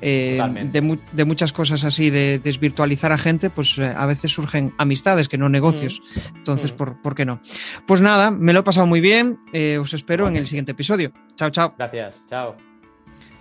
Eh, 0.00 0.38
de, 0.70 1.24
muchas 1.24 1.52
cosas 1.52 1.84
así, 1.84 2.10
de 2.10 2.38
desvirtualizar 2.38 3.10
a 3.10 3.18
gente, 3.18 3.50
pues 3.50 3.78
eh, 3.78 3.92
a 3.96 4.06
veces 4.06 4.30
surgen 4.30 4.72
amistades 4.78 5.28
que 5.28 5.38
no 5.38 5.48
negocios. 5.48 6.00
Mm. 6.14 6.36
Entonces, 6.36 6.72
mm. 6.72 7.02
¿por, 7.02 7.14
qué 7.16 7.24
no? 7.24 7.40
Pues 7.86 8.00
nada, 8.02 8.30
me 8.30 8.52
lo 8.52 8.60
he 8.60 8.62
pasado 8.62 8.86
muy 8.86 9.00
bien. 9.00 9.40
Eh, 9.52 9.78
os 9.78 9.94
espero 9.94 10.28
en 10.28 10.36
el 10.36 10.46
siguiente 10.46 10.72
episodio. 10.72 11.10
Chao, 11.34 11.50
chao. 11.50 11.74
Gracias. 11.76 12.22
Chao. 12.28 12.67